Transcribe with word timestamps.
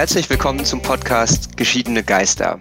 herzlich 0.00 0.30
willkommen 0.30 0.64
zum 0.64 0.80
Podcast 0.80 1.58
Geschiedene 1.58 2.02
Geister. 2.02 2.58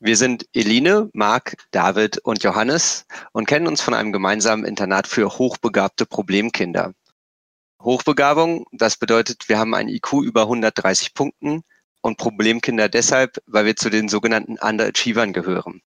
Wir 0.00 0.16
sind 0.16 0.44
Eline, 0.52 1.08
Marc, 1.12 1.54
David 1.70 2.18
und 2.18 2.42
Johannes 2.42 3.06
und 3.30 3.46
kennen 3.46 3.68
uns 3.68 3.80
von 3.80 3.94
einem 3.94 4.10
gemeinsamen 4.10 4.64
Internat 4.64 5.06
für 5.06 5.38
hochbegabte 5.38 6.04
Problemkinder. 6.04 6.94
Hochbegabung, 7.80 8.66
das 8.72 8.96
bedeutet, 8.96 9.48
wir 9.48 9.60
haben 9.60 9.72
ein 9.72 9.88
IQ 9.88 10.14
über 10.24 10.42
130 10.42 11.14
Punkten 11.14 11.62
und 12.00 12.18
Problemkinder 12.18 12.88
deshalb, 12.88 13.40
weil 13.46 13.64
wir 13.64 13.76
zu 13.76 13.88
den 13.88 14.08
sogenannten 14.08 14.58
Underachievern 14.58 15.32
gehören. 15.32 15.80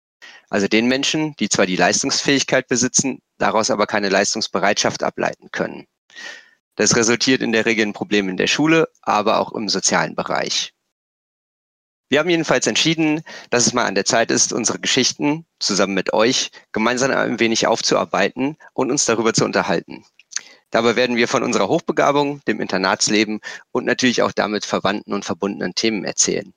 Also 0.50 0.68
den 0.68 0.86
Menschen, 0.86 1.34
die 1.40 1.48
zwar 1.48 1.66
die 1.66 1.74
Leistungsfähigkeit 1.74 2.68
besitzen, 2.68 3.18
daraus 3.38 3.72
aber 3.72 3.88
keine 3.88 4.08
Leistungsbereitschaft 4.08 5.02
ableiten 5.02 5.48
können. 5.50 5.88
Das 6.76 6.96
resultiert 6.96 7.42
in 7.42 7.52
der 7.52 7.66
Regel 7.66 7.84
in 7.84 7.92
Problemen 7.92 8.30
in 8.30 8.36
der 8.36 8.46
Schule, 8.46 8.88
aber 9.02 9.38
auch 9.38 9.52
im 9.52 9.68
sozialen 9.68 10.14
Bereich. 10.14 10.72
Wir 12.08 12.18
haben 12.18 12.30
jedenfalls 12.30 12.66
entschieden, 12.66 13.22
dass 13.50 13.66
es 13.66 13.72
mal 13.72 13.86
an 13.86 13.94
der 13.94 14.04
Zeit 14.04 14.30
ist, 14.30 14.52
unsere 14.52 14.78
Geschichten 14.78 15.46
zusammen 15.58 15.94
mit 15.94 16.12
euch 16.12 16.50
gemeinsam 16.72 17.10
ein 17.10 17.40
wenig 17.40 17.66
aufzuarbeiten 17.66 18.56
und 18.72 18.90
uns 18.90 19.04
darüber 19.04 19.32
zu 19.32 19.44
unterhalten. 19.44 20.04
Dabei 20.70 20.96
werden 20.96 21.16
wir 21.16 21.28
von 21.28 21.42
unserer 21.42 21.68
Hochbegabung, 21.68 22.40
dem 22.46 22.60
Internatsleben 22.60 23.40
und 23.70 23.84
natürlich 23.84 24.22
auch 24.22 24.32
damit 24.32 24.64
verwandten 24.64 25.12
und 25.12 25.24
verbundenen 25.24 25.74
Themen 25.74 26.04
erzählen. 26.04 26.52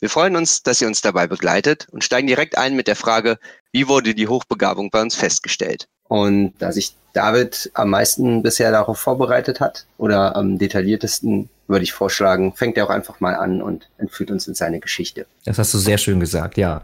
Wir 0.00 0.10
freuen 0.10 0.36
uns, 0.36 0.62
dass 0.62 0.80
ihr 0.80 0.88
uns 0.88 1.00
dabei 1.00 1.26
begleitet 1.26 1.86
und 1.90 2.04
steigen 2.04 2.28
direkt 2.28 2.56
ein 2.56 2.76
mit 2.76 2.86
der 2.86 2.96
Frage, 2.96 3.38
wie 3.72 3.88
wurde 3.88 4.14
die 4.14 4.28
Hochbegabung 4.28 4.90
bei 4.90 5.02
uns 5.02 5.14
festgestellt? 5.14 5.88
Und 6.08 6.54
da 6.58 6.72
sich 6.72 6.94
David 7.12 7.70
am 7.74 7.90
meisten 7.90 8.42
bisher 8.42 8.70
darauf 8.70 8.98
vorbereitet 8.98 9.60
hat 9.60 9.86
oder 9.98 10.36
am 10.36 10.58
detailliertesten, 10.58 11.48
würde 11.66 11.84
ich 11.84 11.92
vorschlagen, 11.92 12.54
fängt 12.54 12.76
er 12.76 12.86
auch 12.86 12.90
einfach 12.90 13.20
mal 13.20 13.34
an 13.34 13.60
und 13.60 13.88
entführt 13.98 14.30
uns 14.30 14.48
in 14.48 14.54
seine 14.54 14.80
Geschichte. 14.80 15.26
Das 15.44 15.58
hast 15.58 15.74
du 15.74 15.78
sehr 15.78 15.98
schön 15.98 16.20
gesagt, 16.20 16.56
ja. 16.56 16.82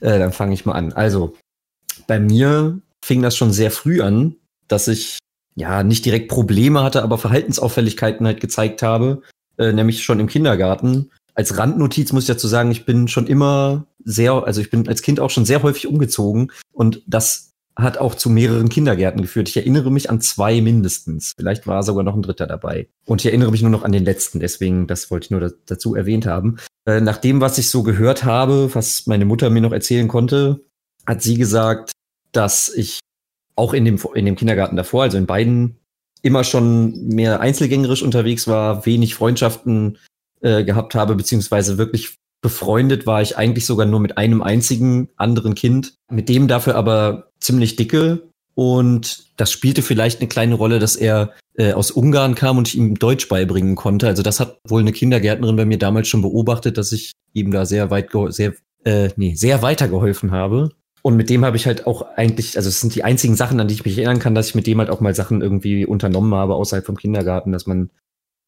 Äh, 0.00 0.18
dann 0.18 0.32
fange 0.32 0.54
ich 0.54 0.66
mal 0.66 0.72
an. 0.72 0.92
Also, 0.92 1.36
bei 2.06 2.20
mir 2.20 2.78
fing 3.04 3.22
das 3.22 3.36
schon 3.36 3.52
sehr 3.52 3.70
früh 3.70 4.02
an, 4.02 4.36
dass 4.68 4.86
ich 4.88 5.18
ja 5.54 5.82
nicht 5.82 6.04
direkt 6.04 6.28
Probleme 6.28 6.82
hatte, 6.82 7.02
aber 7.02 7.18
Verhaltensauffälligkeiten 7.18 8.26
halt 8.26 8.40
gezeigt 8.40 8.82
habe, 8.82 9.22
äh, 9.58 9.72
nämlich 9.72 10.04
schon 10.04 10.20
im 10.20 10.28
Kindergarten. 10.28 11.10
Als 11.34 11.56
Randnotiz 11.56 12.12
muss 12.12 12.24
ich 12.24 12.28
dazu 12.28 12.48
sagen, 12.48 12.70
ich 12.70 12.84
bin 12.84 13.08
schon 13.08 13.26
immer 13.26 13.86
sehr, 14.04 14.32
also 14.32 14.60
ich 14.60 14.70
bin 14.70 14.86
als 14.88 15.02
Kind 15.02 15.20
auch 15.20 15.30
schon 15.30 15.44
sehr 15.44 15.62
häufig 15.62 15.86
umgezogen 15.86 16.52
und 16.72 17.02
das 17.06 17.47
hat 17.78 17.98
auch 17.98 18.16
zu 18.16 18.28
mehreren 18.28 18.68
Kindergärten 18.68 19.22
geführt. 19.22 19.48
Ich 19.48 19.56
erinnere 19.56 19.92
mich 19.92 20.10
an 20.10 20.20
zwei 20.20 20.60
mindestens. 20.60 21.32
Vielleicht 21.36 21.66
war 21.68 21.84
sogar 21.84 22.02
noch 22.02 22.16
ein 22.16 22.22
dritter 22.22 22.46
dabei. 22.46 22.88
Und 23.06 23.20
ich 23.20 23.26
erinnere 23.26 23.52
mich 23.52 23.62
nur 23.62 23.70
noch 23.70 23.84
an 23.84 23.92
den 23.92 24.04
letzten. 24.04 24.40
Deswegen, 24.40 24.88
das 24.88 25.10
wollte 25.10 25.26
ich 25.26 25.30
nur 25.30 25.52
dazu 25.66 25.94
erwähnt 25.94 26.26
haben. 26.26 26.56
Äh, 26.86 27.00
nach 27.00 27.18
dem, 27.18 27.40
was 27.40 27.56
ich 27.56 27.70
so 27.70 27.84
gehört 27.84 28.24
habe, 28.24 28.74
was 28.74 29.06
meine 29.06 29.24
Mutter 29.24 29.48
mir 29.48 29.60
noch 29.60 29.72
erzählen 29.72 30.08
konnte, 30.08 30.60
hat 31.06 31.22
sie 31.22 31.38
gesagt, 31.38 31.92
dass 32.32 32.68
ich 32.68 32.98
auch 33.54 33.72
in 33.72 33.84
dem, 33.84 34.00
in 34.14 34.26
dem 34.26 34.36
Kindergarten 34.36 34.76
davor, 34.76 35.04
also 35.04 35.16
in 35.16 35.26
beiden, 35.26 35.78
immer 36.22 36.42
schon 36.42 37.06
mehr 37.06 37.40
einzelgängerisch 37.40 38.02
unterwegs 38.02 38.48
war, 38.48 38.86
wenig 38.86 39.14
Freundschaften 39.14 39.98
äh, 40.40 40.64
gehabt 40.64 40.96
habe, 40.96 41.14
beziehungsweise 41.14 41.78
wirklich 41.78 42.16
befreundet 42.40 43.06
war 43.06 43.20
ich 43.22 43.36
eigentlich 43.36 43.66
sogar 43.66 43.86
nur 43.86 44.00
mit 44.00 44.16
einem 44.16 44.42
einzigen 44.42 45.08
anderen 45.16 45.54
Kind, 45.54 45.94
mit 46.10 46.28
dem 46.28 46.48
dafür 46.48 46.76
aber 46.76 47.27
ziemlich 47.40 47.76
dicke. 47.76 48.22
Und 48.54 49.26
das 49.36 49.52
spielte 49.52 49.82
vielleicht 49.82 50.20
eine 50.20 50.28
kleine 50.28 50.56
Rolle, 50.56 50.80
dass 50.80 50.96
er 50.96 51.32
äh, 51.56 51.72
aus 51.72 51.92
Ungarn 51.92 52.34
kam 52.34 52.58
und 52.58 52.66
ich 52.66 52.76
ihm 52.76 52.96
Deutsch 52.98 53.28
beibringen 53.28 53.76
konnte. 53.76 54.08
Also 54.08 54.22
das 54.22 54.40
hat 54.40 54.58
wohl 54.66 54.80
eine 54.80 54.92
Kindergärtnerin 54.92 55.56
bei 55.56 55.64
mir 55.64 55.78
damals 55.78 56.08
schon 56.08 56.22
beobachtet, 56.22 56.76
dass 56.76 56.90
ich 56.90 57.12
ihm 57.34 57.52
da 57.52 57.66
sehr 57.66 57.90
weit, 57.90 58.10
sehr, 58.30 58.54
äh, 58.84 59.10
nee, 59.16 59.34
sehr 59.34 59.62
weitergeholfen 59.62 60.32
habe. 60.32 60.70
Und 61.02 61.16
mit 61.16 61.30
dem 61.30 61.44
habe 61.44 61.56
ich 61.56 61.66
halt 61.66 61.86
auch 61.86 62.02
eigentlich, 62.16 62.56
also 62.56 62.68
es 62.68 62.80
sind 62.80 62.94
die 62.94 63.04
einzigen 63.04 63.36
Sachen, 63.36 63.60
an 63.60 63.68
die 63.68 63.74
ich 63.74 63.84
mich 63.84 63.96
erinnern 63.96 64.18
kann, 64.18 64.34
dass 64.34 64.48
ich 64.48 64.54
mit 64.54 64.66
dem 64.66 64.78
halt 64.78 64.90
auch 64.90 65.00
mal 65.00 65.14
Sachen 65.14 65.40
irgendwie 65.40 65.86
unternommen 65.86 66.34
habe 66.34 66.54
außerhalb 66.54 66.84
vom 66.84 66.96
Kindergarten, 66.96 67.52
dass 67.52 67.66
man 67.66 67.90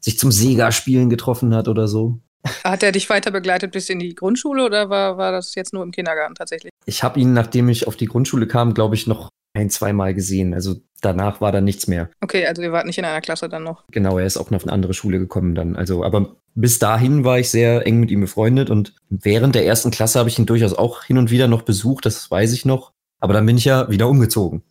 sich 0.01 0.19
zum 0.19 0.33
Sega-Spielen 0.33 1.11
getroffen 1.11 1.55
hat 1.55 1.69
oder 1.69 1.87
so. 1.87 2.19
Hat 2.65 2.83
er 2.83 2.93
dich 2.93 3.11
weiter 3.11 3.31
begleitet 3.31 3.73
bis 3.73 3.89
in 3.89 3.99
die 3.99 4.15
Grundschule 4.15 4.65
oder 4.65 4.89
war, 4.89 5.19
war 5.19 5.33
das 5.33 5.55
jetzt 5.55 5.73
nur 5.73 5.83
im 5.83 5.91
Kindergarten 5.91 6.35
tatsächlich? 6.35 6.73
Ich 6.87 7.03
habe 7.03 7.21
ihn, 7.21 7.33
nachdem 7.33 7.69
ich 7.69 7.87
auf 7.87 7.97
die 7.97 8.07
Grundschule 8.07 8.47
kam, 8.47 8.75
glaube 8.75 8.95
ich, 8.95 9.07
noch 9.07 9.29
ein, 9.53 9.71
zweimal 9.71 10.15
gesehen. 10.15 10.55
Also 10.55 10.77
danach 11.01 11.41
war 11.41 11.53
da 11.53 11.61
nichts 11.61 11.87
mehr. 11.87 12.11
Okay, 12.21 12.47
also 12.47 12.63
ihr 12.63 12.73
wart 12.73 12.87
nicht 12.87 12.99
in 12.99 13.05
einer 13.05 13.21
Klasse 13.21 13.49
dann 13.49 13.65
noch. 13.65 13.85
Genau, 13.91 14.19
er 14.19 14.27
ist 14.27 14.37
auch 14.37 14.51
noch 14.51 14.59
auf 14.59 14.65
eine 14.65 14.73
andere 14.73 14.95
Schule 14.95 15.19
gekommen 15.19 15.55
dann. 15.55 15.77
Also, 15.77 16.05
aber 16.05 16.37
bis 16.55 16.79
dahin 16.79 17.25
war 17.25 17.39
ich 17.39 17.51
sehr 17.51 17.87
eng 17.87 18.01
mit 18.01 18.11
ihm 18.11 18.21
befreundet 18.21 18.71
und 18.71 18.95
während 19.09 19.55
der 19.55 19.67
ersten 19.67 19.91
Klasse 19.91 20.19
habe 20.19 20.29
ich 20.29 20.39
ihn 20.39 20.47
durchaus 20.47 20.75
auch 20.75 21.05
hin 21.05 21.19
und 21.19 21.31
wieder 21.31 21.49
noch 21.49 21.63
besucht, 21.63 22.07
das 22.07 22.31
weiß 22.31 22.53
ich 22.53 22.65
noch. 22.65 22.93
Aber 23.21 23.35
dann 23.35 23.47
bin 23.47 23.59
ich 23.59 23.65
ja 23.65 23.91
wieder 23.91 24.09
umgezogen. 24.09 24.63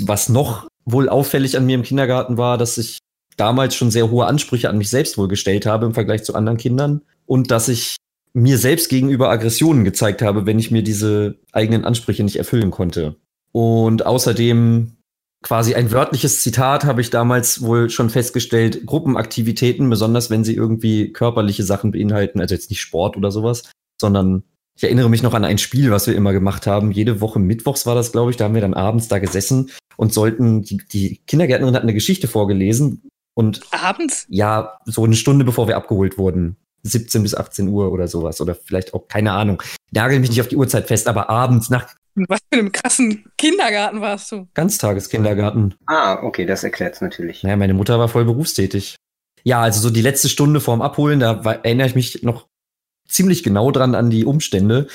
Was 0.00 0.28
noch 0.28 0.66
wohl 0.84 1.08
auffällig 1.08 1.56
an 1.56 1.66
mir 1.66 1.74
im 1.74 1.82
Kindergarten 1.82 2.38
war, 2.38 2.58
dass 2.58 2.78
ich 2.78 2.98
damals 3.36 3.74
schon 3.74 3.90
sehr 3.90 4.10
hohe 4.10 4.26
Ansprüche 4.26 4.68
an 4.68 4.78
mich 4.78 4.90
selbst 4.90 5.16
wohl 5.18 5.28
gestellt 5.28 5.66
habe 5.66 5.86
im 5.86 5.94
Vergleich 5.94 6.24
zu 6.24 6.34
anderen 6.34 6.58
Kindern 6.58 7.02
und 7.26 7.50
dass 7.50 7.68
ich 7.68 7.96
mir 8.34 8.58
selbst 8.58 8.88
gegenüber 8.88 9.30
Aggressionen 9.30 9.84
gezeigt 9.84 10.22
habe, 10.22 10.46
wenn 10.46 10.58
ich 10.58 10.70
mir 10.70 10.82
diese 10.82 11.38
eigenen 11.52 11.84
Ansprüche 11.84 12.24
nicht 12.24 12.36
erfüllen 12.36 12.70
konnte. 12.70 13.16
Und 13.52 14.06
außerdem 14.06 14.96
quasi 15.42 15.74
ein 15.74 15.90
wörtliches 15.90 16.42
Zitat 16.42 16.84
habe 16.84 17.00
ich 17.00 17.10
damals 17.10 17.62
wohl 17.62 17.90
schon 17.90 18.10
festgestellt, 18.10 18.86
Gruppenaktivitäten, 18.86 19.90
besonders 19.90 20.30
wenn 20.30 20.44
sie 20.44 20.54
irgendwie 20.54 21.12
körperliche 21.12 21.64
Sachen 21.64 21.90
beinhalten, 21.90 22.40
also 22.40 22.54
jetzt 22.54 22.70
nicht 22.70 22.80
Sport 22.80 23.16
oder 23.16 23.30
sowas, 23.30 23.70
sondern 24.00 24.44
ich 24.74 24.84
erinnere 24.84 25.10
mich 25.10 25.22
noch 25.22 25.34
an 25.34 25.44
ein 25.44 25.58
Spiel, 25.58 25.90
was 25.90 26.06
wir 26.06 26.16
immer 26.16 26.32
gemacht 26.32 26.66
haben. 26.66 26.92
Jede 26.92 27.20
Woche 27.20 27.38
Mittwochs 27.38 27.84
war 27.84 27.94
das, 27.94 28.12
glaube 28.12 28.30
ich, 28.30 28.36
da 28.36 28.44
haben 28.44 28.54
wir 28.54 28.62
dann 28.62 28.74
abends 28.74 29.08
da 29.08 29.18
gesessen 29.18 29.70
und 29.96 30.14
sollten, 30.14 30.62
die, 30.62 30.78
die 30.78 31.20
Kindergärtnerin 31.26 31.74
hat 31.74 31.82
eine 31.82 31.92
Geschichte 31.92 32.28
vorgelesen 32.28 33.02
und 33.34 33.60
abends? 33.70 34.26
Ja, 34.28 34.78
so 34.86 35.04
eine 35.04 35.16
Stunde 35.16 35.44
bevor 35.44 35.68
wir 35.68 35.76
abgeholt 35.76 36.16
wurden. 36.16 36.56
17 36.82 37.22
bis 37.22 37.34
18 37.34 37.68
Uhr 37.68 37.92
oder 37.92 38.08
sowas. 38.08 38.40
Oder 38.40 38.54
vielleicht 38.54 38.94
auch, 38.94 39.08
keine 39.08 39.32
Ahnung. 39.32 39.62
Nagel 39.90 40.20
mich 40.20 40.30
nicht 40.30 40.40
auf 40.40 40.48
die 40.48 40.56
Uhrzeit 40.56 40.86
fest, 40.88 41.08
aber 41.08 41.30
abends 41.30 41.70
nach. 41.70 41.94
Was 42.14 42.40
für 42.52 42.58
einem 42.58 42.72
krassen 42.72 43.24
Kindergarten 43.38 44.00
warst 44.00 44.30
du? 44.32 44.46
Ganztageskindergarten. 44.54 45.74
Ah, 45.86 46.22
okay, 46.22 46.44
das 46.44 46.62
erklärt 46.62 46.94
es 46.94 47.00
natürlich. 47.00 47.42
Naja, 47.42 47.56
meine 47.56 47.74
Mutter 47.74 47.98
war 47.98 48.08
voll 48.08 48.24
berufstätig. 48.24 48.96
Ja, 49.44 49.60
also 49.62 49.80
so 49.80 49.90
die 49.90 50.02
letzte 50.02 50.28
Stunde 50.28 50.60
vorm 50.60 50.82
Abholen, 50.82 51.20
da 51.20 51.44
war, 51.44 51.64
erinnere 51.64 51.86
ich 51.86 51.94
mich 51.94 52.22
noch 52.22 52.46
ziemlich 53.08 53.42
genau 53.42 53.70
dran 53.70 53.94
an 53.94 54.10
die 54.10 54.24
Umstände. 54.24 54.88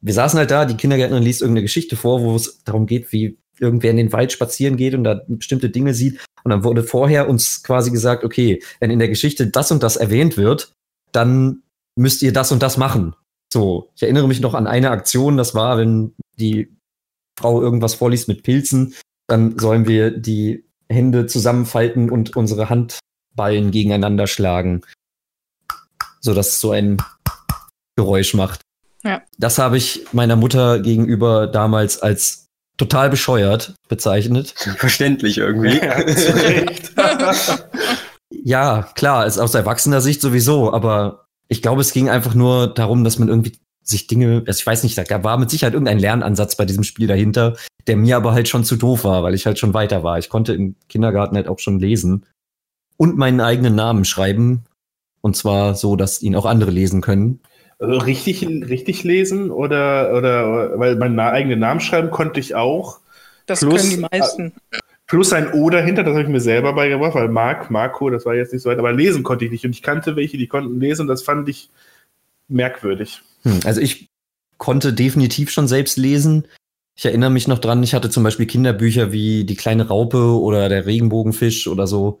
Wir 0.00 0.14
saßen 0.14 0.38
halt 0.38 0.50
da, 0.50 0.64
die 0.64 0.76
Kindergärtnerin 0.76 1.22
liest 1.22 1.42
irgendeine 1.42 1.64
Geschichte 1.64 1.96
vor, 1.96 2.22
wo 2.22 2.34
es 2.34 2.62
darum 2.64 2.86
geht, 2.86 3.12
wie 3.12 3.38
irgendwer 3.58 3.90
in 3.90 3.98
den 3.98 4.12
Wald 4.12 4.32
spazieren 4.32 4.76
geht 4.76 4.94
und 4.94 5.04
da 5.04 5.20
bestimmte 5.28 5.68
Dinge 5.68 5.92
sieht. 5.94 6.20
Und 6.42 6.50
dann 6.50 6.64
wurde 6.64 6.82
vorher 6.82 7.28
uns 7.28 7.62
quasi 7.62 7.90
gesagt, 7.90 8.24
okay, 8.24 8.62
wenn 8.80 8.90
in 8.90 8.98
der 8.98 9.08
Geschichte 9.08 9.46
das 9.46 9.70
und 9.70 9.82
das 9.82 9.96
erwähnt 9.96 10.38
wird, 10.38 10.72
dann 11.12 11.62
müsst 11.96 12.22
ihr 12.22 12.32
das 12.32 12.52
und 12.52 12.62
das 12.62 12.76
machen. 12.76 13.14
So, 13.52 13.90
ich 13.96 14.02
erinnere 14.02 14.28
mich 14.28 14.40
noch 14.40 14.54
an 14.54 14.66
eine 14.66 14.90
Aktion, 14.90 15.36
das 15.36 15.54
war, 15.54 15.76
wenn 15.76 16.14
die 16.38 16.76
Frau 17.38 17.60
irgendwas 17.60 17.94
vorliest 17.94 18.28
mit 18.28 18.42
Pilzen, 18.42 18.94
dann 19.26 19.58
sollen 19.58 19.86
wir 19.88 20.10
die 20.10 20.64
Hände 20.88 21.26
zusammenfalten 21.26 22.10
und 22.10 22.36
unsere 22.36 22.68
Handballen 22.68 23.70
gegeneinander 23.70 24.26
schlagen, 24.26 24.82
so 26.20 26.34
dass 26.34 26.48
es 26.48 26.60
so 26.60 26.72
ein 26.72 26.98
Geräusch 27.96 28.34
macht. 28.34 28.60
Ja. 29.02 29.22
Das 29.38 29.58
habe 29.58 29.78
ich 29.78 30.06
meiner 30.12 30.36
Mutter 30.36 30.80
gegenüber 30.80 31.46
damals 31.46 32.02
als 32.02 32.48
total 32.76 33.10
bescheuert 33.10 33.74
bezeichnet. 33.88 34.54
Verständlich 34.76 35.38
irgendwie. 35.38 35.78
Ja, 35.78 36.00
ja, 38.30 38.88
klar, 38.94 39.26
ist 39.26 39.38
aus 39.38 39.54
erwachsener 39.54 40.00
Sicht 40.00 40.20
sowieso, 40.20 40.72
aber 40.72 41.26
ich 41.48 41.62
glaube, 41.62 41.80
es 41.80 41.92
ging 41.92 42.08
einfach 42.08 42.34
nur 42.34 42.68
darum, 42.68 43.04
dass 43.04 43.18
man 43.18 43.28
irgendwie 43.28 43.52
sich 43.82 44.06
Dinge, 44.06 44.44
also 44.46 44.58
ich 44.58 44.66
weiß 44.66 44.84
nicht, 44.84 44.96
da 44.96 45.24
war 45.24 45.36
mit 45.36 45.50
Sicherheit 45.50 45.74
irgendein 45.74 45.98
Lernansatz 45.98 46.56
bei 46.56 46.64
diesem 46.64 46.84
Spiel 46.84 47.08
dahinter, 47.08 47.56
der 47.86 47.96
mir 47.96 48.16
aber 48.16 48.32
halt 48.32 48.48
schon 48.48 48.64
zu 48.64 48.76
doof 48.76 49.04
war, 49.04 49.22
weil 49.22 49.34
ich 49.34 49.46
halt 49.46 49.58
schon 49.58 49.74
weiter 49.74 50.02
war. 50.04 50.18
Ich 50.18 50.28
konnte 50.28 50.54
im 50.54 50.76
Kindergarten 50.88 51.36
halt 51.36 51.48
auch 51.48 51.58
schon 51.58 51.80
lesen 51.80 52.24
und 52.96 53.16
meinen 53.16 53.40
eigenen 53.40 53.74
Namen 53.74 54.04
schreiben. 54.04 54.64
Und 55.22 55.36
zwar 55.36 55.74
so, 55.74 55.96
dass 55.96 56.22
ihn 56.22 56.36
auch 56.36 56.46
andere 56.46 56.70
lesen 56.70 57.00
können. 57.00 57.40
Also 57.78 57.98
richtig, 57.98 58.46
richtig 58.46 59.04
lesen 59.04 59.50
oder, 59.50 60.14
oder, 60.14 60.78
weil 60.78 60.96
meinen 60.96 61.18
eigenen 61.18 61.58
Namen 61.58 61.80
schreiben 61.80 62.10
konnte 62.10 62.38
ich 62.38 62.54
auch. 62.54 63.00
Das 63.46 63.60
Plus, 63.60 63.80
können 63.80 63.90
die 63.90 64.16
meisten. 64.16 64.52
Plus 65.10 65.32
ein 65.32 65.52
O 65.52 65.70
dahinter, 65.70 66.04
das 66.04 66.12
habe 66.12 66.22
ich 66.22 66.28
mir 66.28 66.40
selber 66.40 66.72
beigebracht, 66.72 67.16
weil 67.16 67.28
Marc, 67.28 67.68
Marco, 67.68 68.10
das 68.10 68.24
war 68.26 68.36
jetzt 68.36 68.52
nicht 68.52 68.62
so 68.62 68.70
weit, 68.70 68.78
aber 68.78 68.92
lesen 68.92 69.24
konnte 69.24 69.44
ich 69.44 69.50
nicht. 69.50 69.64
Und 69.64 69.72
ich 69.72 69.82
kannte 69.82 70.14
welche, 70.14 70.38
die 70.38 70.46
konnten 70.46 70.78
lesen 70.78 71.02
und 71.02 71.08
das 71.08 71.24
fand 71.24 71.48
ich 71.48 71.68
merkwürdig. 72.46 73.20
Hm, 73.42 73.58
also 73.64 73.80
ich 73.80 74.08
konnte 74.56 74.92
definitiv 74.92 75.50
schon 75.50 75.66
selbst 75.66 75.96
lesen. 75.96 76.46
Ich 76.96 77.06
erinnere 77.06 77.30
mich 77.30 77.48
noch 77.48 77.58
dran, 77.58 77.82
ich 77.82 77.92
hatte 77.92 78.08
zum 78.08 78.22
Beispiel 78.22 78.46
Kinderbücher 78.46 79.10
wie 79.10 79.42
Die 79.42 79.56
kleine 79.56 79.88
Raupe 79.88 80.40
oder 80.40 80.68
Der 80.68 80.86
Regenbogenfisch 80.86 81.66
oder 81.66 81.88
so, 81.88 82.20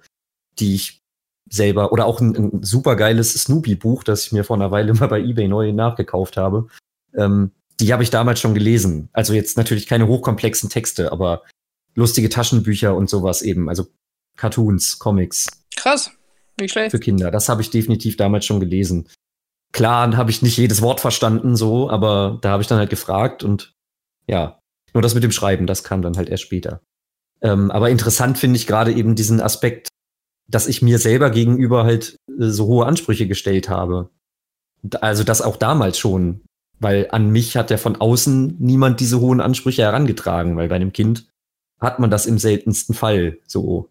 die 0.58 0.74
ich 0.74 1.00
selber 1.48 1.92
oder 1.92 2.06
auch 2.06 2.20
ein, 2.20 2.34
ein 2.34 2.62
super 2.64 2.96
geiles 2.96 3.34
Snoopy-Buch, 3.34 4.02
das 4.02 4.26
ich 4.26 4.32
mir 4.32 4.42
vor 4.42 4.56
einer 4.56 4.72
Weile 4.72 4.94
mal 4.94 5.06
bei 5.06 5.20
eBay 5.20 5.46
neu 5.46 5.72
nachgekauft 5.72 6.36
habe. 6.36 6.66
Ähm, 7.16 7.52
die 7.78 7.92
habe 7.92 8.02
ich 8.02 8.10
damals 8.10 8.40
schon 8.40 8.54
gelesen. 8.54 9.10
Also 9.12 9.32
jetzt 9.32 9.56
natürlich 9.56 9.86
keine 9.86 10.08
hochkomplexen 10.08 10.70
Texte, 10.70 11.12
aber 11.12 11.42
lustige 11.94 12.28
Taschenbücher 12.28 12.94
und 12.94 13.10
sowas 13.10 13.42
eben. 13.42 13.68
Also 13.68 13.86
Cartoons, 14.36 14.98
Comics. 14.98 15.46
Krass, 15.76 16.10
nicht 16.58 16.72
schlecht. 16.72 16.90
Für 16.90 17.00
Kinder. 17.00 17.30
Das 17.30 17.48
habe 17.48 17.62
ich 17.62 17.70
definitiv 17.70 18.16
damals 18.16 18.44
schon 18.44 18.60
gelesen. 18.60 19.08
Klar 19.72 20.16
habe 20.16 20.30
ich 20.30 20.42
nicht 20.42 20.56
jedes 20.56 20.82
Wort 20.82 21.00
verstanden, 21.00 21.56
so, 21.56 21.90
aber 21.90 22.38
da 22.42 22.50
habe 22.50 22.62
ich 22.62 22.68
dann 22.68 22.78
halt 22.78 22.90
gefragt 22.90 23.44
und 23.44 23.74
ja, 24.26 24.58
nur 24.92 25.02
das 25.02 25.14
mit 25.14 25.22
dem 25.22 25.30
Schreiben, 25.30 25.66
das 25.66 25.84
kam 25.84 26.02
dann 26.02 26.16
halt 26.16 26.28
erst 26.28 26.42
später. 26.42 26.80
Ähm, 27.40 27.70
aber 27.70 27.90
interessant 27.90 28.38
finde 28.38 28.56
ich 28.56 28.66
gerade 28.66 28.92
eben 28.92 29.14
diesen 29.14 29.40
Aspekt, 29.40 29.88
dass 30.48 30.66
ich 30.66 30.82
mir 30.82 30.98
selber 30.98 31.30
gegenüber 31.30 31.84
halt 31.84 32.16
äh, 32.28 32.48
so 32.48 32.66
hohe 32.66 32.86
Ansprüche 32.86 33.28
gestellt 33.28 33.68
habe. 33.68 34.10
Also 35.00 35.24
das 35.24 35.42
auch 35.42 35.56
damals 35.56 35.98
schon, 35.98 36.42
weil 36.80 37.08
an 37.10 37.30
mich 37.30 37.56
hat 37.56 37.70
ja 37.70 37.76
von 37.76 37.96
außen 37.96 38.56
niemand 38.58 39.00
diese 39.00 39.20
hohen 39.20 39.40
Ansprüche 39.40 39.82
herangetragen, 39.82 40.56
weil 40.56 40.68
bei 40.68 40.76
einem 40.76 40.92
Kind 40.92 41.28
hat 41.80 41.98
man 41.98 42.10
das 42.10 42.26
im 42.26 42.38
seltensten 42.38 42.94
Fall 42.94 43.38
so. 43.46 43.88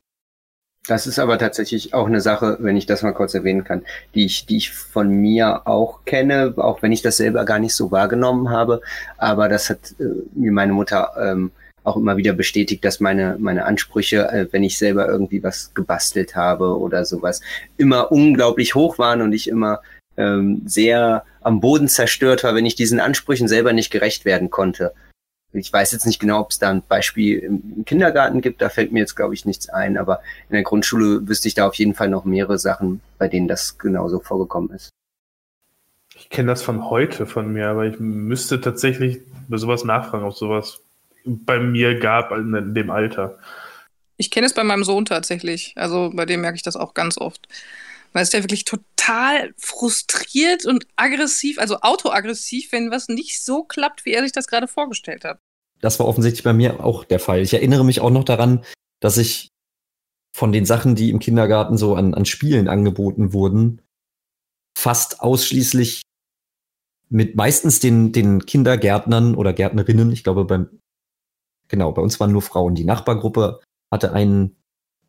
Das 0.88 1.06
ist 1.06 1.19
aber 1.19 1.38
tatsächlich 1.38 1.94
auch 1.94 2.07
eine 2.07 2.21
Sache, 2.21 2.57
wenn 2.62 2.77
ich 2.77 2.86
das 2.86 3.03
mal 3.03 3.12
kurz 3.12 3.33
erwähnen 3.33 3.63
kann, 3.63 3.83
die 4.15 4.25
ich, 4.25 4.45
die 4.45 4.57
ich 4.57 4.71
von 4.71 5.09
mir 5.09 5.68
auch 5.68 6.06
kenne, 6.06 6.53
auch 6.57 6.81
wenn 6.81 6.91
ich 6.91 7.01
das 7.01 7.18
selber 7.18 7.45
gar 7.45 7.59
nicht 7.59 7.75
so 7.75 7.91
wahrgenommen 7.91 8.50
habe. 8.50 8.81
Aber 9.18 9.50
das 9.50 9.69
hat 9.69 9.95
äh, 10.00 10.06
mir 10.33 10.51
meine 10.51 10.74
Mutter 10.74 11.12
ähm, 11.21 11.51
auch 11.83 11.97
immer 11.97 12.18
wieder 12.18 12.33
bestätigt, 12.33 12.83
dass 12.86 13.00
meine, 13.00 13.36
meine 13.39 13.65
Ansprüche, 13.65 14.30
äh, 14.31 14.47
wenn 14.51 14.63
ich 14.63 14.77
selber 14.77 15.07
irgendwie 15.07 15.44
was 15.44 15.74
gebastelt 15.74 16.36
habe 16.36 16.80
oder 16.80 17.06
sowas, 17.06 17.41
immer 17.77 18.12
unglaublich 18.12 18.74
hoch 18.74 18.97
waren 18.97 19.21
und 19.21 19.33
ich 19.33 19.47
immer 19.47 19.81
ähm, 20.18 20.63
sehr 20.65 21.24
am 21.41 21.59
Boden 21.59 21.88
zerstört 21.88 22.44
war, 22.44 22.56
wenn 22.56 22.65
ich 22.65 22.75
diesen 22.75 23.00
Ansprüchen 23.00 23.47
selber 23.47 23.74
nicht 23.74 23.91
gerecht 23.91 24.25
werden 24.25 24.50
konnte. 24.50 24.94
Ich 25.51 25.74
weiß 25.74 25.92
jetzt 25.92 26.06
nicht 26.06 26.19
genau, 26.19 26.42
ob 26.42 26.51
es 26.51 26.60
da 26.60 26.69
ein 26.69 26.84
Beispiel 26.88 27.40
im 27.40 27.84
Kindergarten 27.86 28.42
gibt, 28.42 28.62
da 28.62 28.69
fällt 28.69 28.92
mir 28.92 29.00
jetzt, 29.00 29.16
glaube 29.16 29.34
ich, 29.34 29.46
nichts 29.46 29.69
ein, 29.69 29.98
aber 29.98 30.22
in 30.50 30.54
der 30.54 30.63
Grundschule 30.63 31.28
wüsste 31.28 31.48
ich 31.48 31.56
da 31.56 31.68
auf 31.68 31.75
jeden 31.75 31.96
Fall 31.96 32.10
noch 32.10 32.24
mehrere 32.24 32.60
Sachen, 32.60 33.01
bei 33.18 33.28
denen 33.28 33.48
das 33.48 33.78
genauso 33.78 34.19
vorgekommen 34.19 34.72
ist. 34.72 34.90
Ich 36.16 36.30
kenne 36.30 36.50
das 36.50 36.62
von 36.62 36.90
heute 36.90 37.25
von 37.25 37.51
mir, 37.51 37.69
aber 37.69 37.86
ich 37.86 38.00
müsste 38.00 38.62
tatsächlich 38.62 39.22
bei 39.48 39.57
sowas 39.57 39.84
nachfragen, 39.84 40.25
ob 40.25 40.36
sowas 40.36 40.81
bei 41.25 41.60
mir 41.60 42.00
gab 42.00 42.31
in 42.31 42.74
dem 42.74 42.90
Alter. 42.90 43.40
Ich 44.18 44.31
kenne 44.31 44.48
es 44.48 44.54
bei 44.54 44.63
meinem 44.63 44.84
Sohn 44.84 45.06
tatsächlich. 45.06 45.74
Also 45.78 46.12
bei 46.13 46.25
dem 46.25 46.42
merke 46.42 46.57
ich 46.57 46.62
das 46.62 46.75
auch 46.75 46.94
ganz 46.94 47.18
oft. 47.18 47.48
Weil 48.14 48.24
es 48.24 48.30
der 48.32 48.44
wirklich 48.44 48.66
total 48.66 49.54
frustriert 49.58 50.66
und 50.66 50.88
aggressiv, 50.96 51.60
also 51.60 51.80
autoaggressiv, 51.82 52.72
wenn 52.72 52.92
was 52.92 53.08
nicht 53.08 53.44
so 53.44 53.64
klappt, 53.64 54.06
wie 54.06 54.14
er 54.14 54.24
sich 54.24 54.32
das 54.32 54.48
gerade 54.48 54.68
vorgestellt 54.68 55.24
hat. 55.24 55.40
Das 55.82 56.00
war 56.00 56.08
offensichtlich 56.08 56.44
bei 56.44 56.54
mir 56.54 56.84
auch 56.84 57.06
der 57.06 57.20
Fall. 57.20 57.42
Ich 57.42 57.54
erinnere 57.54 57.86
mich 57.86 58.02
auch 58.02 58.10
noch 58.10 58.24
daran, 58.24 58.66
dass 59.00 59.18
ich 59.18 59.50
von 60.36 60.52
den 60.52 60.66
Sachen, 60.66 60.96
die 60.96 61.10
im 61.10 61.20
Kindergarten 61.20 61.78
so 61.78 61.96
an, 61.96 62.14
an 62.14 62.26
Spielen 62.26 62.68
angeboten 62.68 63.34
wurden, 63.34 63.82
fast 64.78 65.22
ausschließlich 65.22 66.02
mit 67.10 67.36
meistens 67.36 67.80
den, 67.80 68.12
den 68.12 68.46
Kindergärtnern 68.46 69.36
oder 69.36 69.54
Gärtnerinnen, 69.54 70.12
ich 70.12 70.24
glaube 70.24 70.46
beim, 70.46 70.80
genau, 71.68 71.92
bei 71.92 72.02
uns 72.02 72.20
waren 72.20 72.32
nur 72.32 72.42
Frauen. 72.42 72.76
Die 72.76 72.86
Nachbargruppe 72.86 73.62
hatte 73.92 74.14
einen 74.14 74.56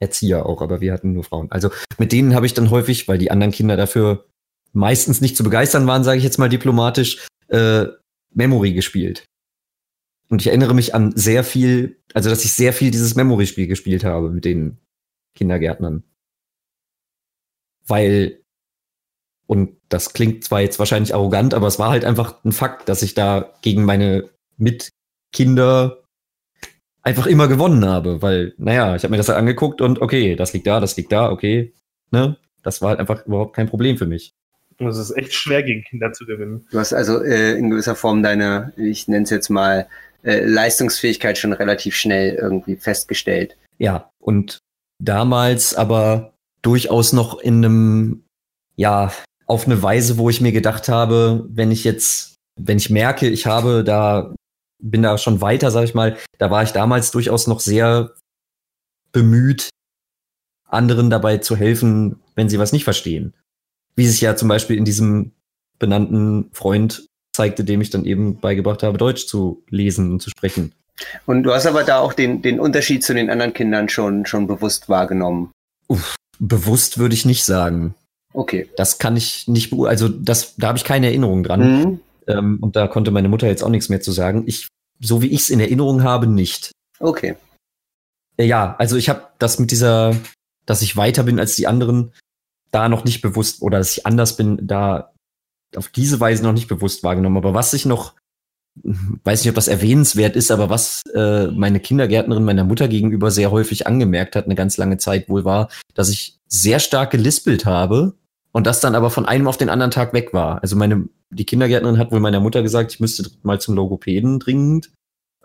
Erzieher 0.01 0.47
auch, 0.47 0.63
aber 0.63 0.81
wir 0.81 0.93
hatten 0.93 1.13
nur 1.13 1.25
Frauen. 1.25 1.53
Also 1.53 1.71
mit 1.99 2.11
denen 2.11 2.35
habe 2.35 2.47
ich 2.47 2.55
dann 2.55 2.71
häufig, 2.71 3.07
weil 3.07 3.19
die 3.19 3.31
anderen 3.31 3.53
Kinder 3.53 3.77
dafür 3.77 4.27
meistens 4.73 5.21
nicht 5.21 5.37
zu 5.37 5.45
begeistern 5.45 5.87
waren, 5.87 6.05
sage 6.05 6.19
ich 6.19 6.25
jetzt 6.25 6.39
mal 6.39 6.49
diplomatisch, 6.49 7.27
äh, 7.49 7.87
Memory 8.33 8.73
gespielt. 8.73 9.25
Und 10.29 10.41
ich 10.41 10.47
erinnere 10.47 10.75
mich 10.75 10.95
an 10.95 11.13
sehr 11.17 11.45
viel, 11.45 12.01
also 12.15 12.31
dass 12.31 12.45
ich 12.45 12.53
sehr 12.53 12.73
viel 12.73 12.91
dieses 12.91 13.15
Memory-Spiel 13.15 13.67
gespielt 13.67 14.05
habe 14.05 14.31
mit 14.31 14.45
den 14.45 14.79
Kindergärtnern. 15.35 16.05
Weil, 17.87 18.41
und 19.47 19.77
das 19.89 20.13
klingt 20.13 20.45
zwar 20.45 20.61
jetzt 20.61 20.79
wahrscheinlich 20.79 21.15
arrogant, 21.15 21.53
aber 21.53 21.67
es 21.67 21.81
war 21.81 21.91
halt 21.91 22.05
einfach 22.05 22.43
ein 22.45 22.53
Fakt, 22.53 22.89
dass 22.89 23.03
ich 23.03 23.15
da 23.15 23.53
gegen 23.63 23.85
meine 23.85 24.31
Mitkinder 24.57 26.00
einfach 27.03 27.27
immer 27.27 27.49
gewonnen 27.49 27.85
habe, 27.85 28.23
weil, 28.23 28.55
naja, 28.59 28.97
ich 28.97 29.03
habe 29.03 29.11
mir 29.11 29.17
das 29.17 29.29
halt 29.29 29.39
angeguckt 29.39 29.81
und 29.81 30.01
okay, 30.01 30.37
das 30.37 30.53
liegt 30.53 30.67
da, 30.67 30.81
das 30.81 30.97
liegt 30.97 31.13
da, 31.13 31.31
okay, 31.31 31.73
ne? 32.11 32.37
Das 32.63 32.83
war 32.83 32.91
halt 32.91 33.01
einfach 33.01 33.25
überhaupt 33.27 33.57
kein 33.57 33.69
Problem 33.69 33.97
für 33.97 34.07
mich. 34.07 34.35
Es 34.79 34.97
ist 34.97 35.17
echt 35.17 35.35
schwer, 35.35 35.63
gegen 35.63 35.83
Kinder 35.83 36.13
zu 36.13 36.25
gewinnen. 36.25 36.67
Du 36.71 36.79
hast 36.79 36.93
also 36.93 37.23
äh, 37.23 37.53
in 37.53 37.71
gewisser 37.71 37.95
Form 37.95 38.23
deine, 38.23 38.73
ich 38.77 39.09
nenne 39.09 39.25
es 39.25 39.31
jetzt 39.31 39.51
mal, 39.51 39.87
äh, 40.23 40.45
Leistungsfähigkeit 40.45 41.39
schon 41.39 41.53
relativ 41.53 41.97
schnell 41.97 42.35
irgendwie 42.35 42.77
festgestellt. 42.77 43.57
Ja, 43.79 44.11
und 44.19 44.61
damals 44.99 45.75
aber 45.75 46.33
durchaus 46.63 47.13
noch 47.13 47.39
in 47.39 47.65
einem, 47.65 48.25
ja, 48.77 49.13
auf 49.47 49.67
eine 49.67 49.83
Weise, 49.83 50.17
wo 50.19 50.31
ich 50.31 50.41
mir 50.41 50.53
gedacht 50.53 50.89
habe, 50.89 51.47
wenn 51.49 51.71
ich 51.71 51.85
jetzt, 51.85 52.37
wenn 52.59 52.79
ich 52.79 52.91
merke, 52.91 53.29
ich 53.29 53.47
habe 53.47 53.85
da 53.85 54.35
bin 54.83 55.03
da 55.03 55.19
schon 55.19 55.41
weiter, 55.41 55.71
sag 55.71 55.85
ich 55.85 55.95
mal. 55.95 56.17
Da 56.39 56.51
war 56.51 56.63
ich 56.63 56.73
damals 56.73 57.11
durchaus 57.11 57.47
noch 57.47 57.61
sehr 57.61 58.13
bemüht, 59.13 59.71
anderen 60.67 61.11
dabei 61.11 61.39
zu 61.39 61.57
helfen, 61.57 62.21
wenn 62.35 62.49
sie 62.49 62.59
was 62.59 62.73
nicht 62.73 62.85
verstehen. 62.85 63.35
Wie 63.97 64.07
sich 64.07 64.21
ja 64.21 64.37
zum 64.37 64.49
Beispiel 64.49 64.77
in 64.77 64.85
diesem 64.85 65.33
benannten 65.79 66.51
Freund 66.53 67.07
zeigte, 67.35 67.65
dem 67.65 67.81
ich 67.81 67.91
dann 67.91 68.05
eben 68.05 68.39
beigebracht 68.41 68.83
habe, 68.83 68.99
Deutsch 68.99 69.27
zu 69.27 69.63
lesen 69.69 70.13
und 70.13 70.23
zu 70.23 70.31
sprechen. 70.31 70.73
Und 71.27 71.45
du 71.45 71.53
hast 71.53 71.67
aber 71.67 71.85
da 71.85 71.99
auch 71.99 72.13
den, 72.13 72.43
den 72.43 72.61
Unterschied 72.61 73.03
zu 73.03 73.15
den 73.15 73.31
anderen 73.31 73.53
Kindern 73.53 73.89
schon, 73.89 74.27
schon 74.27 74.47
bewusst 74.47 74.89
wahrgenommen. 74.89 75.51
Uff, 75.89 76.17
bewusst 76.39 76.99
würde 76.99 77.15
ich 77.15 77.25
nicht 77.25 77.45
sagen. 77.45 77.95
Okay. 78.33 78.69
Das 78.77 78.99
kann 78.99 79.17
ich 79.17 79.49
nicht, 79.49 79.73
also 79.73 80.09
das, 80.09 80.55
da 80.57 80.69
habe 80.69 80.79
ich 80.79 80.85
keine 80.85 81.07
Erinnerung 81.07 81.43
dran. 81.43 81.81
Mhm. 81.81 82.01
Ähm, 82.31 82.59
und 82.61 82.77
da 82.77 82.87
konnte 82.87 83.11
meine 83.11 83.29
Mutter 83.29 83.47
jetzt 83.47 83.63
auch 83.63 83.69
nichts 83.71 83.89
mehr 83.89 84.01
zu 84.01 84.13
sagen. 84.13 84.45
Ich, 84.47 84.69
so 85.01 85.23
wie 85.23 85.29
ich 85.29 85.43
es 85.43 85.51
in 85.51 85.61
Erinnerung 85.61 86.03
habe, 86.03 86.27
nicht. 86.27 86.73
Okay. 86.99 87.37
Äh, 88.37 88.47
ja, 88.47 88.77
also 88.79 88.97
ich 88.97 89.09
habe 89.09 89.23
das 89.39 89.59
mit 89.59 89.71
dieser, 89.71 90.17
dass 90.67 90.83
ich 90.83 90.97
weiter 90.97 91.25
bin 91.25 91.39
als 91.39 91.57
die 91.57 91.67
anderen, 91.67 92.13
da 92.71 92.89
noch 92.89 93.05
nicht 93.05 93.21
bewusst 93.21 93.63
oder 93.63 93.79
dass 93.79 93.97
ich 93.97 94.07
anders 94.07 94.37
bin, 94.37 94.67
da 94.67 95.13
auf 95.77 95.89
diese 95.89 96.21
Weise 96.21 96.43
noch 96.43 96.53
nicht 96.53 96.69
bewusst 96.69 97.03
wahrgenommen. 97.03 97.37
Aber 97.37 97.55
was 97.55 97.75
ich 97.75 97.85
noch, 97.85 98.15
weiß 98.85 99.43
nicht, 99.43 99.51
ob 99.51 99.55
das 99.57 99.69
erwähnenswert 99.69 100.37
ist, 100.37 100.51
aber 100.51 100.71
was 100.71 101.03
äh, 101.15 101.49
meine 101.49 101.81
Kindergärtnerin 101.81 102.45
meiner 102.45 102.65
Mutter 102.65 102.89
gegenüber 102.89 103.31
sehr 103.31 103.51
häufig 103.51 103.87
angemerkt 103.87 104.37
hat, 104.37 104.47
eine 104.47 104.55
ganz 104.55 104.77
lange 104.77 104.99
Zeit 104.99 105.29
wohl 105.29 105.45
war, 105.45 105.69
dass 105.95 106.09
ich 106.09 106.39
sehr 106.47 106.81
stark 106.81 107.11
gelispelt 107.11 107.67
habe 107.67 108.15
und 108.53 108.67
das 108.67 108.81
dann 108.81 108.95
aber 108.95 109.11
von 109.11 109.27
einem 109.27 109.49
auf 109.49 109.57
den 109.57 109.69
anderen 109.69 109.91
Tag 109.91 110.13
weg 110.13 110.33
war. 110.33 110.63
Also 110.63 110.77
meine 110.77 111.09
die 111.31 111.47
Kindergärtnerin 111.47 111.99
hat 111.99 112.13
wohl 112.13 112.21
meiner 112.21 112.41
Mutter 112.41 112.63
gesagt, 112.63 112.93
ich 112.93 113.01
müsste 113.01 113.31
mal 113.43 113.61
zum 113.61 113.75
Logopäden 113.75 114.39
dringend. 114.39 114.93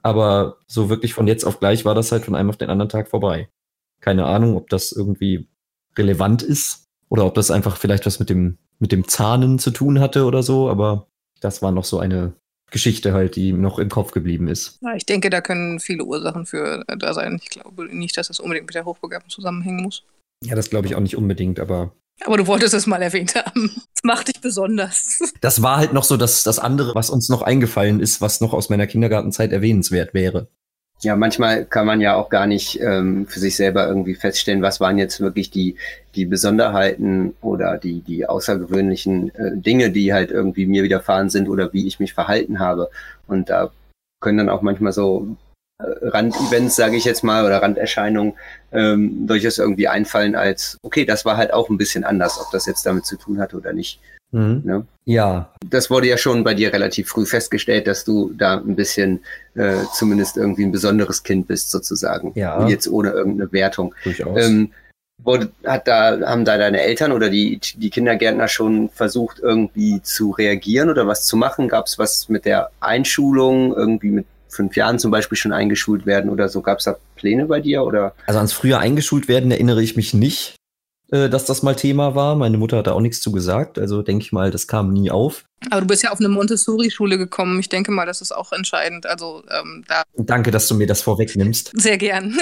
Aber 0.02 0.58
so 0.68 0.90
wirklich 0.90 1.14
von 1.14 1.28
jetzt 1.28 1.46
auf 1.46 1.60
gleich 1.60 1.86
war 1.86 1.96
das 1.96 2.12
halt 2.12 2.26
von 2.26 2.36
einem 2.36 2.50
auf 2.50 2.58
den 2.58 2.70
anderen 2.70 2.90
Tag 2.90 3.08
vorbei. 3.08 3.50
Keine 4.02 4.26
Ahnung, 4.26 4.56
ob 4.56 4.70
das 4.70 4.92
irgendwie 4.92 5.48
relevant 5.98 6.44
ist 6.44 6.86
oder 7.10 7.26
ob 7.26 7.34
das 7.34 7.50
einfach 7.50 7.78
vielleicht 7.78 8.06
was 8.06 8.20
mit 8.20 8.30
dem, 8.30 8.58
mit 8.80 8.92
dem 8.92 9.08
Zahnen 9.08 9.58
zu 9.58 9.72
tun 9.72 10.00
hatte 10.00 10.26
oder 10.26 10.44
so. 10.44 10.70
Aber 10.70 11.08
das 11.40 11.62
war 11.62 11.72
noch 11.72 11.86
so 11.86 12.00
eine 12.00 12.34
Geschichte 12.72 13.14
halt, 13.14 13.36
die 13.36 13.54
noch 13.54 13.80
im 13.80 13.90
Kopf 13.90 14.12
geblieben 14.12 14.48
ist. 14.48 14.80
Ja, 14.82 14.96
ich 14.96 15.06
denke, 15.06 15.30
da 15.30 15.42
können 15.42 15.80
viele 15.80 16.04
Ursachen 16.04 16.46
für 16.46 16.84
äh, 16.88 16.98
da 16.98 17.14
sein. 17.14 17.40
Ich 17.42 17.50
glaube 17.50 17.86
nicht, 17.86 18.18
dass 18.18 18.28
das 18.28 18.40
unbedingt 18.40 18.68
mit 18.68 18.76
der 18.76 18.86
Hochbegabung 18.86 19.30
zusammenhängen 19.30 19.84
muss. 19.84 20.04
Ja, 20.44 20.56
das 20.56 20.70
glaube 20.70 20.88
ich 20.88 20.96
auch 20.96 21.00
nicht 21.00 21.16
unbedingt, 21.16 21.60
aber 21.60 21.96
aber 22.24 22.38
du 22.38 22.48
wolltest 22.48 22.74
es 22.74 22.88
mal 22.88 23.02
erwähnt 23.02 23.36
haben. 23.36 23.72
Das 23.94 24.04
macht 24.04 24.28
dich 24.28 24.42
besonders. 24.42 25.20
Das 25.42 25.62
war 25.62 25.78
halt 25.78 25.94
noch 25.94 26.04
so 26.04 26.18
das, 26.18 26.44
das 26.44 26.60
andere, 26.60 26.96
was 26.96 27.10
uns 27.10 27.30
noch 27.30 27.42
eingefallen 27.42 28.00
ist, 28.00 28.22
was 28.22 28.42
noch 28.42 28.54
aus 28.54 28.70
meiner 28.70 28.88
Kindergartenzeit 28.88 29.52
erwähnenswert 29.52 30.14
wäre. 30.14 30.48
Ja, 31.02 31.16
manchmal 31.16 31.66
kann 31.66 31.86
man 31.86 32.00
ja 32.00 32.16
auch 32.16 32.30
gar 32.30 32.48
nicht 32.48 32.80
ähm, 32.82 33.28
für 33.28 33.40
sich 33.40 33.58
selber 33.58 33.88
irgendwie 33.88 34.16
feststellen, 34.16 34.62
was 34.62 34.80
waren 34.80 34.98
jetzt 34.98 35.20
wirklich 35.20 35.52
die, 35.52 35.76
die 36.16 36.26
Besonderheiten 36.26 37.36
oder 37.42 37.78
die, 37.78 38.00
die 38.00 38.26
außergewöhnlichen 38.26 39.36
äh, 39.36 39.58
Dinge, 39.58 39.92
die 39.92 40.14
halt 40.14 40.32
irgendwie 40.32 40.66
mir 40.66 40.84
widerfahren 40.84 41.30
sind 41.30 41.50
oder 41.50 41.74
wie 41.74 41.86
ich 41.86 42.00
mich 42.00 42.14
verhalten 42.14 42.60
habe. 42.60 42.90
Und 43.28 43.50
da 43.50 43.72
können 44.22 44.38
dann 44.38 44.50
auch 44.50 44.62
manchmal 44.62 44.94
so 44.94 45.36
Randevents, 45.80 46.76
sage 46.76 46.96
ich 46.96 47.06
jetzt 47.06 47.24
mal, 47.24 47.46
oder 47.46 47.62
Randerscheinungen 47.62 48.34
ähm, 48.72 49.28
durchaus 49.28 49.58
irgendwie 49.58 49.88
einfallen 49.88 50.36
als, 50.36 50.78
okay, 50.84 51.06
das 51.06 51.26
war 51.26 51.38
halt 51.38 51.54
auch 51.54 51.70
ein 51.70 51.78
bisschen 51.78 52.04
anders, 52.04 52.40
ob 52.40 52.52
das 52.52 52.66
jetzt 52.66 52.86
damit 52.86 53.06
zu 53.06 53.18
tun 53.18 53.40
hatte 53.40 53.58
oder 53.58 53.74
nicht. 53.74 54.00
Mhm. 54.32 54.62
Ne? 54.64 54.86
Ja. 55.06 55.52
Das 55.70 55.90
wurde 55.90 56.08
ja 56.08 56.18
schon 56.18 56.44
bei 56.44 56.54
dir 56.54 56.72
relativ 56.72 57.10
früh 57.10 57.26
festgestellt, 57.26 57.88
dass 57.88 58.06
du 58.06 58.32
da 58.34 58.58
ein 58.58 58.76
bisschen 58.76 59.22
äh, 59.56 59.84
zumindest 59.94 60.38
irgendwie 60.38 60.64
ein 60.64 60.72
besonderes 60.72 61.24
Kind 61.24 61.48
bist, 61.48 61.72
sozusagen. 61.72 62.32
Ja. 62.36 62.68
Jetzt 62.68 62.88
ohne 62.88 63.12
irgendeine 63.12 63.52
Wertung. 63.52 63.94
Durchaus. 64.04 64.46
Ähm, 64.46 64.72
Wurde, 65.24 65.50
hat 65.66 65.88
da, 65.88 66.20
haben 66.26 66.44
da 66.44 66.58
deine 66.58 66.82
Eltern 66.82 67.14
oder 67.14 67.30
die, 67.30 67.62
die 67.78 67.90
Kindergärtner 67.90 68.50
schon 68.50 68.90
versucht, 68.90 69.40
irgendwie 69.40 70.02
zu 70.02 70.32
reagieren 70.32 70.90
oder 70.90 71.08
was 71.08 71.26
zu 71.26 71.38
machen? 71.38 71.70
Gab 71.70 71.86
es 71.86 71.98
was 71.98 72.28
mit 72.28 72.44
der 72.44 72.70
Einschulung, 72.82 73.74
irgendwie 73.74 74.12
mit 74.12 74.26
fünf 74.56 74.76
Jahren 74.76 75.00
zum 75.00 75.12
Beispiel 75.12 75.38
schon 75.38 75.54
eingeschult 75.54 76.06
werden 76.06 76.30
oder 76.30 76.50
so? 76.50 76.62
Gab 76.62 76.80
es 76.80 76.86
da 76.86 76.96
Pläne 77.16 77.46
bei 77.46 77.60
dir? 77.60 77.84
Oder? 77.84 78.16
Also 78.26 78.40
ans 78.40 78.54
früher 78.54 78.80
eingeschult 78.80 79.28
werden 79.28 79.52
erinnere 79.52 79.84
ich 79.84 79.96
mich 79.96 80.14
nicht, 80.14 80.56
äh, 81.12 81.30
dass 81.30 81.46
das 81.46 81.62
mal 81.64 81.76
Thema 81.76 82.16
war. 82.16 82.36
Meine 82.36 82.58
Mutter 82.58 82.78
hat 82.78 82.88
da 82.88 82.94
auch 82.94 83.02
nichts 83.02 83.22
zu 83.22 83.32
gesagt. 83.32 83.78
Also 83.78 84.02
denke 84.02 84.24
ich 84.24 84.32
mal, 84.32 84.52
das 84.52 84.68
kam 84.68 84.92
nie 84.92 85.12
auf. 85.12 85.44
Aber 85.70 85.82
du 85.82 85.88
bist 85.88 86.04
ja 86.04 86.12
auf 86.12 86.20
eine 86.20 86.30
Montessori-Schule 86.30 87.18
gekommen. 87.18 87.60
Ich 87.60 87.70
denke 87.70 87.92
mal, 87.92 88.06
das 88.06 88.22
ist 88.22 88.32
auch 88.32 88.52
entscheidend. 88.52 89.06
Also 89.06 89.44
ähm, 89.50 89.84
da. 89.88 90.04
Danke, 90.18 90.52
dass 90.52 90.68
du 90.68 90.76
mir 90.76 90.88
das 90.88 91.02
vorwegnimmst. 91.02 91.72
Sehr 91.76 91.98
gern. 91.98 92.38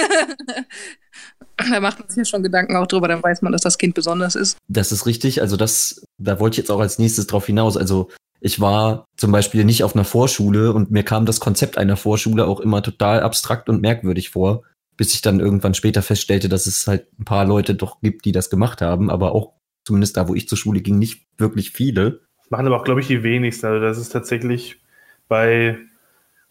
da 1.56 1.80
macht 1.80 2.00
man 2.00 2.08
sich 2.08 2.18
ja 2.18 2.24
schon 2.24 2.42
Gedanken 2.42 2.76
auch 2.76 2.86
drüber, 2.86 3.08
dann 3.08 3.22
weiß 3.22 3.42
man, 3.42 3.52
dass 3.52 3.62
das 3.62 3.78
Kind 3.78 3.94
besonders 3.94 4.34
ist. 4.34 4.56
Das 4.68 4.92
ist 4.92 5.06
richtig. 5.06 5.40
Also 5.40 5.56
das, 5.56 6.04
da 6.18 6.40
wollte 6.40 6.54
ich 6.54 6.58
jetzt 6.58 6.70
auch 6.70 6.80
als 6.80 6.98
nächstes 6.98 7.26
drauf 7.26 7.46
hinaus. 7.46 7.76
Also 7.76 8.08
ich 8.44 8.60
war 8.60 9.06
zum 9.16 9.32
Beispiel 9.32 9.64
nicht 9.64 9.84
auf 9.84 9.94
einer 9.96 10.04
Vorschule 10.04 10.74
und 10.74 10.90
mir 10.90 11.02
kam 11.02 11.24
das 11.24 11.40
Konzept 11.40 11.78
einer 11.78 11.96
Vorschule 11.96 12.46
auch 12.46 12.60
immer 12.60 12.82
total 12.82 13.20
abstrakt 13.20 13.70
und 13.70 13.80
merkwürdig 13.80 14.28
vor, 14.28 14.64
bis 14.98 15.14
ich 15.14 15.22
dann 15.22 15.40
irgendwann 15.40 15.72
später 15.72 16.02
feststellte, 16.02 16.50
dass 16.50 16.66
es 16.66 16.86
halt 16.86 17.06
ein 17.18 17.24
paar 17.24 17.46
Leute 17.46 17.74
doch 17.74 18.02
gibt, 18.02 18.26
die 18.26 18.32
das 18.32 18.50
gemacht 18.50 18.82
haben, 18.82 19.08
aber 19.08 19.34
auch 19.34 19.54
zumindest 19.86 20.18
da, 20.18 20.28
wo 20.28 20.34
ich 20.34 20.46
zur 20.46 20.58
Schule 20.58 20.82
ging, 20.82 20.98
nicht 20.98 21.26
wirklich 21.38 21.70
viele. 21.70 22.20
Machen 22.50 22.66
aber 22.66 22.76
auch, 22.76 22.84
glaube 22.84 23.00
ich, 23.00 23.06
die 23.06 23.22
wenigsten. 23.22 23.64
Also 23.64 23.80
das 23.80 23.96
ist 23.96 24.10
tatsächlich 24.10 24.78
bei 25.26 25.78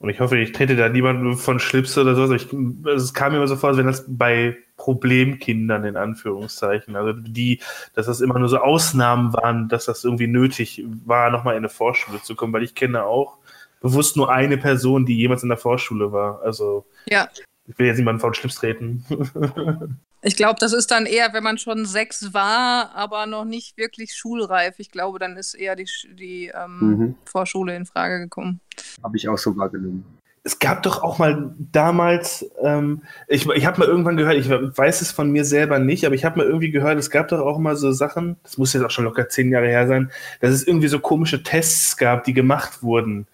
und 0.03 0.09
ich 0.09 0.19
hoffe, 0.19 0.37
ich 0.37 0.51
trete 0.51 0.75
da 0.75 0.89
niemand 0.89 1.39
von 1.39 1.61
Schlips 1.61 1.97
oder 1.97 2.13
sowas. 2.13 2.41
Ich, 2.43 2.51
also 2.51 3.05
es 3.05 3.13
kam 3.13 3.31
mir 3.31 3.37
immer 3.37 3.47
so 3.47 3.55
vor, 3.55 3.69
als 3.69 3.77
wenn 3.77 3.87
das 3.87 4.03
bei 4.05 4.57
Problemkindern 4.75 5.85
in 5.85 5.95
Anführungszeichen, 5.95 6.97
also 6.97 7.13
die, 7.13 7.61
dass 7.93 8.07
das 8.07 8.19
immer 8.19 8.37
nur 8.37 8.49
so 8.49 8.57
Ausnahmen 8.57 9.31
waren, 9.31 9.69
dass 9.69 9.85
das 9.85 10.03
irgendwie 10.03 10.27
nötig 10.27 10.83
war, 11.05 11.29
nochmal 11.29 11.53
in 11.53 11.59
eine 11.59 11.69
Vorschule 11.69 12.21
zu 12.21 12.35
kommen, 12.35 12.51
weil 12.51 12.63
ich 12.63 12.75
kenne 12.75 13.05
auch 13.05 13.37
bewusst 13.79 14.17
nur 14.17 14.29
eine 14.29 14.57
Person, 14.57 15.05
die 15.05 15.15
jemals 15.15 15.41
in 15.41 15.47
der 15.47 15.57
Vorschule 15.57 16.11
war. 16.11 16.41
Also 16.41 16.85
ja. 17.05 17.29
Ich 17.67 17.79
will 17.79 17.87
jetzt 17.87 17.97
niemanden 17.97 18.19
von 18.21 18.33
Schlips 18.33 18.55
treten. 18.55 19.05
Ich 20.25 20.37
glaube, 20.37 20.55
das 20.57 20.71
ist 20.71 20.89
dann 20.89 21.05
eher, 21.05 21.33
wenn 21.33 21.43
man 21.43 21.57
schon 21.57 21.85
sechs 21.85 22.33
war, 22.33 22.95
aber 22.95 23.25
noch 23.25 23.43
nicht 23.43 23.77
wirklich 23.77 24.15
schulreif. 24.15 24.75
Ich 24.77 24.89
glaube, 24.89 25.19
dann 25.19 25.35
ist 25.35 25.53
eher 25.53 25.75
die, 25.75 25.85
die 26.17 26.49
ähm, 26.55 26.79
mhm. 26.79 27.15
Vorschule 27.25 27.75
in 27.75 27.85
Frage 27.85 28.19
gekommen. 28.19 28.61
Habe 29.03 29.17
ich 29.17 29.27
auch 29.27 29.37
so 29.37 29.57
wahrgenommen. 29.57 30.05
Es 30.45 30.59
gab 30.59 30.81
doch 30.83 31.03
auch 31.03 31.19
mal 31.19 31.53
damals, 31.57 32.49
ähm, 32.61 33.01
ich, 33.27 33.45
ich 33.47 33.65
habe 33.65 33.79
mal 33.79 33.87
irgendwann 33.87 34.15
gehört, 34.15 34.37
ich 34.37 34.49
weiß 34.49 35.01
es 35.01 35.11
von 35.11 35.29
mir 35.29 35.43
selber 35.43 35.79
nicht, 35.79 36.05
aber 36.05 36.15
ich 36.15 36.23
habe 36.23 36.37
mal 36.37 36.47
irgendwie 36.47 36.71
gehört, 36.71 36.97
es 36.97 37.09
gab 37.09 37.27
doch 37.27 37.41
auch 37.41 37.59
mal 37.59 37.75
so 37.75 37.91
Sachen, 37.91 38.37
das 38.43 38.57
muss 38.57 38.71
jetzt 38.71 38.83
auch 38.83 38.91
schon 38.91 39.03
locker 39.03 39.27
zehn 39.27 39.51
Jahre 39.51 39.67
her 39.67 39.87
sein, 39.87 40.09
dass 40.39 40.51
es 40.51 40.65
irgendwie 40.65 40.87
so 40.87 40.99
komische 40.99 41.43
Tests 41.43 41.97
gab, 41.97 42.23
die 42.23 42.33
gemacht 42.33 42.81
wurden 42.81 43.27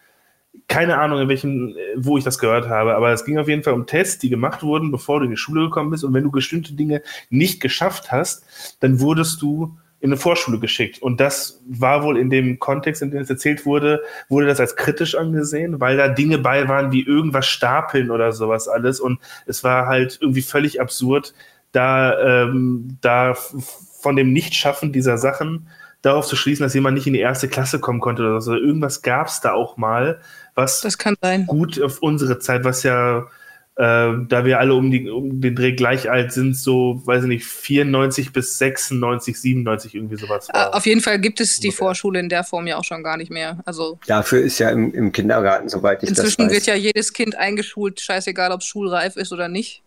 keine 0.67 0.99
Ahnung, 0.99 1.19
in 1.21 1.29
welchem, 1.29 1.75
wo 1.95 2.17
ich 2.17 2.23
das 2.23 2.39
gehört 2.39 2.69
habe, 2.69 2.95
aber 2.95 3.11
es 3.11 3.25
ging 3.25 3.37
auf 3.37 3.47
jeden 3.47 3.63
Fall 3.63 3.73
um 3.73 3.87
Tests, 3.87 4.19
die 4.19 4.29
gemacht 4.29 4.63
wurden, 4.63 4.91
bevor 4.91 5.19
du 5.19 5.25
in 5.25 5.31
die 5.31 5.37
Schule 5.37 5.65
gekommen 5.65 5.89
bist. 5.89 6.03
Und 6.03 6.13
wenn 6.13 6.23
du 6.23 6.31
bestimmte 6.31 6.73
Dinge 6.73 7.01
nicht 7.29 7.59
geschafft 7.61 8.11
hast, 8.11 8.77
dann 8.79 8.99
wurdest 8.99 9.41
du 9.41 9.77
in 9.99 10.09
eine 10.11 10.17
Vorschule 10.17 10.59
geschickt. 10.59 11.01
Und 11.01 11.19
das 11.19 11.61
war 11.67 12.03
wohl 12.03 12.17
in 12.17 12.29
dem 12.29 12.59
Kontext, 12.59 13.01
in 13.01 13.11
dem 13.11 13.21
es 13.21 13.29
erzählt 13.29 13.65
wurde, 13.65 14.01
wurde 14.29 14.47
das 14.47 14.59
als 14.59 14.75
kritisch 14.75 15.15
angesehen, 15.15 15.79
weil 15.81 15.97
da 15.97 16.07
Dinge 16.07 16.37
bei 16.37 16.67
waren 16.67 16.91
wie 16.91 17.03
irgendwas 17.03 17.47
stapeln 17.47 18.09
oder 18.09 18.31
sowas 18.31 18.67
alles. 18.67 18.99
Und 18.99 19.19
es 19.45 19.63
war 19.63 19.87
halt 19.87 20.17
irgendwie 20.21 20.41
völlig 20.41 20.79
absurd, 20.79 21.33
da, 21.71 22.43
ähm, 22.43 22.97
da 23.01 23.33
von 23.33 24.15
dem 24.15 24.31
Nichtschaffen 24.31 24.93
dieser 24.93 25.17
Sachen 25.17 25.67
darauf 26.01 26.27
zu 26.27 26.35
schließen, 26.35 26.63
dass 26.63 26.73
jemand 26.73 26.95
nicht 26.95 27.07
in 27.07 27.13
die 27.13 27.19
erste 27.19 27.47
Klasse 27.47 27.79
kommen 27.79 27.99
konnte 27.99 28.23
oder 28.23 28.41
so. 28.41 28.55
Irgendwas 28.55 29.01
gab 29.01 29.27
es 29.27 29.41
da 29.41 29.53
auch 29.53 29.77
mal, 29.77 30.21
was 30.55 30.81
das 30.81 30.97
kann 30.97 31.15
sein. 31.21 31.45
gut 31.45 31.81
auf 31.81 31.99
unsere 32.01 32.39
Zeit, 32.39 32.63
was 32.63 32.83
ja, 32.83 33.27
äh, 33.75 34.13
da 34.27 34.45
wir 34.45 34.59
alle 34.59 34.73
um, 34.73 34.91
die, 34.91 35.09
um 35.09 35.41
den 35.41 35.55
Dreh 35.55 35.73
gleich 35.73 36.09
alt 36.09 36.31
sind, 36.31 36.55
so, 36.55 37.01
weiß 37.05 37.23
ich 37.23 37.27
nicht, 37.27 37.45
94 37.45 38.31
bis 38.31 38.57
96, 38.57 39.39
97 39.41 39.95
irgendwie 39.95 40.15
sowas 40.15 40.47
war. 40.49 40.73
Auf 40.73 40.85
jeden 40.85 41.01
Fall 41.01 41.19
gibt 41.19 41.41
es 41.41 41.59
die 41.59 41.71
Vorschule 41.71 42.19
in 42.19 42.29
der 42.29 42.45
Form 42.45 42.67
ja 42.67 42.77
auch 42.77 42.85
schon 42.85 43.03
gar 43.03 43.17
nicht 43.17 43.31
mehr. 43.31 43.59
Also 43.65 43.99
Dafür 44.07 44.41
ist 44.41 44.57
ja 44.59 44.69
im, 44.69 44.93
im 44.93 45.11
Kindergarten, 45.11 45.67
soweit 45.67 46.01
ich 46.03 46.09
das 46.09 46.19
weiß. 46.19 46.25
Inzwischen 46.25 46.49
wird 46.49 46.65
ja 46.65 46.75
jedes 46.75 47.11
Kind 47.11 47.35
eingeschult, 47.35 47.99
scheißegal, 47.99 48.51
ob 48.51 48.61
es 48.61 48.67
schulreif 48.67 49.17
ist 49.17 49.33
oder 49.33 49.49
nicht. 49.49 49.83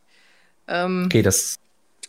Ähm, 0.69 1.05
okay, 1.07 1.23
das 1.23 1.59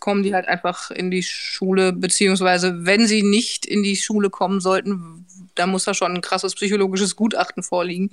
kommen 0.03 0.21
die 0.21 0.35
halt 0.35 0.49
einfach 0.49 0.91
in 0.91 1.11
die 1.11 1.23
Schule, 1.23 1.93
beziehungsweise 1.93 2.85
wenn 2.85 3.07
sie 3.07 3.23
nicht 3.23 3.65
in 3.65 3.83
die 3.83 3.95
Schule 3.95 4.29
kommen 4.29 4.59
sollten, 4.59 5.25
da 5.55 5.65
muss 5.65 5.85
da 5.85 5.93
schon 5.93 6.13
ein 6.13 6.19
krasses 6.19 6.55
psychologisches 6.55 7.15
Gutachten 7.15 7.63
vorliegen. 7.63 8.09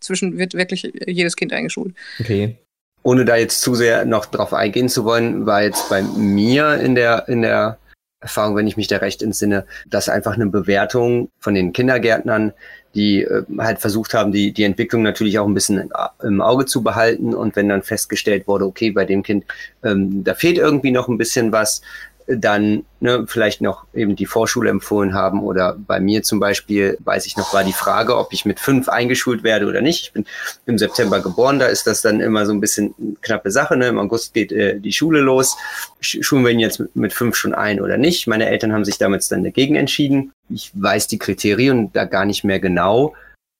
Zwischen 0.00 0.38
wird 0.38 0.54
wirklich 0.54 0.90
jedes 1.06 1.36
Kind 1.36 1.52
eingeschult. 1.52 1.94
Okay. 2.18 2.56
Ohne 3.02 3.26
da 3.26 3.36
jetzt 3.36 3.60
zu 3.60 3.74
sehr 3.74 4.06
noch 4.06 4.24
drauf 4.24 4.54
eingehen 4.54 4.88
zu 4.88 5.04
wollen, 5.04 5.44
war 5.44 5.62
jetzt 5.62 5.90
bei 5.90 6.00
mir 6.00 6.80
in 6.80 6.94
der, 6.94 7.28
in 7.28 7.42
der 7.42 7.76
Erfahrung, 8.20 8.56
wenn 8.56 8.66
ich 8.66 8.78
mich 8.78 8.88
da 8.88 8.96
recht 8.96 9.20
entsinne, 9.20 9.66
dass 9.86 10.08
einfach 10.08 10.36
eine 10.36 10.46
Bewertung 10.46 11.28
von 11.38 11.52
den 11.52 11.74
Kindergärtnern, 11.74 12.54
die 12.96 13.22
äh, 13.22 13.44
halt 13.58 13.78
versucht 13.78 14.14
haben, 14.14 14.32
die, 14.32 14.52
die 14.52 14.64
Entwicklung 14.64 15.02
natürlich 15.02 15.38
auch 15.38 15.46
ein 15.46 15.54
bisschen 15.54 15.90
im 16.22 16.40
Auge 16.40 16.64
zu 16.64 16.82
behalten. 16.82 17.34
Und 17.34 17.54
wenn 17.54 17.68
dann 17.68 17.82
festgestellt 17.82 18.48
wurde, 18.48 18.64
okay, 18.64 18.90
bei 18.90 19.04
dem 19.04 19.22
Kind, 19.22 19.44
ähm, 19.84 20.24
da 20.24 20.34
fehlt 20.34 20.56
irgendwie 20.56 20.90
noch 20.90 21.08
ein 21.08 21.18
bisschen 21.18 21.52
was, 21.52 21.82
dann 22.26 22.84
ne, 22.98 23.24
vielleicht 23.26 23.60
noch 23.60 23.86
eben 23.94 24.16
die 24.16 24.26
Vorschule 24.26 24.70
empfohlen 24.70 25.14
haben 25.14 25.42
oder 25.42 25.76
bei 25.78 26.00
mir 26.00 26.22
zum 26.22 26.40
Beispiel, 26.40 26.98
weiß 27.00 27.26
ich 27.26 27.36
noch, 27.36 27.54
war 27.54 27.62
die 27.62 27.72
Frage, 27.72 28.16
ob 28.16 28.32
ich 28.32 28.44
mit 28.44 28.58
fünf 28.58 28.88
eingeschult 28.88 29.44
werde 29.44 29.66
oder 29.66 29.80
nicht. 29.80 30.02
Ich 30.02 30.12
bin 30.12 30.24
im 30.66 30.76
September 30.76 31.20
geboren, 31.20 31.58
da 31.58 31.66
ist 31.66 31.86
das 31.86 32.02
dann 32.02 32.20
immer 32.20 32.44
so 32.44 32.52
ein 32.52 32.60
bisschen 32.60 32.94
knappe 33.22 33.50
Sache. 33.50 33.76
Ne? 33.76 33.88
Im 33.88 33.98
August 33.98 34.34
geht 34.34 34.50
äh, 34.50 34.80
die 34.80 34.92
Schule 34.92 35.20
los. 35.20 35.56
Schulen 36.00 36.44
wir 36.44 36.50
ihn 36.50 36.58
jetzt 36.58 36.80
mit, 36.80 36.96
mit 36.96 37.12
fünf 37.12 37.36
schon 37.36 37.54
ein 37.54 37.80
oder 37.80 37.96
nicht? 37.96 38.26
Meine 38.26 38.48
Eltern 38.48 38.72
haben 38.72 38.84
sich 38.84 38.98
damals 38.98 39.28
dann 39.28 39.44
dagegen 39.44 39.76
entschieden. 39.76 40.32
Ich 40.50 40.72
weiß 40.74 41.06
die 41.06 41.18
Kriterien 41.18 41.92
da 41.92 42.04
gar 42.04 42.24
nicht 42.24 42.42
mehr 42.42 42.58
genau. 42.58 43.14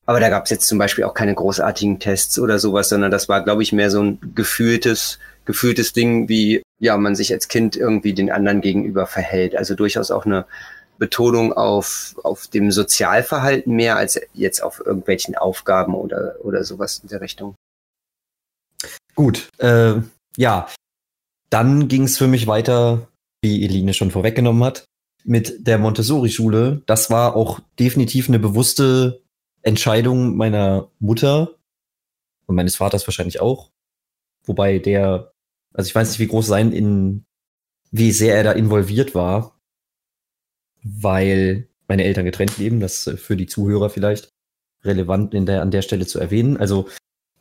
Aber 0.06 0.20
da 0.20 0.28
gab 0.28 0.44
es 0.44 0.50
jetzt 0.50 0.68
zum 0.68 0.78
Beispiel 0.78 1.04
auch 1.04 1.14
keine 1.14 1.34
großartigen 1.34 1.98
Tests 1.98 2.38
oder 2.38 2.60
sowas, 2.60 2.88
sondern 2.88 3.10
das 3.10 3.28
war, 3.28 3.42
glaube 3.42 3.62
ich, 3.62 3.72
mehr 3.72 3.90
so 3.90 4.02
ein 4.02 4.18
gefühltes, 4.36 5.18
gefühltes 5.44 5.92
Ding, 5.92 6.28
wie 6.28 6.62
ja 6.78 6.96
man 6.96 7.14
sich 7.14 7.32
als 7.32 7.48
Kind 7.48 7.76
irgendwie 7.76 8.12
den 8.12 8.30
anderen 8.30 8.60
gegenüber 8.60 9.06
verhält. 9.06 9.56
Also 9.56 9.74
durchaus 9.74 10.10
auch 10.10 10.26
eine 10.26 10.46
Betonung 10.98 11.52
auf, 11.52 12.16
auf 12.22 12.46
dem 12.46 12.70
Sozialverhalten 12.70 13.74
mehr 13.74 13.96
als 13.96 14.20
jetzt 14.34 14.62
auf 14.62 14.80
irgendwelchen 14.84 15.34
Aufgaben 15.34 15.94
oder, 15.94 16.36
oder 16.42 16.64
sowas 16.64 17.00
in 17.02 17.08
der 17.08 17.20
Richtung. 17.20 17.54
Gut, 19.14 19.48
äh, 19.58 19.94
ja, 20.36 20.68
dann 21.50 21.88
ging 21.88 22.04
es 22.04 22.18
für 22.18 22.26
mich 22.26 22.46
weiter, 22.46 23.08
wie 23.42 23.64
Eline 23.64 23.94
schon 23.94 24.10
vorweggenommen 24.10 24.64
hat, 24.64 24.84
mit 25.24 25.66
der 25.66 25.78
Montessori-Schule. 25.78 26.82
Das 26.86 27.10
war 27.10 27.36
auch 27.36 27.60
definitiv 27.78 28.28
eine 28.28 28.38
bewusste 28.38 29.22
Entscheidung 29.62 30.36
meiner 30.36 30.90
Mutter 30.98 31.54
und 32.46 32.56
meines 32.56 32.76
Vaters 32.76 33.06
wahrscheinlich 33.06 33.40
auch. 33.40 33.70
Wobei 34.44 34.78
der, 34.78 35.32
also 35.76 35.88
ich 35.88 35.94
weiß 35.94 36.08
nicht, 36.10 36.20
wie 36.20 36.26
groß 36.26 36.46
sein 36.46 36.72
in, 36.72 37.26
wie 37.90 38.10
sehr 38.10 38.34
er 38.34 38.44
da 38.44 38.52
involviert 38.52 39.14
war, 39.14 39.60
weil 40.82 41.68
meine 41.86 42.04
Eltern 42.04 42.24
getrennt 42.24 42.58
leben, 42.58 42.80
das 42.80 43.10
für 43.16 43.36
die 43.36 43.46
Zuhörer 43.46 43.90
vielleicht 43.90 44.30
relevant 44.82 45.34
in 45.34 45.46
der, 45.46 45.62
an 45.62 45.70
der 45.70 45.82
Stelle 45.82 46.06
zu 46.06 46.18
erwähnen. 46.18 46.56
Also 46.56 46.88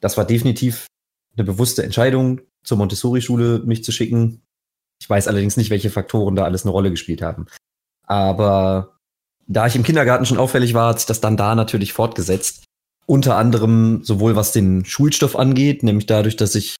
das 0.01 0.17
war 0.17 0.25
definitiv 0.25 0.87
eine 1.35 1.45
bewusste 1.45 1.83
Entscheidung, 1.83 2.41
zur 2.63 2.77
Montessori-Schule 2.77 3.59
mich 3.65 3.83
zu 3.83 3.91
schicken. 3.91 4.41
Ich 4.99 5.09
weiß 5.09 5.27
allerdings 5.27 5.57
nicht, 5.57 5.69
welche 5.69 5.89
Faktoren 5.89 6.35
da 6.35 6.43
alles 6.43 6.63
eine 6.63 6.71
Rolle 6.71 6.91
gespielt 6.91 7.21
haben. 7.21 7.45
Aber 8.03 8.97
da 9.47 9.67
ich 9.67 9.75
im 9.75 9.83
Kindergarten 9.83 10.25
schon 10.25 10.37
auffällig 10.37 10.73
war, 10.73 10.89
hat 10.89 10.99
sich 10.99 11.05
das 11.05 11.21
dann 11.21 11.37
da 11.37 11.55
natürlich 11.55 11.93
fortgesetzt. 11.93 12.63
Unter 13.05 13.37
anderem 13.37 14.03
sowohl 14.03 14.35
was 14.35 14.51
den 14.51 14.83
Schulstoff 14.83 15.35
angeht, 15.35 15.83
nämlich 15.83 16.07
dadurch, 16.07 16.35
dass 16.35 16.55
ich 16.55 16.75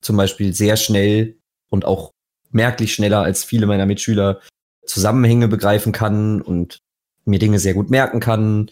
zum 0.00 0.16
Beispiel 0.16 0.52
sehr 0.54 0.76
schnell 0.76 1.36
und 1.70 1.84
auch 1.84 2.10
merklich 2.50 2.94
schneller 2.94 3.22
als 3.22 3.44
viele 3.44 3.66
meiner 3.66 3.86
Mitschüler 3.86 4.40
Zusammenhänge 4.86 5.48
begreifen 5.48 5.92
kann 5.92 6.40
und 6.40 6.78
mir 7.24 7.38
Dinge 7.38 7.58
sehr 7.58 7.74
gut 7.74 7.90
merken 7.90 8.20
kann, 8.20 8.70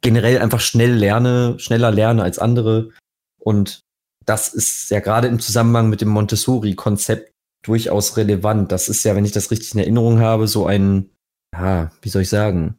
generell 0.00 0.38
einfach 0.40 0.60
schnell 0.60 0.92
lerne, 0.92 1.58
schneller 1.58 1.92
lerne 1.92 2.24
als 2.24 2.38
andere. 2.38 2.90
Und 3.38 3.80
das 4.26 4.48
ist 4.48 4.90
ja 4.90 5.00
gerade 5.00 5.28
im 5.28 5.38
Zusammenhang 5.38 5.88
mit 5.88 6.00
dem 6.00 6.08
Montessori-Konzept 6.08 7.30
durchaus 7.64 8.16
relevant. 8.16 8.72
Das 8.72 8.88
ist 8.88 9.04
ja, 9.04 9.14
wenn 9.14 9.24
ich 9.24 9.32
das 9.32 9.52
richtig 9.52 9.72
in 9.74 9.80
Erinnerung 9.80 10.18
habe, 10.18 10.48
so 10.48 10.66
ein 10.66 11.10
ja, 11.54 11.90
wie 12.00 12.08
soll 12.08 12.22
ich 12.22 12.28
sagen, 12.28 12.78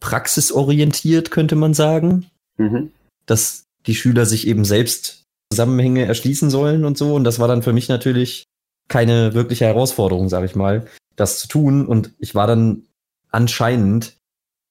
praxisorientiert, 0.00 1.30
könnte 1.30 1.56
man 1.56 1.74
sagen. 1.74 2.30
Mhm. 2.56 2.92
Dass 3.26 3.64
die 3.86 3.94
Schüler 3.94 4.26
sich 4.26 4.46
eben 4.46 4.64
selbst 4.64 5.19
Zusammenhänge 5.52 6.04
erschließen 6.04 6.50
sollen 6.50 6.84
und 6.84 6.96
so. 6.96 7.14
Und 7.14 7.24
das 7.24 7.38
war 7.38 7.48
dann 7.48 7.62
für 7.62 7.72
mich 7.72 7.88
natürlich 7.88 8.44
keine 8.88 9.34
wirkliche 9.34 9.66
Herausforderung, 9.66 10.28
sage 10.28 10.46
ich 10.46 10.54
mal, 10.54 10.86
das 11.16 11.38
zu 11.38 11.48
tun. 11.48 11.86
Und 11.86 12.12
ich 12.18 12.34
war 12.34 12.46
dann 12.46 12.84
anscheinend 13.30 14.16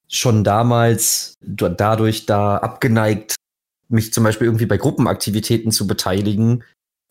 schon 0.08 0.44
damals 0.44 1.36
dadurch 1.42 2.26
da 2.26 2.58
abgeneigt, 2.58 3.36
mich 3.88 4.14
zum 4.14 4.24
Beispiel 4.24 4.48
irgendwie 4.48 4.66
bei 4.66 4.78
Gruppenaktivitäten 4.78 5.72
zu 5.72 5.88
beteiligen, 5.88 6.64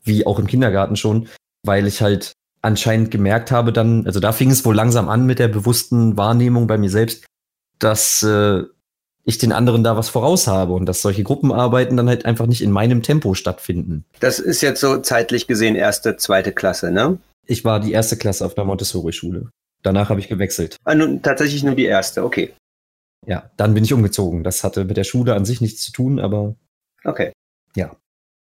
wie 0.02 0.26
auch 0.26 0.38
im 0.38 0.46
Kindergarten 0.46 0.96
schon, 0.96 1.28
weil 1.64 1.86
ich 1.86 2.02
halt 2.02 2.32
anscheinend 2.60 3.10
gemerkt 3.10 3.50
habe 3.50 3.72
dann, 3.72 4.06
also 4.06 4.20
da 4.20 4.32
fing 4.32 4.50
es 4.50 4.64
wohl 4.64 4.74
langsam 4.74 5.08
an 5.08 5.26
mit 5.26 5.38
der 5.38 5.48
bewussten 5.48 6.16
Wahrnehmung 6.16 6.66
bei 6.66 6.78
mir 6.78 6.90
selbst, 6.90 7.24
dass 7.78 8.22
äh, 8.22 8.64
ich 9.28 9.36
den 9.36 9.52
anderen 9.52 9.84
da 9.84 9.94
was 9.94 10.08
voraus 10.08 10.46
habe 10.46 10.72
und 10.72 10.86
dass 10.86 11.02
solche 11.02 11.22
Gruppenarbeiten 11.22 11.98
dann 11.98 12.08
halt 12.08 12.24
einfach 12.24 12.46
nicht 12.46 12.62
in 12.62 12.70
meinem 12.70 13.02
Tempo 13.02 13.34
stattfinden. 13.34 14.06
Das 14.20 14.38
ist 14.38 14.62
jetzt 14.62 14.80
so 14.80 14.96
zeitlich 14.98 15.46
gesehen 15.46 15.76
erste, 15.76 16.16
zweite 16.16 16.50
Klasse, 16.50 16.90
ne? 16.90 17.18
Ich 17.46 17.62
war 17.62 17.78
die 17.78 17.92
erste 17.92 18.16
Klasse 18.16 18.46
auf 18.46 18.54
der 18.54 18.64
Montessori-Schule. 18.64 19.50
Danach 19.82 20.08
habe 20.08 20.18
ich 20.20 20.28
gewechselt. 20.28 20.76
Ah, 20.84 20.94
nun, 20.94 21.20
tatsächlich 21.20 21.62
nur 21.62 21.74
die 21.74 21.84
erste, 21.84 22.24
okay. 22.24 22.54
Ja, 23.26 23.50
dann 23.58 23.74
bin 23.74 23.84
ich 23.84 23.92
umgezogen. 23.92 24.44
Das 24.44 24.64
hatte 24.64 24.86
mit 24.86 24.96
der 24.96 25.04
Schule 25.04 25.34
an 25.34 25.44
sich 25.44 25.60
nichts 25.60 25.82
zu 25.82 25.92
tun, 25.92 26.20
aber. 26.20 26.54
Okay. 27.04 27.32
Ja. 27.76 27.96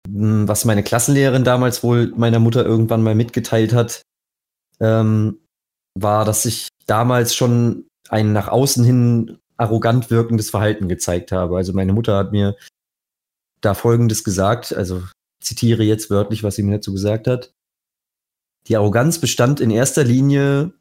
Hm, 0.08 0.48
was 0.48 0.64
meine 0.64 0.84
Klassenlehrerin 0.84 1.44
damals 1.44 1.84
wohl 1.84 2.14
meiner 2.16 2.40
Mutter 2.40 2.66
irgendwann 2.66 3.04
mal 3.04 3.16
mitgeteilt 3.16 3.74
hat, 3.74 4.02
ähm, 4.80 5.40
war, 5.94 6.24
dass 6.24 6.46
ich 6.46 6.70
damals 6.88 7.36
schon 7.36 7.86
ein 8.08 8.32
nach 8.32 8.48
außen 8.48 8.86
hin 8.86 9.40
arrogant 9.60 10.10
wirkendes 10.10 10.50
Verhalten 10.50 10.88
gezeigt 10.88 11.32
habe. 11.32 11.58
Also 11.58 11.74
meine 11.74 11.94
Mutter 11.94 12.18
hat 12.18 12.32
mir 12.32 12.56
da 13.62 13.74
Folgendes 13.74 14.24
gesagt, 14.24 14.74
also 14.74 15.04
zitiere 15.42 15.84
jetzt 15.84 16.10
wörtlich, 16.10 16.44
was 16.44 16.56
sie 16.56 16.64
mir 16.64 16.78
dazu 16.78 16.94
gesagt 16.94 17.28
hat. 17.28 17.54
Die 18.68 18.78
Arroganz 18.78 19.20
bestand 19.20 19.60
in 19.60 19.72
erster 19.72 20.04
Linie 20.04 20.74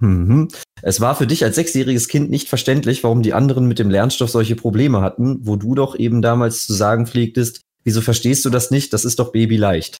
Mhm. 0.00 0.48
Es 0.82 1.00
war 1.00 1.14
für 1.16 1.26
dich 1.26 1.42
als 1.44 1.56
sechsjähriges 1.56 2.08
Kind 2.08 2.30
nicht 2.30 2.48
verständlich, 2.48 3.02
warum 3.02 3.22
die 3.22 3.32
anderen 3.32 3.66
mit 3.66 3.78
dem 3.78 3.90
Lernstoff 3.90 4.30
solche 4.30 4.56
Probleme 4.56 5.00
hatten, 5.00 5.38
wo 5.46 5.56
du 5.56 5.74
doch 5.74 5.98
eben 5.98 6.22
damals 6.22 6.66
zu 6.66 6.74
sagen 6.74 7.06
pflegtest, 7.06 7.62
wieso 7.84 8.00
verstehst 8.00 8.44
du 8.44 8.50
das 8.50 8.70
nicht? 8.70 8.92
Das 8.92 9.04
ist 9.04 9.18
doch 9.18 9.32
babyleicht. 9.32 9.96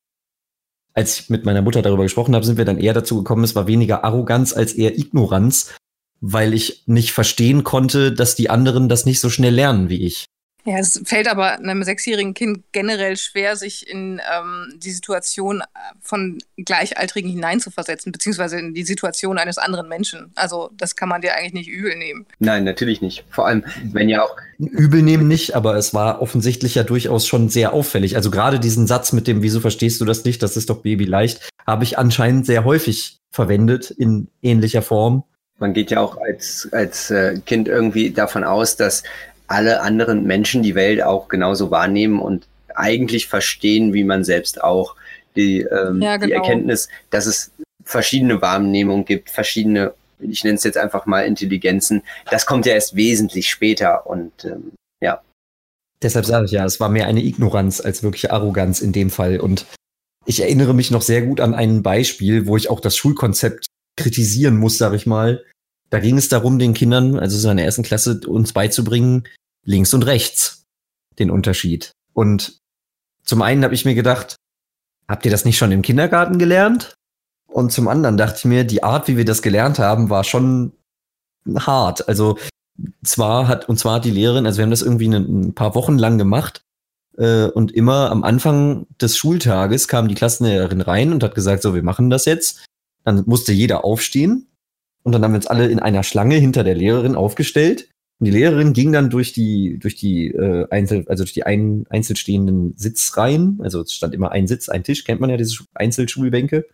Als 0.92 1.20
ich 1.20 1.30
mit 1.30 1.44
meiner 1.44 1.62
Mutter 1.62 1.82
darüber 1.82 2.02
gesprochen 2.02 2.34
habe, 2.34 2.44
sind 2.44 2.58
wir 2.58 2.64
dann 2.64 2.78
eher 2.78 2.94
dazu 2.94 3.16
gekommen, 3.18 3.44
es 3.44 3.54
war 3.54 3.66
weniger 3.66 4.04
Arroganz 4.04 4.54
als 4.54 4.72
eher 4.72 4.98
Ignoranz, 4.98 5.74
weil 6.20 6.54
ich 6.54 6.82
nicht 6.86 7.12
verstehen 7.12 7.64
konnte, 7.64 8.12
dass 8.12 8.34
die 8.34 8.50
anderen 8.50 8.88
das 8.88 9.06
nicht 9.06 9.20
so 9.20 9.30
schnell 9.30 9.54
lernen 9.54 9.88
wie 9.88 10.04
ich. 10.04 10.26
Ja, 10.66 10.78
es 10.78 11.00
fällt 11.04 11.28
aber 11.28 11.60
einem 11.60 11.84
sechsjährigen 11.84 12.34
Kind 12.34 12.64
generell 12.72 13.16
schwer, 13.16 13.54
sich 13.54 13.88
in 13.88 14.20
ähm, 14.36 14.76
die 14.76 14.90
Situation 14.90 15.60
äh, 15.60 15.64
von 16.00 16.38
Gleichaltrigen 16.56 17.30
hineinzuversetzen, 17.30 18.10
beziehungsweise 18.10 18.58
in 18.58 18.74
die 18.74 18.82
Situation 18.82 19.38
eines 19.38 19.58
anderen 19.58 19.88
Menschen. 19.88 20.32
Also 20.34 20.70
das 20.76 20.96
kann 20.96 21.08
man 21.08 21.20
dir 21.20 21.36
eigentlich 21.36 21.52
nicht 21.52 21.68
übel 21.68 21.96
nehmen. 21.96 22.26
Nein, 22.40 22.64
natürlich 22.64 23.00
nicht. 23.00 23.24
Vor 23.30 23.46
allem, 23.46 23.64
wenn 23.92 24.08
ja 24.08 24.24
auch. 24.24 24.36
Übel 24.58 25.02
nehmen 25.02 25.28
nicht, 25.28 25.54
aber 25.54 25.76
es 25.76 25.94
war 25.94 26.20
offensichtlich 26.20 26.74
ja 26.74 26.82
durchaus 26.82 27.28
schon 27.28 27.48
sehr 27.48 27.72
auffällig. 27.72 28.16
Also 28.16 28.32
gerade 28.32 28.58
diesen 28.58 28.88
Satz 28.88 29.12
mit 29.12 29.28
dem, 29.28 29.42
wieso 29.42 29.60
verstehst 29.60 30.00
du 30.00 30.04
das 30.04 30.24
nicht, 30.24 30.42
das 30.42 30.56
ist 30.56 30.68
doch 30.68 30.82
Baby 30.82 31.04
leicht, 31.04 31.48
habe 31.64 31.84
ich 31.84 31.96
anscheinend 31.96 32.44
sehr 32.44 32.64
häufig 32.64 33.20
verwendet 33.30 33.92
in 33.92 34.28
ähnlicher 34.42 34.82
Form. 34.82 35.22
Man 35.58 35.72
geht 35.72 35.90
ja 35.90 36.00
auch 36.00 36.18
als, 36.18 36.68
als 36.72 37.10
äh, 37.10 37.38
Kind 37.46 37.68
irgendwie 37.68 38.10
davon 38.10 38.44
aus, 38.44 38.76
dass 38.76 39.02
alle 39.46 39.80
anderen 39.80 40.24
Menschen 40.24 40.62
die 40.62 40.74
Welt 40.74 41.02
auch 41.02 41.28
genauso 41.28 41.70
wahrnehmen 41.70 42.20
und 42.20 42.46
eigentlich 42.74 43.26
verstehen, 43.26 43.94
wie 43.94 44.04
man 44.04 44.24
selbst 44.24 44.62
auch. 44.62 44.96
Die, 45.36 45.60
ähm, 45.60 46.00
ja, 46.00 46.16
genau. 46.16 46.26
die 46.26 46.32
Erkenntnis, 46.32 46.88
dass 47.10 47.26
es 47.26 47.50
verschiedene 47.84 48.40
Wahrnehmungen 48.42 49.04
gibt, 49.04 49.30
verschiedene, 49.30 49.94
ich 50.18 50.44
nenne 50.44 50.56
es 50.56 50.64
jetzt 50.64 50.78
einfach 50.78 51.06
mal 51.06 51.22
Intelligenzen, 51.22 52.02
das 52.30 52.46
kommt 52.46 52.66
ja 52.66 52.72
erst 52.72 52.96
wesentlich 52.96 53.50
später 53.50 54.06
und 54.06 54.44
ähm, 54.44 54.72
ja. 55.00 55.20
Deshalb 56.02 56.26
sage 56.26 56.46
ich 56.46 56.52
ja, 56.52 56.64
es 56.64 56.80
war 56.80 56.88
mehr 56.88 57.06
eine 57.06 57.22
Ignoranz 57.22 57.80
als 57.80 58.02
wirkliche 58.02 58.30
Arroganz 58.30 58.80
in 58.80 58.92
dem 58.92 59.10
Fall. 59.10 59.40
Und 59.40 59.66
ich 60.26 60.40
erinnere 60.40 60.74
mich 60.74 60.90
noch 60.90 61.02
sehr 61.02 61.22
gut 61.22 61.40
an 61.40 61.54
ein 61.54 61.82
Beispiel, 61.82 62.46
wo 62.46 62.56
ich 62.56 62.68
auch 62.68 62.80
das 62.80 62.96
Schulkonzept 62.96 63.66
kritisieren 63.96 64.56
muss, 64.56 64.78
sage 64.78 64.96
ich 64.96 65.06
mal, 65.06 65.44
da 65.90 66.00
ging 66.00 66.18
es 66.18 66.28
darum, 66.28 66.58
den 66.58 66.74
Kindern, 66.74 67.18
also 67.18 67.38
so 67.38 67.50
in 67.50 67.56
der 67.56 67.66
ersten 67.66 67.82
Klasse, 67.82 68.20
uns 68.26 68.52
beizubringen, 68.52 69.24
links 69.64 69.94
und 69.94 70.04
rechts, 70.04 70.64
den 71.18 71.30
Unterschied. 71.30 71.92
Und 72.12 72.58
zum 73.24 73.42
einen 73.42 73.64
habe 73.64 73.74
ich 73.74 73.84
mir 73.84 73.94
gedacht, 73.94 74.36
habt 75.08 75.24
ihr 75.24 75.30
das 75.30 75.44
nicht 75.44 75.58
schon 75.58 75.72
im 75.72 75.82
Kindergarten 75.82 76.38
gelernt? 76.38 76.94
Und 77.46 77.72
zum 77.72 77.88
anderen 77.88 78.16
dachte 78.16 78.38
ich 78.38 78.44
mir, 78.44 78.64
die 78.64 78.82
Art, 78.82 79.08
wie 79.08 79.16
wir 79.16 79.24
das 79.24 79.42
gelernt 79.42 79.78
haben, 79.78 80.10
war 80.10 80.24
schon 80.24 80.72
hart. 81.56 82.08
Also 82.08 82.38
zwar 83.04 83.48
hat, 83.48 83.68
und 83.68 83.78
zwar 83.78 83.96
hat 83.96 84.04
die 84.04 84.10
Lehrerin, 84.10 84.46
also 84.46 84.58
wir 84.58 84.64
haben 84.64 84.70
das 84.70 84.82
irgendwie 84.82 85.08
ein 85.08 85.54
paar 85.54 85.74
Wochen 85.74 85.98
lang 85.98 86.18
gemacht, 86.18 86.62
äh, 87.16 87.46
und 87.46 87.72
immer 87.72 88.10
am 88.10 88.24
Anfang 88.24 88.86
des 89.00 89.16
Schultages 89.16 89.88
kam 89.88 90.08
die 90.08 90.14
Klassenlehrerin 90.14 90.80
rein 90.80 91.12
und 91.12 91.22
hat 91.22 91.34
gesagt, 91.34 91.62
so, 91.62 91.74
wir 91.74 91.82
machen 91.82 92.10
das 92.10 92.24
jetzt. 92.24 92.64
Dann 93.06 93.22
musste 93.26 93.52
jeder 93.52 93.84
aufstehen 93.84 94.48
und 95.04 95.12
dann 95.12 95.22
haben 95.22 95.32
wir 95.32 95.36
uns 95.36 95.46
alle 95.46 95.68
in 95.68 95.78
einer 95.78 96.02
Schlange 96.02 96.34
hinter 96.34 96.64
der 96.64 96.74
Lehrerin 96.74 97.14
aufgestellt. 97.14 97.88
Und 98.18 98.24
die 98.24 98.32
Lehrerin 98.32 98.72
ging 98.72 98.92
dann 98.92 99.08
durch 99.08 99.32
die, 99.32 99.78
durch 99.78 99.94
die 99.94 100.28
äh, 100.28 100.66
Einzel, 100.70 101.04
also 101.06 101.22
durch 101.22 101.32
die 101.32 101.44
ein, 101.44 101.86
einzelstehenden 101.88 102.74
Sitzreihen. 102.76 103.60
Also 103.62 103.82
es 103.82 103.92
stand 103.92 104.14
immer 104.14 104.32
ein 104.32 104.48
Sitz, 104.48 104.68
ein 104.68 104.82
Tisch, 104.82 105.04
kennt 105.04 105.20
man 105.20 105.30
ja 105.30 105.36
diese 105.36 105.64
Einzelschulbänke. 105.74 106.66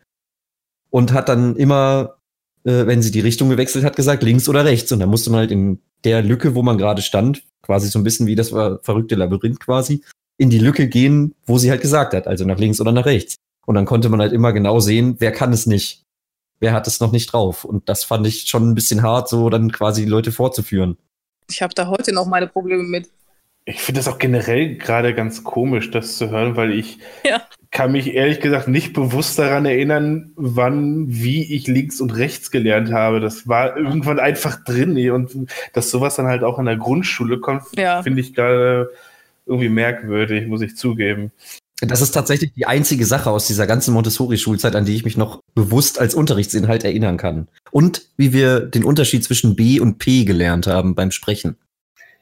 Und 0.88 1.12
hat 1.12 1.28
dann 1.28 1.56
immer, 1.56 2.16
äh, 2.64 2.86
wenn 2.86 3.02
sie 3.02 3.10
die 3.10 3.20
Richtung 3.20 3.50
gewechselt 3.50 3.84
hat, 3.84 3.96
gesagt, 3.96 4.22
links 4.22 4.48
oder 4.48 4.64
rechts. 4.64 4.90
Und 4.92 5.00
dann 5.00 5.10
musste 5.10 5.30
man 5.30 5.40
halt 5.40 5.50
in 5.50 5.80
der 6.04 6.22
Lücke, 6.22 6.54
wo 6.54 6.62
man 6.62 6.78
gerade 6.78 7.02
stand, 7.02 7.42
quasi 7.60 7.88
so 7.88 7.98
ein 7.98 8.04
bisschen 8.04 8.26
wie 8.26 8.34
das 8.34 8.48
verrückte 8.48 9.16
Labyrinth 9.16 9.60
quasi, 9.60 10.02
in 10.38 10.48
die 10.48 10.58
Lücke 10.58 10.88
gehen, 10.88 11.34
wo 11.44 11.58
sie 11.58 11.70
halt 11.70 11.82
gesagt 11.82 12.14
hat, 12.14 12.26
also 12.26 12.46
nach 12.46 12.58
links 12.58 12.80
oder 12.80 12.92
nach 12.92 13.04
rechts. 13.04 13.36
Und 13.66 13.74
dann 13.74 13.84
konnte 13.84 14.08
man 14.08 14.20
halt 14.20 14.32
immer 14.32 14.54
genau 14.54 14.80
sehen, 14.80 15.16
wer 15.18 15.32
kann 15.32 15.52
es 15.52 15.66
nicht 15.66 16.01
wer 16.62 16.72
hat 16.72 16.86
es 16.86 17.00
noch 17.00 17.12
nicht 17.12 17.32
drauf? 17.32 17.64
Und 17.64 17.88
das 17.88 18.04
fand 18.04 18.26
ich 18.26 18.44
schon 18.46 18.70
ein 18.70 18.74
bisschen 18.74 19.02
hart, 19.02 19.28
so 19.28 19.50
dann 19.50 19.70
quasi 19.72 20.04
die 20.04 20.10
Leute 20.10 20.32
vorzuführen. 20.32 20.96
Ich 21.50 21.60
habe 21.60 21.74
da 21.74 21.88
heute 21.88 22.14
noch 22.14 22.24
meine 22.24 22.46
Probleme 22.46 22.84
mit. 22.84 23.10
Ich 23.64 23.80
finde 23.80 23.98
das 23.98 24.08
auch 24.08 24.18
generell 24.18 24.76
gerade 24.76 25.14
ganz 25.14 25.44
komisch, 25.44 25.90
das 25.90 26.16
zu 26.16 26.30
hören, 26.30 26.56
weil 26.56 26.72
ich 26.72 26.98
ja. 27.24 27.42
kann 27.72 27.92
mich 27.92 28.14
ehrlich 28.14 28.40
gesagt 28.40 28.68
nicht 28.68 28.92
bewusst 28.92 29.38
daran 29.38 29.66
erinnern, 29.66 30.32
wann, 30.36 31.06
wie 31.08 31.54
ich 31.54 31.66
links 31.66 32.00
und 32.00 32.16
rechts 32.16 32.52
gelernt 32.52 32.92
habe. 32.92 33.18
Das 33.18 33.48
war 33.48 33.76
irgendwann 33.76 34.20
einfach 34.20 34.62
drin. 34.64 35.10
Und 35.10 35.48
dass 35.72 35.90
sowas 35.90 36.14
dann 36.14 36.26
halt 36.26 36.44
auch 36.44 36.58
an 36.58 36.66
der 36.66 36.76
Grundschule 36.76 37.40
kommt, 37.40 37.64
ja. 37.76 38.02
finde 38.02 38.20
ich 38.20 38.34
gerade 38.34 38.90
irgendwie 39.46 39.68
merkwürdig, 39.68 40.46
muss 40.46 40.62
ich 40.62 40.76
zugeben. 40.76 41.32
Das 41.84 42.00
ist 42.00 42.12
tatsächlich 42.12 42.52
die 42.54 42.66
einzige 42.66 43.04
Sache 43.04 43.30
aus 43.30 43.48
dieser 43.48 43.66
ganzen 43.66 43.92
Montessori-Schulzeit, 43.94 44.76
an 44.76 44.84
die 44.84 44.94
ich 44.94 45.04
mich 45.04 45.16
noch 45.16 45.42
bewusst 45.54 45.98
als 45.98 46.14
Unterrichtsinhalt 46.14 46.84
erinnern 46.84 47.16
kann. 47.16 47.48
Und 47.72 48.02
wie 48.16 48.32
wir 48.32 48.60
den 48.60 48.84
Unterschied 48.84 49.24
zwischen 49.24 49.56
B 49.56 49.80
und 49.80 49.98
P 49.98 50.24
gelernt 50.24 50.68
haben 50.68 50.94
beim 50.94 51.10
Sprechen. 51.10 51.56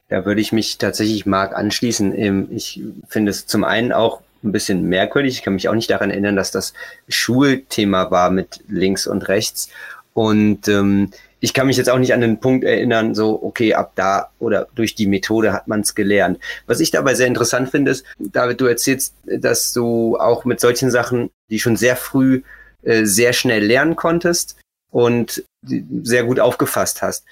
Da 0.08 0.24
würde 0.24 0.40
ich 0.40 0.52
mich 0.52 0.78
tatsächlich 0.78 1.26
Marc 1.26 1.54
anschließen. 1.54 2.50
Ich 2.50 2.82
finde 3.06 3.30
es 3.30 3.46
zum 3.46 3.62
einen 3.64 3.92
auch 3.92 4.22
ein 4.42 4.52
bisschen 4.52 4.88
merkwürdig. 4.88 5.34
Ich 5.34 5.42
kann 5.42 5.54
mich 5.54 5.68
auch 5.68 5.74
nicht 5.74 5.90
daran 5.90 6.10
erinnern, 6.10 6.36
dass 6.36 6.50
das 6.50 6.72
Schulthema 7.08 8.10
war 8.10 8.30
mit 8.30 8.60
links 8.66 9.06
und 9.06 9.28
rechts. 9.28 9.68
Und 10.14 10.68
ähm, 10.68 11.10
ich 11.40 11.54
kann 11.54 11.66
mich 11.66 11.76
jetzt 11.76 11.88
auch 11.88 11.98
nicht 11.98 12.12
an 12.12 12.20
den 12.20 12.38
Punkt 12.38 12.64
erinnern, 12.64 13.14
so, 13.14 13.42
okay, 13.42 13.74
ab 13.74 13.92
da 13.94 14.30
oder 14.38 14.68
durch 14.74 14.94
die 14.94 15.06
Methode 15.06 15.52
hat 15.52 15.68
man 15.68 15.80
es 15.80 15.94
gelernt. 15.94 16.38
Was 16.66 16.80
ich 16.80 16.90
dabei 16.90 17.14
sehr 17.14 17.26
interessant 17.26 17.70
finde, 17.70 17.92
ist, 17.92 18.04
David, 18.18 18.60
du 18.60 18.66
erzählst, 18.66 19.14
dass 19.24 19.72
du 19.72 20.18
auch 20.18 20.44
mit 20.44 20.60
solchen 20.60 20.90
Sachen, 20.90 21.30
die 21.48 21.58
schon 21.58 21.76
sehr 21.76 21.96
früh 21.96 22.42
äh, 22.82 23.04
sehr 23.04 23.32
schnell 23.32 23.64
lernen 23.64 23.96
konntest 23.96 24.56
und 24.90 25.44
sehr 26.02 26.24
gut 26.24 26.40
aufgefasst 26.40 27.02
hast. 27.02 27.24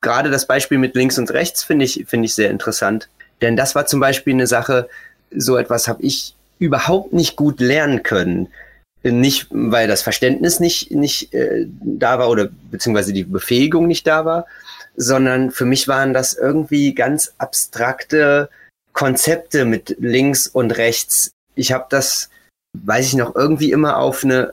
Gerade 0.00 0.30
das 0.30 0.46
Beispiel 0.46 0.78
mit 0.78 0.94
links 0.94 1.18
und 1.18 1.30
rechts 1.32 1.64
finde 1.64 1.84
ich, 1.84 2.04
finde 2.06 2.26
ich 2.26 2.34
sehr 2.34 2.50
interessant. 2.50 3.08
Denn 3.40 3.56
das 3.56 3.74
war 3.74 3.86
zum 3.86 4.00
Beispiel 4.00 4.34
eine 4.34 4.46
Sache, 4.46 4.88
so 5.34 5.56
etwas 5.56 5.88
habe 5.88 6.02
ich 6.02 6.34
überhaupt 6.58 7.12
nicht 7.12 7.36
gut 7.36 7.60
lernen 7.60 8.02
können. 8.02 8.48
Nicht, 9.12 9.46
weil 9.50 9.86
das 9.86 10.02
Verständnis 10.02 10.58
nicht, 10.58 10.90
nicht 10.90 11.32
äh, 11.32 11.66
da 11.80 12.18
war 12.18 12.28
oder 12.28 12.48
beziehungsweise 12.70 13.12
die 13.12 13.24
Befähigung 13.24 13.86
nicht 13.86 14.06
da 14.06 14.24
war, 14.24 14.46
sondern 14.96 15.50
für 15.50 15.64
mich 15.64 15.86
waren 15.88 16.12
das 16.12 16.34
irgendwie 16.34 16.94
ganz 16.94 17.34
abstrakte 17.38 18.48
Konzepte 18.92 19.64
mit 19.64 19.96
links 20.00 20.48
und 20.48 20.72
rechts. 20.78 21.30
Ich 21.54 21.70
habe 21.70 21.86
das, 21.90 22.30
weiß 22.72 23.06
ich 23.06 23.14
noch, 23.14 23.36
irgendwie 23.36 23.70
immer 23.70 23.98
auf 23.98 24.24
eine, 24.24 24.52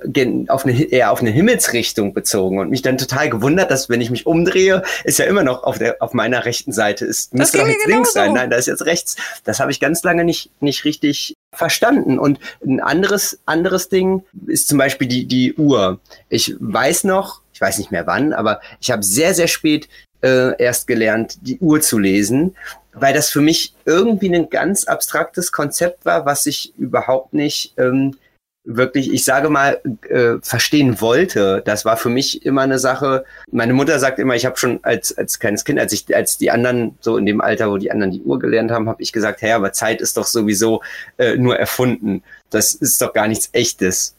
auf 0.49 0.65
eine, 0.65 0.83
eher 0.83 1.11
auf 1.11 1.21
eine 1.21 1.31
Himmelsrichtung 1.31 2.13
bezogen 2.13 2.59
und 2.59 2.69
mich 2.69 2.81
dann 2.81 2.97
total 2.97 3.29
gewundert, 3.29 3.71
dass 3.71 3.89
wenn 3.89 4.01
ich 4.01 4.11
mich 4.11 4.27
umdrehe, 4.27 4.83
ist 5.05 5.17
ja 5.17 5.25
immer 5.25 5.43
noch 5.43 5.63
auf 5.63 5.79
der, 5.79 6.01
auf 6.01 6.13
meiner 6.13 6.45
rechten 6.45 6.73
Seite 6.73 7.05
ist, 7.05 7.33
müsste 7.33 7.59
doch 7.59 7.67
jetzt 7.67 7.87
links 7.87 8.13
sein. 8.13 8.33
Nein, 8.33 8.49
da 8.49 8.57
ist 8.57 8.67
jetzt 8.67 8.85
rechts. 8.85 9.15
Das 9.45 9.59
habe 9.59 9.71
ich 9.71 9.79
ganz 9.79 10.03
lange 10.03 10.25
nicht, 10.25 10.51
nicht 10.61 10.83
richtig 10.83 11.32
verstanden. 11.53 12.19
Und 12.19 12.39
ein 12.65 12.79
anderes, 12.79 13.39
anderes 13.45 13.89
Ding 13.89 14.23
ist 14.47 14.67
zum 14.67 14.77
Beispiel 14.77 15.07
die, 15.07 15.25
die 15.25 15.53
Uhr. 15.53 15.99
Ich 16.29 16.55
weiß 16.59 17.05
noch, 17.05 17.41
ich 17.53 17.61
weiß 17.61 17.77
nicht 17.77 17.91
mehr 17.91 18.07
wann, 18.07 18.33
aber 18.33 18.61
ich 18.81 18.91
habe 18.91 19.03
sehr, 19.03 19.33
sehr 19.33 19.47
spät 19.47 19.87
äh, 20.21 20.55
erst 20.61 20.87
gelernt, 20.87 21.37
die 21.41 21.59
Uhr 21.59 21.81
zu 21.81 21.99
lesen, 21.99 22.55
weil 22.93 23.13
das 23.13 23.29
für 23.29 23.41
mich 23.41 23.73
irgendwie 23.85 24.33
ein 24.33 24.49
ganz 24.49 24.85
abstraktes 24.85 25.51
Konzept 25.51 26.05
war, 26.05 26.25
was 26.25 26.45
ich 26.45 26.73
überhaupt 26.77 27.33
nicht 27.33 27.73
ähm, 27.77 28.15
wirklich, 28.63 29.11
ich 29.11 29.25
sage 29.25 29.49
mal, 29.49 29.81
äh, 30.09 30.35
verstehen 30.41 31.01
wollte. 31.01 31.61
Das 31.65 31.85
war 31.85 31.97
für 31.97 32.09
mich 32.09 32.45
immer 32.45 32.61
eine 32.61 32.79
Sache. 32.79 33.25
Meine 33.51 33.73
Mutter 33.73 33.99
sagt 33.99 34.19
immer, 34.19 34.35
ich 34.35 34.45
habe 34.45 34.57
schon 34.57 34.79
als 34.83 35.17
als 35.17 35.39
kleines 35.39 35.65
Kind, 35.65 35.79
als 35.79 35.93
ich 35.93 36.15
als 36.15 36.37
die 36.37 36.51
anderen 36.51 36.97
so 37.01 37.17
in 37.17 37.25
dem 37.25 37.41
Alter, 37.41 37.69
wo 37.69 37.77
die 37.77 37.91
anderen 37.91 38.11
die 38.11 38.21
Uhr 38.21 38.39
gelernt 38.39 38.71
haben, 38.71 38.87
habe 38.87 39.01
ich 39.01 39.11
gesagt, 39.11 39.41
hey, 39.41 39.51
aber 39.51 39.73
Zeit 39.73 40.01
ist 40.01 40.17
doch 40.17 40.27
sowieso 40.27 40.81
äh, 41.17 41.35
nur 41.35 41.57
erfunden. 41.57 42.23
Das 42.49 42.73
ist 42.73 43.01
doch 43.01 43.13
gar 43.13 43.27
nichts 43.27 43.49
Echtes. 43.51 44.15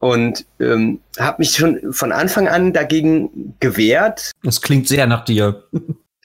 Und 0.00 0.44
ähm, 0.60 1.00
habe 1.18 1.36
mich 1.38 1.52
schon 1.52 1.92
von 1.92 2.12
Anfang 2.12 2.46
an 2.46 2.72
dagegen 2.72 3.54
gewehrt. 3.58 4.32
Das 4.42 4.60
klingt 4.60 4.86
sehr 4.86 5.06
nach 5.06 5.24
dir. 5.24 5.64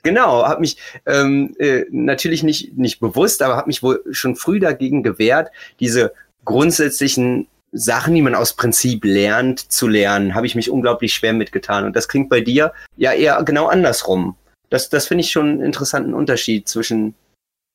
Genau, 0.03 0.43
habe 0.43 0.61
mich 0.61 0.77
ähm, 1.05 1.55
äh, 1.59 1.83
natürlich 1.91 2.41
nicht 2.41 2.77
nicht 2.77 3.01
bewusst, 3.01 3.41
aber 3.41 3.57
habe 3.57 3.67
mich 3.67 3.83
wohl 3.83 4.01
schon 4.11 4.37
früh 4.37 4.59
dagegen 4.59 5.03
gewehrt, 5.03 5.51
diese 5.81 6.13
grundsätzlichen 6.49 7.47
Sachen, 7.71 8.15
die 8.15 8.23
man 8.23 8.33
aus 8.33 8.53
Prinzip 8.53 9.05
lernt, 9.05 9.71
zu 9.71 9.87
lernen, 9.87 10.33
habe 10.33 10.47
ich 10.47 10.55
mich 10.55 10.71
unglaublich 10.71 11.13
schwer 11.13 11.33
mitgetan. 11.33 11.85
Und 11.85 11.95
das 11.95 12.07
klingt 12.07 12.29
bei 12.29 12.41
dir 12.41 12.73
ja 12.97 13.13
eher 13.13 13.41
genau 13.43 13.67
andersrum. 13.67 14.35
Das, 14.69 14.89
das 14.89 15.07
finde 15.07 15.23
ich 15.23 15.31
schon 15.31 15.47
einen 15.47 15.61
interessanten 15.61 16.13
Unterschied 16.13 16.67
zwischen 16.67 17.13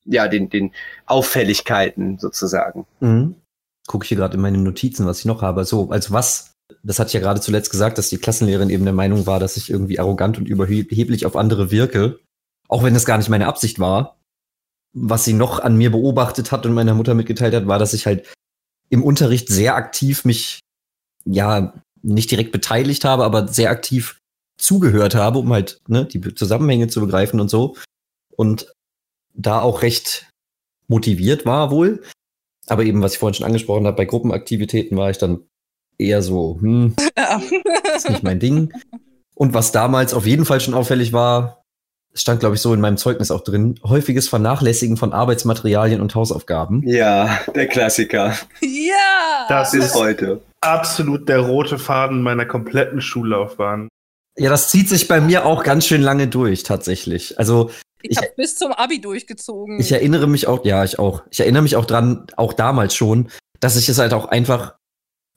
ja, 0.05 0.27
den, 0.27 0.49
den 0.49 0.71
Auffälligkeiten 1.05 2.19
sozusagen. 2.19 2.85
Mhm. 2.99 3.35
Gucke 3.87 4.03
ich 4.03 4.09
hier 4.09 4.17
gerade 4.17 4.35
in 4.35 4.41
meine 4.41 4.57
Notizen, 4.57 5.05
was 5.05 5.19
ich 5.19 5.25
noch 5.25 5.41
habe. 5.41 5.63
So, 5.63 5.89
also 5.89 6.13
was, 6.13 6.53
das 6.83 6.99
hatte 6.99 7.07
ich 7.07 7.13
ja 7.13 7.19
gerade 7.21 7.39
zuletzt 7.39 7.71
gesagt, 7.71 7.97
dass 7.97 8.09
die 8.09 8.17
Klassenlehrerin 8.17 8.69
eben 8.69 8.83
der 8.83 8.93
Meinung 8.93 9.25
war, 9.25 9.39
dass 9.39 9.57
ich 9.57 9.69
irgendwie 9.69 9.99
arrogant 9.99 10.37
und 10.37 10.49
überheblich 10.49 11.25
auf 11.25 11.37
andere 11.37 11.71
wirke. 11.71 12.19
Auch 12.67 12.83
wenn 12.83 12.93
das 12.93 13.05
gar 13.05 13.17
nicht 13.17 13.29
meine 13.29 13.47
Absicht 13.47 13.79
war. 13.79 14.19
Was 14.93 15.23
sie 15.23 15.33
noch 15.33 15.59
an 15.59 15.77
mir 15.77 15.91
beobachtet 15.91 16.51
hat 16.51 16.65
und 16.65 16.73
meiner 16.73 16.93
Mutter 16.93 17.13
mitgeteilt 17.13 17.53
hat, 17.53 17.67
war, 17.67 17.79
dass 17.79 17.93
ich 17.93 18.05
halt 18.05 18.27
im 18.89 19.03
Unterricht 19.03 19.49
sehr 19.49 19.75
aktiv 19.75 20.25
mich, 20.25 20.59
ja, 21.25 21.73
nicht 22.01 22.31
direkt 22.31 22.51
beteiligt 22.51 23.03
habe, 23.03 23.23
aber 23.23 23.47
sehr 23.47 23.71
aktiv 23.71 24.19
zugehört 24.57 25.15
habe, 25.15 25.39
um 25.39 25.51
halt 25.51 25.81
ne, 25.87 26.05
die 26.05 26.21
Zusammenhänge 26.33 26.87
zu 26.87 27.01
begreifen 27.01 27.39
und 27.39 27.49
so. 27.49 27.75
Und 28.35 28.73
da 29.33 29.61
auch 29.61 29.81
recht 29.81 30.29
motiviert 30.87 31.45
war 31.45 31.71
wohl. 31.71 32.03
Aber 32.67 32.83
eben, 32.83 33.01
was 33.01 33.13
ich 33.13 33.19
vorhin 33.19 33.35
schon 33.35 33.45
angesprochen 33.45 33.85
habe, 33.85 33.97
bei 33.97 34.05
Gruppenaktivitäten 34.05 34.97
war 34.97 35.09
ich 35.09 35.17
dann 35.17 35.45
eher 35.97 36.21
so, 36.21 36.57
hm, 36.61 36.95
ist 37.95 38.09
nicht 38.09 38.23
mein 38.23 38.39
Ding. 38.39 38.73
Und 39.35 39.53
was 39.53 39.71
damals 39.71 40.13
auf 40.13 40.25
jeden 40.25 40.45
Fall 40.45 40.61
schon 40.61 40.73
auffällig 40.73 41.13
war, 41.13 41.64
stand, 42.15 42.39
glaube 42.39 42.55
ich, 42.55 42.61
so 42.61 42.73
in 42.73 42.81
meinem 42.81 42.97
Zeugnis 42.97 43.29
auch 43.29 43.41
drin, 43.41 43.79
häufiges 43.83 44.29
Vernachlässigen 44.29 44.97
von 44.97 45.13
Arbeitsmaterialien 45.13 46.01
und 46.01 46.15
Hausaufgaben. 46.15 46.81
Ja, 46.87 47.39
der 47.53 47.67
Klassiker. 47.67 48.33
Ja! 48.61 49.45
Das 49.49 49.73
ist 49.73 49.93
heute 49.95 50.41
absolut 50.65 51.29
der 51.29 51.39
rote 51.39 51.77
Faden 51.77 52.21
meiner 52.21 52.45
kompletten 52.45 53.01
Schullaufbahn. 53.01 53.87
Ja, 54.37 54.49
das 54.49 54.69
zieht 54.69 54.89
sich 54.89 55.07
bei 55.07 55.21
mir 55.21 55.45
auch 55.45 55.63
ganz 55.63 55.85
schön 55.85 56.01
lange 56.01 56.27
durch, 56.27 56.63
tatsächlich. 56.63 57.39
Also. 57.39 57.71
Ich, 58.01 58.11
ich 58.11 58.17
habe 58.17 58.33
bis 58.35 58.55
zum 58.55 58.71
Abi 58.73 58.99
durchgezogen. 58.99 59.79
Ich 59.79 59.91
erinnere 59.91 60.27
mich 60.27 60.47
auch, 60.47 60.65
ja, 60.65 60.83
ich 60.83 60.99
auch. 60.99 61.23
Ich 61.31 61.39
erinnere 61.39 61.63
mich 61.63 61.75
auch 61.75 61.85
dran, 61.85 62.27
auch 62.35 62.53
damals 62.53 62.93
schon, 62.95 63.29
dass 63.59 63.77
ich 63.77 63.87
es 63.87 63.97
halt 63.97 64.13
auch 64.13 64.25
einfach 64.25 64.75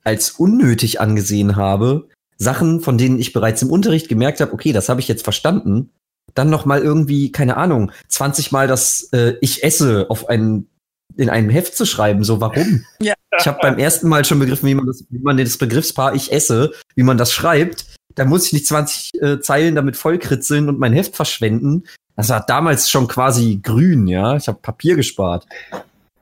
als 0.04 0.30
unnötig 0.32 1.00
angesehen 1.00 1.56
habe, 1.56 2.08
Sachen, 2.36 2.80
von 2.80 2.98
denen 2.98 3.18
ich 3.18 3.32
bereits 3.32 3.62
im 3.62 3.70
Unterricht 3.70 4.08
gemerkt 4.08 4.40
habe, 4.40 4.52
okay, 4.52 4.72
das 4.72 4.88
habe 4.88 5.00
ich 5.00 5.08
jetzt 5.08 5.24
verstanden, 5.24 5.90
dann 6.38 6.50
noch 6.50 6.64
mal 6.64 6.80
irgendwie, 6.80 7.32
keine 7.32 7.56
Ahnung, 7.56 7.90
20 8.08 8.52
Mal 8.52 8.68
das 8.68 9.08
äh, 9.12 9.34
Ich 9.40 9.64
esse 9.64 10.06
auf 10.08 10.28
einen 10.28 10.68
in 11.16 11.28
einem 11.28 11.50
Heft 11.50 11.76
zu 11.76 11.84
schreiben. 11.84 12.24
So, 12.24 12.40
warum? 12.40 12.84
Ja. 13.00 13.14
Ich 13.38 13.46
habe 13.46 13.58
beim 13.60 13.78
ersten 13.78 14.08
Mal 14.08 14.24
schon 14.24 14.38
begriffen, 14.38 14.68
wie 14.68 14.74
man 14.74 14.86
das, 14.86 15.04
wie 15.10 15.18
man 15.18 15.36
das 15.36 15.58
Begriffspaar 15.58 16.14
Ich 16.14 16.32
esse, 16.32 16.72
wie 16.94 17.02
man 17.02 17.18
das 17.18 17.32
schreibt. 17.32 17.84
Da 18.14 18.24
muss 18.24 18.46
ich 18.46 18.52
nicht 18.52 18.66
20 18.66 19.10
äh, 19.20 19.40
Zeilen 19.40 19.74
damit 19.74 19.96
vollkritzeln 19.96 20.68
und 20.68 20.78
mein 20.78 20.92
Heft 20.92 21.14
verschwenden. 21.14 21.84
Das 22.16 22.30
war 22.30 22.44
damals 22.44 22.88
schon 22.90 23.06
quasi 23.06 23.60
grün, 23.62 24.08
ja. 24.08 24.36
Ich 24.36 24.48
habe 24.48 24.58
Papier 24.60 24.96
gespart. 24.96 25.46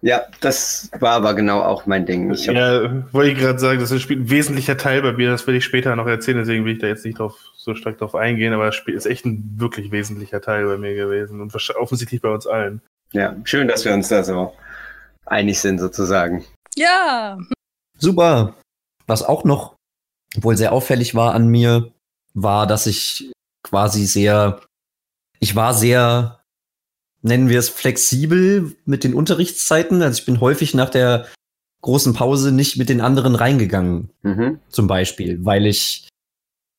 Ja, 0.07 0.25
das 0.41 0.89
war 1.01 1.15
aber 1.15 1.35
genau 1.35 1.63
auch 1.63 1.87
mein 1.87 2.07
Ding. 2.07 2.31
Ich 2.31 2.47
ja, 2.47 3.13
wollte 3.13 3.33
ich 3.33 3.39
gerade 3.39 3.59
sagen, 3.59 3.81
das 3.81 3.91
ist 3.91 4.09
ein 4.09 4.31
wesentlicher 4.31 4.77
Teil 4.77 5.03
bei 5.03 5.13
mir, 5.13 5.31
das 5.31 5.45
will 5.49 5.57
ich 5.57 5.65
später 5.65 5.97
noch 5.97 6.07
erzählen, 6.07 6.39
deswegen 6.39 6.65
will 6.65 6.75
ich 6.75 6.79
da 6.79 6.87
jetzt 6.87 7.05
nicht 7.05 7.19
drauf, 7.19 7.37
so 7.57 7.75
stark 7.75 7.99
drauf 7.99 8.15
eingehen, 8.15 8.53
aber 8.53 8.67
das 8.67 8.77
Spiel 8.77 8.95
ist 8.95 9.07
echt 9.07 9.27
ein 9.27 9.57
wirklich 9.57 9.91
wesentlicher 9.91 10.41
Teil 10.41 10.65
bei 10.65 10.77
mir 10.77 10.95
gewesen 10.95 11.41
und 11.41 11.53
offensichtlich 11.75 12.23
bei 12.23 12.29
uns 12.29 12.47
allen. 12.47 12.83
Ja, 13.15 13.35
schön, 13.43 13.67
dass 13.67 13.85
wir 13.85 13.95
uns 13.95 14.07
da 14.07 14.23
so 14.23 14.55
einig 15.25 15.59
sind 15.59 15.81
sozusagen. 15.81 16.45
Ja. 16.77 17.37
Super. 17.99 18.55
Was 19.09 19.25
auch 19.25 19.43
noch 19.43 19.75
wohl 20.37 20.57
sehr 20.57 20.71
auffällig 20.71 21.17
war 21.17 21.35
an 21.35 21.49
mir, 21.49 21.91
war, 22.33 22.69
dass 22.69 22.87
ich 22.87 23.33
quasi 23.65 24.07
sehr, 24.07 24.61
ich 25.41 25.57
war 25.57 25.75
sehr 25.75 26.45
nennen 27.27 27.49
wir 27.49 27.59
es 27.59 27.69
flexibel 27.69 28.75
mit 28.85 29.05
den 29.05 29.15
Unterrichtszeiten. 29.15 30.03
Also 30.03 30.21
ich 30.21 30.27
bin 30.27 30.41
häufig 30.41 30.75
nach 30.75 30.91
der 30.91 31.27
großen 31.83 32.15
Pause 32.15 32.53
nicht 32.53 32.77
mit 32.77 32.89
den 32.89 33.01
anderen 33.01 33.35
reingegangen, 33.35 34.11
mhm. 34.23 34.59
zum 34.69 34.87
Beispiel, 34.87 35.45
weil 35.45 35.67
ich, 35.67 36.09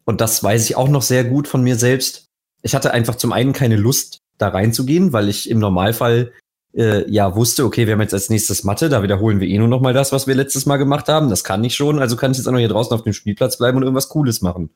und 0.05 0.21
das 0.21 0.43
weiß 0.43 0.65
ich 0.65 0.75
auch 0.75 0.89
noch 0.89 1.01
sehr 1.01 1.23
gut 1.23 1.47
von 1.47 1.63
mir 1.63 1.75
selbst, 1.75 2.25
ich 2.62 2.75
hatte 2.75 2.91
einfach 2.91 3.15
zum 3.15 3.31
einen 3.31 3.53
keine 3.53 3.77
Lust, 3.77 4.19
da 4.38 4.49
reinzugehen, 4.49 5.13
weil 5.13 5.29
ich 5.29 5.49
im 5.49 5.60
Normalfall 5.60 6.31
äh, 6.75 7.10
ja 7.10 7.36
wusste, 7.36 7.65
okay, 7.65 7.88
wir 7.88 7.93
haben 7.93 8.01
jetzt 8.01 8.13
als 8.13 8.29
nächstes 8.29 8.63
Mathe, 8.63 8.89
da 8.89 9.01
wiederholen 9.01 9.39
wir 9.39 9.47
eh 9.47 9.57
nur 9.57 9.67
noch 9.67 9.81
mal 9.81 9.93
das, 9.93 10.12
was 10.12 10.27
wir 10.27 10.36
letztes 10.36 10.65
Mal 10.65 10.77
gemacht 10.77 11.07
haben. 11.07 11.29
Das 11.29 11.43
kann 11.43 11.63
ich 11.63 11.75
schon, 11.75 11.99
also 11.99 12.15
kann 12.15 12.31
ich 12.31 12.38
jetzt 12.38 12.47
auch 12.47 12.51
noch 12.51 12.60
hier 12.60 12.67
draußen 12.67 12.93
auf 12.93 13.03
dem 13.03 13.13
Spielplatz 13.13 13.57
bleiben 13.57 13.77
und 13.77 13.83
irgendwas 13.83 14.10
Cooles 14.10 14.41
machen. 14.41 14.69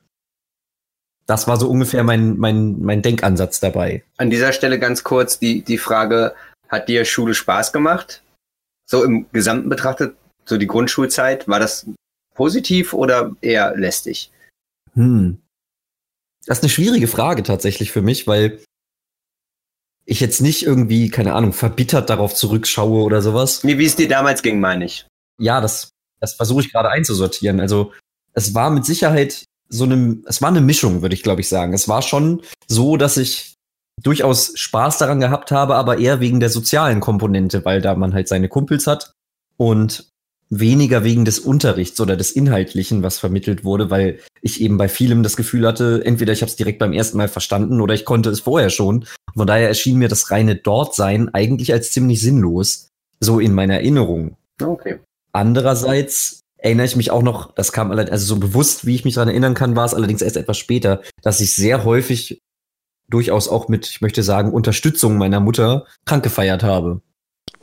Das 1.26 1.46
war 1.46 1.56
so 1.56 1.68
ungefähr 1.68 2.02
mein, 2.04 2.36
mein, 2.36 2.80
mein 2.80 3.02
Denkansatz 3.02 3.60
dabei. 3.60 4.02
An 4.16 4.30
dieser 4.30 4.52
Stelle 4.52 4.78
ganz 4.78 5.04
kurz 5.04 5.38
die, 5.38 5.62
die 5.62 5.78
Frage, 5.78 6.34
hat 6.68 6.88
dir 6.88 7.04
Schule 7.04 7.34
Spaß 7.34 7.72
gemacht? 7.72 8.22
So 8.86 9.04
im 9.04 9.26
Gesamten 9.32 9.68
betrachtet, 9.68 10.16
so 10.44 10.58
die 10.58 10.66
Grundschulzeit, 10.66 11.46
war 11.46 11.60
das 11.60 11.86
positiv 12.34 12.92
oder 12.92 13.36
eher 13.40 13.76
lästig? 13.76 14.30
Hm. 14.94 15.38
Das 16.46 16.58
ist 16.58 16.64
eine 16.64 16.70
schwierige 16.70 17.06
Frage 17.06 17.42
tatsächlich 17.44 17.92
für 17.92 18.02
mich, 18.02 18.26
weil 18.26 18.60
ich 20.04 20.20
jetzt 20.20 20.40
nicht 20.40 20.64
irgendwie, 20.64 21.08
keine 21.08 21.34
Ahnung, 21.34 21.52
verbittert 21.52 22.10
darauf 22.10 22.34
zurückschaue 22.34 23.02
oder 23.04 23.22
sowas. 23.22 23.62
Nee, 23.62 23.78
wie 23.78 23.86
es 23.86 23.94
dir 23.96 24.08
damals 24.08 24.42
ging, 24.42 24.58
meine 24.58 24.84
ich. 24.84 25.06
Ja, 25.38 25.60
das, 25.60 25.90
das 26.20 26.34
versuche 26.34 26.62
ich 26.62 26.72
gerade 26.72 26.90
einzusortieren. 26.90 27.60
Also 27.60 27.92
es 28.32 28.54
war 28.54 28.70
mit 28.70 28.84
Sicherheit 28.84 29.44
so 29.72 29.84
eine, 29.84 30.18
es 30.26 30.42
war 30.42 30.50
eine 30.50 30.60
Mischung, 30.60 31.02
würde 31.02 31.14
ich 31.14 31.22
glaube 31.22 31.40
ich 31.40 31.48
sagen. 31.48 31.72
Es 31.72 31.88
war 31.88 32.02
schon 32.02 32.42
so, 32.68 32.96
dass 32.96 33.16
ich 33.16 33.54
durchaus 34.02 34.52
Spaß 34.54 34.98
daran 34.98 35.20
gehabt 35.20 35.50
habe, 35.50 35.76
aber 35.76 35.98
eher 35.98 36.20
wegen 36.20 36.40
der 36.40 36.50
sozialen 36.50 37.00
Komponente, 37.00 37.64
weil 37.64 37.80
da 37.80 37.94
man 37.94 38.14
halt 38.14 38.28
seine 38.28 38.48
Kumpels 38.48 38.86
hat 38.86 39.12
und 39.56 40.08
weniger 40.50 41.02
wegen 41.02 41.24
des 41.24 41.38
Unterrichts 41.38 41.98
oder 42.00 42.14
des 42.14 42.30
Inhaltlichen, 42.30 43.02
was 43.02 43.18
vermittelt 43.18 43.64
wurde, 43.64 43.90
weil 43.90 44.20
ich 44.42 44.60
eben 44.60 44.76
bei 44.76 44.88
vielem 44.88 45.22
das 45.22 45.36
Gefühl 45.36 45.66
hatte, 45.66 46.02
entweder 46.04 46.34
ich 46.34 46.42
habe 46.42 46.50
es 46.50 46.56
direkt 46.56 46.78
beim 46.78 46.92
ersten 46.92 47.16
Mal 47.16 47.28
verstanden 47.28 47.80
oder 47.80 47.94
ich 47.94 48.04
konnte 48.04 48.28
es 48.28 48.40
vorher 48.40 48.68
schon. 48.68 49.06
Von 49.34 49.46
daher 49.46 49.68
erschien 49.68 49.96
mir 49.96 50.08
das 50.08 50.30
reine 50.30 50.56
Dortsein 50.56 51.30
eigentlich 51.32 51.72
als 51.72 51.92
ziemlich 51.92 52.20
sinnlos, 52.20 52.88
so 53.20 53.40
in 53.40 53.54
meiner 53.54 53.74
Erinnerung. 53.74 54.36
Okay. 54.62 54.98
Andererseits 55.32 56.41
erinnere 56.62 56.86
ich 56.86 56.96
mich 56.96 57.10
auch 57.10 57.22
noch, 57.22 57.52
das 57.54 57.72
kam 57.72 57.90
allerdings, 57.90 58.12
also 58.12 58.26
so 58.26 58.40
bewusst, 58.40 58.86
wie 58.86 58.94
ich 58.94 59.04
mich 59.04 59.14
daran 59.14 59.28
erinnern 59.28 59.54
kann, 59.54 59.76
war 59.76 59.84
es 59.84 59.94
allerdings 59.94 60.22
erst 60.22 60.36
etwas 60.36 60.58
später, 60.58 61.02
dass 61.20 61.40
ich 61.40 61.54
sehr 61.54 61.84
häufig 61.84 62.40
durchaus 63.08 63.48
auch 63.48 63.68
mit, 63.68 63.86
ich 63.88 64.00
möchte 64.00 64.22
sagen, 64.22 64.52
Unterstützung 64.52 65.18
meiner 65.18 65.40
Mutter 65.40 65.86
krank 66.06 66.22
gefeiert 66.22 66.62
habe. 66.62 67.02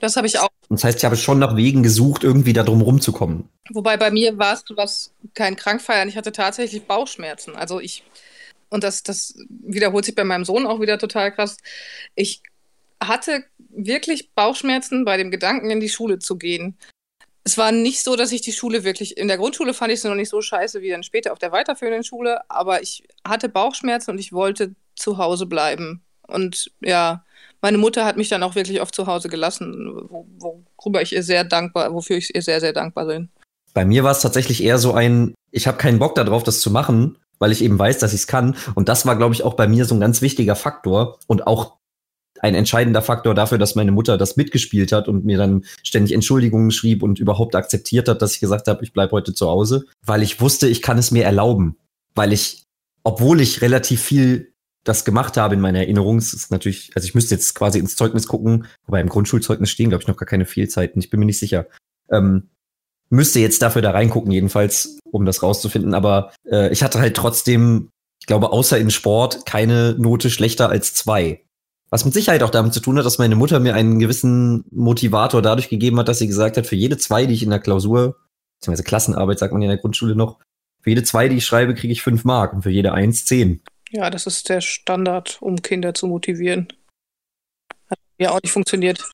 Das 0.02 0.18
habe 0.18 0.28
ich 0.28 0.38
auch. 0.38 0.50
Und 0.68 0.80
das 0.80 0.84
heißt, 0.84 0.98
ich 1.00 1.06
habe 1.06 1.16
schon 1.16 1.40
nach 1.40 1.56
Wegen 1.56 1.82
gesucht, 1.82 2.24
irgendwie 2.24 2.54
da 2.54 2.64
drum 2.64 2.82
rumzukommen. 2.82 3.50
Wobei 3.72 3.96
bei 3.96 4.12
mir 4.12 4.38
war 4.38 4.54
es 4.54 4.64
was 4.76 5.14
kein 5.34 5.56
Krankfeiern, 5.56 6.10
ich 6.10 6.18
hatte 6.18 6.34
tatsächlich 6.34 6.86
Bauchschmerzen. 6.86 7.56
Also 7.56 7.80
ich, 7.80 8.04
und 8.70 8.84
das, 8.84 9.02
das 9.04 9.36
wiederholt 9.48 10.06
sich 10.06 10.16
bei 10.16 10.26
meinem 10.26 10.46
Sohn 10.46 10.68
auch 10.68 10.82
wieder 10.82 11.00
total 11.00 11.32
krass. 11.32 11.58
Ich 12.16 12.44
hatte 13.02 13.46
wirklich 13.70 14.34
Bauchschmerzen 14.34 15.06
bei 15.06 15.16
dem 15.16 15.32
Gedanken, 15.32 15.72
in 15.72 15.80
die 15.80 15.90
Schule 15.90 16.20
zu 16.20 16.38
gehen 16.38 16.78
es 17.44 17.58
war 17.58 17.72
nicht 17.72 18.04
so, 18.04 18.16
dass 18.16 18.32
ich 18.32 18.42
die 18.42 18.52
Schule 18.52 18.84
wirklich, 18.84 19.18
in 19.18 19.28
der 19.28 19.38
Grundschule 19.38 19.74
fand 19.74 19.92
ich 19.92 20.02
sie 20.02 20.08
noch 20.10 20.16
nicht 20.16 20.30
so 20.30 20.42
scheiße 20.42 20.82
wie 20.82 20.90
dann 20.90 21.04
später 21.04 21.32
auf 21.32 21.40
der 21.40 21.52
weiterführenden 21.52 22.04
Schule, 22.04 22.42
aber 22.50 22.82
ich 22.82 23.04
hatte 23.26 23.50
Bauchschmerzen 23.50 24.12
und 24.12 24.20
ich 24.20 24.34
wollte 24.34 24.76
zu 24.96 25.18
Hause 25.18 25.46
bleiben. 25.46 26.04
Und 26.28 26.72
ja, 26.82 27.24
meine 27.62 27.78
Mutter 27.78 28.06
hat 28.06 28.18
mich 28.18 28.30
dann 28.30 28.44
auch 28.44 28.56
wirklich 28.56 28.82
oft 28.82 28.94
zu 28.94 29.08
Hause 29.08 29.30
gelassen, 29.30 29.74
worüber 30.10 31.02
ich 31.02 31.14
ihr 31.14 31.24
sehr 31.24 31.44
dankbar, 31.44 31.94
wofür 31.94 32.18
ich 32.18 32.34
ihr 32.36 32.42
sehr, 32.42 32.60
sehr 32.60 32.74
dankbar 32.74 33.06
bin. 33.06 33.30
Bei 33.74 33.86
mir 33.86 34.04
war 34.04 34.12
es 34.12 34.22
tatsächlich 34.22 34.64
eher 34.64 34.78
so 34.78 34.94
ein, 34.94 35.34
ich 35.52 35.68
habe 35.68 35.78
keinen 35.78 36.00
Bock 36.00 36.16
darauf, 36.16 36.44
das 36.44 36.62
zu 36.62 36.72
machen, 36.72 37.18
weil 37.40 37.52
ich 37.52 37.64
eben 37.64 37.80
weiß, 37.80 38.00
dass 38.00 38.14
ich 38.14 38.22
es 38.22 38.28
kann. 38.28 38.56
Und 38.76 38.90
das 38.90 39.06
war, 39.06 39.16
glaube 39.16 39.34
ich, 39.34 39.44
auch 39.44 39.56
bei 39.56 39.68
mir 39.68 39.86
so 39.86 39.96
ein 39.96 40.02
ganz 40.02 40.22
wichtiger 40.22 40.56
Faktor 40.56 41.20
und 41.28 41.48
auch 41.48 41.79
ein 42.42 42.56
entscheidender 42.56 43.02
Faktor 43.02 43.36
dafür, 43.36 43.58
dass 43.58 43.76
meine 43.76 43.92
Mutter 43.92 44.18
das 44.18 44.38
mitgespielt 44.38 44.92
hat 44.92 45.08
und 45.08 45.26
mir 45.26 45.38
dann 45.38 45.66
ständig 45.84 46.14
Entschuldigungen 46.14 46.72
schrieb 46.72 47.04
und 47.04 47.20
überhaupt 47.20 47.56
akzeptiert 47.56 48.08
hat, 48.08 48.22
dass 48.22 48.36
ich 48.36 48.40
gesagt 48.40 48.68
habe, 48.68 48.84
ich 48.84 48.94
bleibe 48.94 49.12
heute 49.12 49.34
zu 49.34 49.48
Hause, 49.48 49.86
weil 50.06 50.24
ich 50.24 50.40
wusste, 50.40 50.68
ich 50.68 50.82
kann 50.82 50.98
es 50.98 51.12
mir 51.12 51.26
erlauben, 51.26 51.78
weil 52.16 52.34
ich, 52.34 52.66
obwohl 53.04 53.42
ich 53.42 53.62
relativ 53.62 54.02
viel 54.02 54.54
das 54.84 55.06
gemacht 55.06 55.38
habe 55.38 55.56
in 55.56 55.62
meiner 55.62 55.80
Erinnerung, 55.80 56.18
es 56.18 56.34
ist 56.34 56.52
natürlich, 56.52 56.92
also 56.96 57.06
ich 57.06 57.14
müsste 57.14 57.36
jetzt 57.36 57.54
quasi 57.54 57.80
ins 57.80 57.96
Zeugnis 57.96 58.28
gucken, 58.28 58.66
wobei 58.86 59.02
im 59.02 59.10
Grundschulzeugnis 59.10 59.70
stehen, 59.70 59.90
glaube 59.90 60.04
ich, 60.04 60.08
noch 60.08 60.18
gar 60.18 60.26
keine 60.26 60.46
Fehlzeiten, 60.46 61.00
ich 61.00 61.10
bin 61.10 61.20
mir 61.20 61.26
nicht 61.26 61.40
sicher. 61.40 61.68
Ähm, 62.10 62.50
müsste 63.10 63.40
jetzt 63.40 63.62
dafür 63.62 63.82
da 63.82 63.92
reingucken, 63.92 64.32
jedenfalls, 64.32 65.00
um 65.12 65.26
das 65.26 65.44
rauszufinden, 65.44 65.94
aber 65.94 66.32
äh, 66.50 66.72
ich 66.72 66.84
hatte 66.84 67.00
halt 67.00 67.18
trotzdem, 67.18 67.90
ich 68.22 68.28
glaube, 68.28 68.52
außer 68.52 68.78
in 68.78 68.90
Sport 68.90 69.46
keine 69.46 69.96
Note 69.98 70.30
schlechter 70.30 70.70
als 70.70 70.94
zwei. 70.94 71.44
Was 71.90 72.06
mit 72.06 72.14
Sicherheit 72.14 72.44
auch 72.44 72.52
damit 72.52 72.74
zu 72.74 72.82
tun 72.82 72.98
hat, 72.98 73.06
dass 73.06 73.18
meine 73.18 73.36
Mutter 73.36 73.60
mir 73.60 73.74
einen 73.74 74.00
gewissen 74.00 74.64
Motivator 74.72 75.42
dadurch 75.42 75.70
gegeben 75.70 76.00
hat, 76.00 76.08
dass 76.08 76.20
sie 76.20 76.28
gesagt 76.28 76.58
hat, 76.58 76.68
für 76.68 76.76
jede 76.76 76.98
zwei, 76.98 77.26
die 77.26 77.34
ich 77.34 77.44
in 77.44 77.50
der 77.50 77.60
Klausur, 77.60 78.18
beziehungsweise 78.60 78.84
Klassenarbeit 78.84 79.40
sagt 79.40 79.54
man 79.54 79.62
in 79.62 79.70
der 79.70 79.78
Grundschule 79.78 80.16
noch, 80.16 80.38
für 80.82 80.92
jede 80.92 81.04
zwei, 81.04 81.28
die 81.28 81.38
ich 81.38 81.46
schreibe, 81.46 81.74
kriege 81.74 81.92
ich 81.92 82.04
fünf 82.04 82.24
Mark 82.24 82.54
und 82.54 82.62
für 82.62 82.70
jede 82.70 82.94
eins 82.94 83.26
zehn. 83.26 83.62
Ja, 83.90 84.10
das 84.10 84.28
ist 84.28 84.50
der 84.50 84.62
Standard, 84.62 85.38
um 85.42 85.62
Kinder 85.62 85.94
zu 85.94 86.06
motivieren. 86.08 86.68
Hat 87.90 87.98
ja 88.20 88.32
auch 88.32 88.42
nicht 88.42 88.52
funktioniert. 88.52 89.10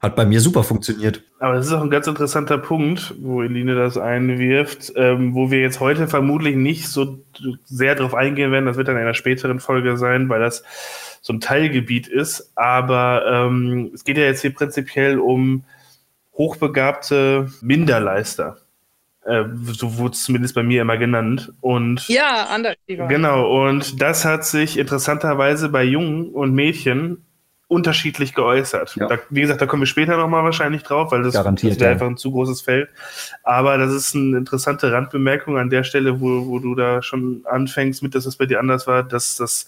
Hat 0.00 0.16
bei 0.16 0.24
mir 0.24 0.40
super 0.40 0.64
funktioniert. 0.64 1.22
Aber 1.40 1.54
das 1.54 1.66
ist 1.66 1.72
auch 1.72 1.82
ein 1.82 1.90
ganz 1.90 2.06
interessanter 2.06 2.58
Punkt, 2.58 3.14
wo 3.20 3.42
Eline 3.42 3.74
das 3.74 3.96
einwirft, 3.96 4.92
ähm, 4.96 5.34
wo 5.34 5.50
wir 5.50 5.60
jetzt 5.60 5.80
heute 5.80 6.08
vermutlich 6.08 6.56
nicht 6.56 6.88
so 6.88 7.22
sehr 7.64 7.94
drauf 7.94 8.14
eingehen 8.14 8.50
werden. 8.50 8.66
Das 8.66 8.76
wird 8.76 8.88
dann 8.88 8.96
in 8.96 9.02
einer 9.02 9.14
späteren 9.14 9.60
Folge 9.60 9.96
sein, 9.96 10.28
weil 10.28 10.40
das 10.40 10.62
so 11.24 11.32
ein 11.32 11.40
Teilgebiet 11.40 12.06
ist. 12.06 12.52
Aber 12.54 13.24
ähm, 13.26 13.90
es 13.94 14.04
geht 14.04 14.18
ja 14.18 14.24
jetzt 14.24 14.42
hier 14.42 14.52
prinzipiell 14.52 15.18
um 15.18 15.64
hochbegabte 16.34 17.50
Minderleister. 17.62 18.58
Äh, 19.24 19.44
so 19.72 19.96
wurde 19.96 20.12
es 20.12 20.22
zumindest 20.22 20.54
bei 20.54 20.62
mir 20.62 20.82
immer 20.82 20.98
genannt. 20.98 21.50
Und 21.62 22.06
ja, 22.08 22.48
anders. 22.50 22.76
Genau, 22.86 23.66
und 23.66 24.02
das 24.02 24.26
hat 24.26 24.44
sich 24.44 24.78
interessanterweise 24.78 25.70
bei 25.70 25.82
Jungen 25.82 26.28
und 26.28 26.52
Mädchen 26.52 27.24
unterschiedlich 27.68 28.34
geäußert. 28.34 28.94
Ja. 28.96 29.08
Da, 29.08 29.18
wie 29.30 29.40
gesagt, 29.40 29.62
da 29.62 29.66
kommen 29.66 29.82
wir 29.82 29.86
später 29.86 30.18
nochmal 30.18 30.44
wahrscheinlich 30.44 30.82
drauf, 30.82 31.10
weil 31.10 31.22
das, 31.22 31.32
das 31.32 31.64
wäre 31.64 31.76
ja. 31.78 31.90
einfach 31.92 32.06
ein 32.06 32.18
zu 32.18 32.32
großes 32.32 32.60
Feld. 32.60 32.90
Aber 33.42 33.78
das 33.78 33.94
ist 33.94 34.14
eine 34.14 34.36
interessante 34.36 34.92
Randbemerkung 34.92 35.56
an 35.56 35.70
der 35.70 35.84
Stelle, 35.84 36.20
wo, 36.20 36.46
wo 36.46 36.58
du 36.58 36.74
da 36.74 37.00
schon 37.00 37.46
anfängst 37.46 38.02
mit, 38.02 38.14
dass 38.14 38.26
es 38.26 38.36
bei 38.36 38.44
dir 38.44 38.60
anders 38.60 38.86
war, 38.86 39.02
dass 39.02 39.36
das 39.36 39.66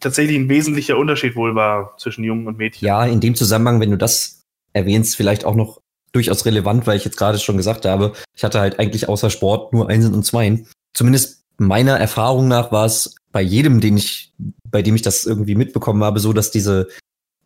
tatsächlich 0.00 0.36
ein 0.36 0.48
wesentlicher 0.48 0.96
Unterschied 0.96 1.36
wohl 1.36 1.54
war 1.54 1.96
zwischen 1.98 2.24
Jungen 2.24 2.46
und 2.46 2.58
Mädchen. 2.58 2.86
Ja, 2.86 3.04
in 3.04 3.20
dem 3.20 3.34
Zusammenhang, 3.34 3.80
wenn 3.80 3.90
du 3.90 3.98
das 3.98 4.42
erwähnst, 4.72 5.16
vielleicht 5.16 5.44
auch 5.44 5.54
noch 5.54 5.80
durchaus 6.12 6.44
relevant, 6.44 6.86
weil 6.86 6.96
ich 6.96 7.04
jetzt 7.04 7.16
gerade 7.16 7.38
schon 7.38 7.56
gesagt 7.56 7.84
habe, 7.84 8.12
ich 8.36 8.44
hatte 8.44 8.60
halt 8.60 8.78
eigentlich 8.78 9.08
außer 9.08 9.30
Sport 9.30 9.72
nur 9.72 9.88
Einsen 9.88 10.14
und 10.14 10.24
Zweien. 10.24 10.66
Zumindest 10.94 11.44
meiner 11.58 11.98
Erfahrung 11.98 12.48
nach 12.48 12.72
war 12.72 12.86
es 12.86 13.16
bei 13.32 13.40
jedem, 13.40 13.80
den 13.80 13.96
ich, 13.96 14.32
bei 14.70 14.82
dem 14.82 14.94
ich 14.94 15.02
das 15.02 15.24
irgendwie 15.24 15.54
mitbekommen 15.54 16.04
habe, 16.04 16.20
so, 16.20 16.32
dass 16.32 16.50
diese, 16.50 16.88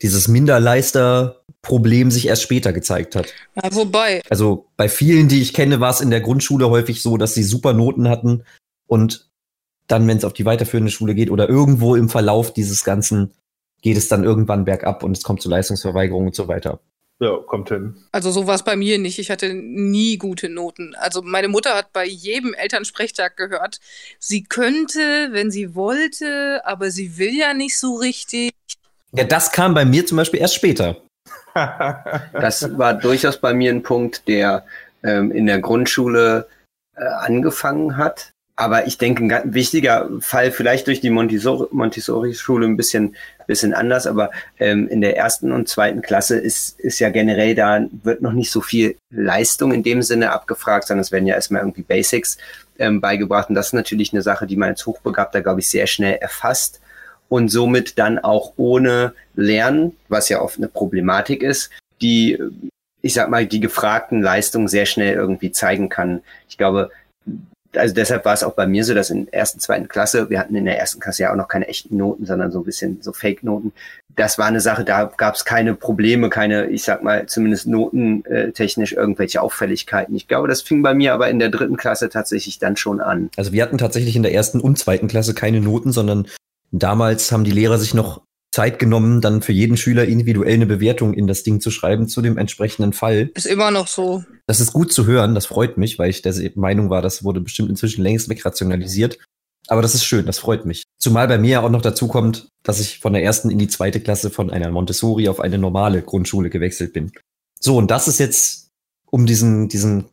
dieses 0.03 0.29
Minderleister-Problem 0.29 2.11
sich 2.11 2.27
erst 2.27 2.43
später 2.43 2.73
gezeigt 2.73 3.15
hat. 3.15 3.33
Ja, 3.55 3.75
wobei. 3.75 4.21
Also 4.29 4.67
bei 4.77 4.89
vielen, 4.89 5.29
die 5.29 5.43
ich 5.43 5.55
kenne, 5.55 5.81
war 5.81 5.91
es 5.91 6.01
in 6.01 6.11
der 6.11 6.21
Grundschule 6.21 6.69
häufig 6.69 7.03
so, 7.03 7.17
dass 7.17 7.35
sie 7.35 7.45
super 7.45 7.73
Noten 7.73 8.09
hatten 8.09 8.43
und 8.87 9.26
dann, 9.87 10.07
wenn 10.09 10.19
es 10.19 10.25
auf 10.25 10.33
die 10.33 10.45
weiterführende 10.45 10.91
Schule 10.91 11.15
geht 11.15 11.31
oder 11.31 11.49
irgendwo 11.49 11.95
im 11.95 12.09
Verlauf 12.09 12.53
dieses 12.53 12.85
Ganzen, 12.85 13.33
geht 13.83 13.97
es 13.97 14.09
dann 14.09 14.25
irgendwann 14.25 14.65
bergab 14.65 15.03
und 15.03 15.17
es 15.17 15.23
kommt 15.23 15.43
zu 15.43 15.49
Leistungsverweigerungen 15.49 16.29
und 16.29 16.35
so 16.35 16.49
weiter. 16.49 16.81
Ja, 17.19 17.39
kommt 17.47 17.71
hin. 17.71 17.97
Also 18.13 18.31
so 18.31 18.47
war 18.47 18.57
es 18.57 18.63
bei 18.63 18.77
mir 18.77 18.99
nicht. 18.99 19.19
Ich 19.19 19.31
hatte 19.31 19.55
nie 19.55 20.19
gute 20.19 20.51
Noten. 20.51 20.95
Also 20.97 21.23
meine 21.23 21.49
Mutter 21.49 21.75
hat 21.75 21.93
bei 21.93 22.05
jedem 22.05 22.53
Elternsprechtag 22.53 23.39
gehört, 23.39 23.81
sie 24.19 24.45
könnte, 24.45 25.29
wenn 25.31 25.51
sie 25.51 25.75
wollte, 25.75 26.61
aber 26.65 26.91
sie 26.91 27.17
will 27.17 27.35
ja 27.35 27.55
nicht 27.55 27.79
so 27.79 27.95
richtig. 27.95 28.53
Ja, 29.13 29.25
das 29.25 29.51
kam 29.51 29.73
bei 29.73 29.87
mir 29.87 30.05
zum 30.05 30.19
Beispiel 30.19 30.41
erst 30.41 30.57
später. 30.57 31.01
das 31.55 32.77
war 32.77 32.93
durchaus 32.93 33.41
bei 33.41 33.55
mir 33.55 33.71
ein 33.71 33.83
Punkt, 33.83 34.29
der 34.29 34.67
ähm, 35.03 35.31
in 35.31 35.47
der 35.47 35.61
Grundschule 35.61 36.49
äh, 36.97 37.05
angefangen 37.05 37.97
hat. 37.97 38.33
Aber 38.59 38.87
ich 38.87 38.97
denke, 38.97 39.23
ein 39.23 39.29
ganz 39.29 39.55
wichtiger 39.55 40.09
Fall, 40.21 40.51
vielleicht 40.51 40.87
durch 40.87 41.03
die 41.03 41.11
Montessori-Schule 41.11 42.67
ein 42.67 42.79
bisschen, 42.79 43.15
bisschen 43.47 43.75
anders, 43.75 44.07
aber 44.07 44.31
ähm, 44.59 44.89
in 44.89 45.03
der 45.03 45.19
ersten 45.19 45.53
und 45.53 45.69
zweiten 45.69 46.01
Klasse 46.01 46.39
ist, 46.39 46.81
ist 46.81 46.99
ja 46.99 47.11
generell 47.11 47.55
da, 47.55 47.85
wird 48.03 48.23
noch 48.23 48.33
nicht 48.33 48.51
so 48.51 48.63
viel 48.63 48.97
Leistung 49.11 49.73
in 49.73 49.83
dem 49.83 50.01
Sinne 50.01 50.33
abgefragt, 50.33 50.89
sondern 50.89 51.03
es 51.03 51.13
werden 51.13 51.27
ja 51.27 51.35
erstmal 51.35 51.61
irgendwie 51.61 51.83
Basics 51.83 52.39
ähm, 52.79 53.03
beigebracht. 53.03 53.51
Und 53.51 53.57
das 53.57 53.67
ist 53.67 53.73
natürlich 53.75 54.15
eine 54.15 54.23
Sache, 54.23 54.47
die 54.47 54.57
man 54.57 54.71
als 54.71 54.87
Hochbegabter, 54.87 55.43
glaube 55.43 55.61
ich, 55.61 55.69
sehr 55.69 55.87
schnell 55.87 56.15
erfasst 56.15 56.81
und 57.29 57.51
somit 57.51 57.99
dann 57.99 58.19
auch 58.19 58.55
ohne 58.57 59.13
Lernen, 59.35 59.97
was 60.09 60.31
ja 60.31 60.41
oft 60.41 60.57
eine 60.57 60.69
Problematik 60.69 61.43
ist, 61.43 61.71
die, 62.01 62.39
ich 63.03 63.13
sag 63.13 63.29
mal, 63.29 63.47
die 63.47 63.61
gefragten 63.61 64.23
Leistungen 64.23 64.69
sehr 64.69 64.87
schnell 64.87 65.15
irgendwie 65.15 65.53
zeigen 65.53 65.91
kann. 65.91 66.23
Ich 66.49 66.57
glaube, 66.57 66.91
also 67.77 67.95
deshalb 67.95 68.25
war 68.25 68.35
es 68.35 68.43
auch 68.43 68.55
bei 68.55 68.67
mir 68.67 68.85
so, 68.85 68.95
dass 68.95 69.11
in 69.11 69.27
der 69.27 69.35
ersten, 69.35 69.61
zweiten 69.61 69.89
Klasse, 69.89 70.31
wir 70.31 70.39
hatten 70.39 70.55
in 70.55 70.65
der 70.65 70.79
ersten 70.79 71.01
Klasse 71.01 71.25
ja 71.25 71.33
auch 71.33 71.37
noch 71.37 71.49
keine 71.49 71.69
echten 71.69 71.97
Noten, 71.97 72.27
sondern 72.27 72.51
so 72.51 72.61
ein 72.61 72.65
bisschen 72.65 72.99
so 73.01 73.13
Fake-Noten. 73.13 73.73
Das 74.15 74.39
war 74.39 74.47
eine 74.47 74.61
Sache, 74.61 74.85
da 74.85 75.11
gab 75.17 75.35
es 75.35 75.45
keine 75.45 75.75
Probleme, 75.75 76.31
keine, 76.31 76.67
ich 76.67 76.85
sag 76.85 77.03
mal, 77.03 77.27
zumindest 77.27 77.67
notentechnisch 77.67 78.93
irgendwelche 78.93 79.43
Auffälligkeiten. 79.43 80.17
Ich 80.17 80.29
glaube, 80.29 80.49
das 80.49 80.63
fing 80.63 80.83
bei 80.83 80.95
mir 80.95 81.13
aber 81.13 81.29
in 81.29 81.39
der 81.39 81.51
dritten 81.51 81.77
Klasse 81.77 82.09
tatsächlich 82.09 82.59
dann 82.59 82.77
schon 82.77 83.01
an. 83.01 83.31
Also 83.37 83.53
wir 83.53 83.63
hatten 83.63 83.79
tatsächlich 83.79 84.17
in 84.17 84.23
der 84.23 84.33
ersten 84.33 84.61
und 84.61 84.79
zweiten 84.79 85.09
Klasse 85.09 85.35
keine 85.35 85.61
Noten, 85.61 85.93
sondern 85.93 86.27
damals 86.73 87.31
haben 87.33 87.45
die 87.45 87.51
Lehrer 87.51 87.79
sich 87.79 87.95
noch 87.95 88.23
Zeit 88.57 88.79
genommen, 88.79 89.21
dann 89.21 89.43
für 89.43 89.53
jeden 89.53 89.77
Schüler 89.77 90.07
individuell 90.07 90.55
eine 90.55 90.65
Bewertung 90.65 91.13
in 91.13 91.27
das 91.27 91.43
Ding 91.43 91.61
zu 91.61 91.71
schreiben 91.71 92.09
zu 92.09 92.23
dem 92.23 92.39
entsprechenden 92.39 92.95
Fall. 92.95 93.31
Ist 93.35 93.45
immer 93.45 93.71
noch 93.71 93.87
so. 93.87 94.25
Das 94.47 94.61
ist 94.61 94.73
gut 94.73 94.95
zu 94.95 95.05
hören, 95.05 95.35
das 95.35 95.45
freut 95.45 95.77
mich, 95.77 95.99
weil 95.99 96.09
ich 96.09 96.23
der 96.23 96.35
Meinung 96.55 96.89
war, 96.89 97.03
das 97.03 97.23
wurde 97.23 97.43
bestimmt 97.43 97.69
inzwischen 97.69 98.03
längst 98.03 98.31
wegrationalisiert. 98.31 99.19
Aber 99.69 99.83
das 99.83 99.95
ist 99.95 100.05
schön, 100.05 100.25
das 100.25 100.39
freut 100.39 100.65
mich. 100.65 100.85
Zumal 100.99 101.29
bei 101.29 101.37
mir 101.37 101.51
ja 101.51 101.61
auch 101.61 101.69
noch 101.69 101.83
dazu 101.83 102.09
kommt, 102.09 102.49
dass 102.63 102.81
ich 102.81 102.99
von 102.99 103.13
der 103.13 103.23
ersten 103.23 103.51
in 103.51 103.59
die 103.59 103.69
zweite 103.69 104.01
Klasse 104.01 104.31
von 104.31 104.51
einer 104.51 104.71
Montessori 104.71 105.29
auf 105.29 105.41
eine 105.41 105.59
normale 105.59 106.01
Grundschule 106.01 106.49
gewechselt 106.49 106.95
bin. 106.95 107.13
So, 107.61 107.77
und 107.77 107.91
das 107.91 108.09
ist 108.09 108.19
jetzt, 108.19 108.71
um 109.11 109.27
diesen, 109.27 109.69
diesen 109.69 110.07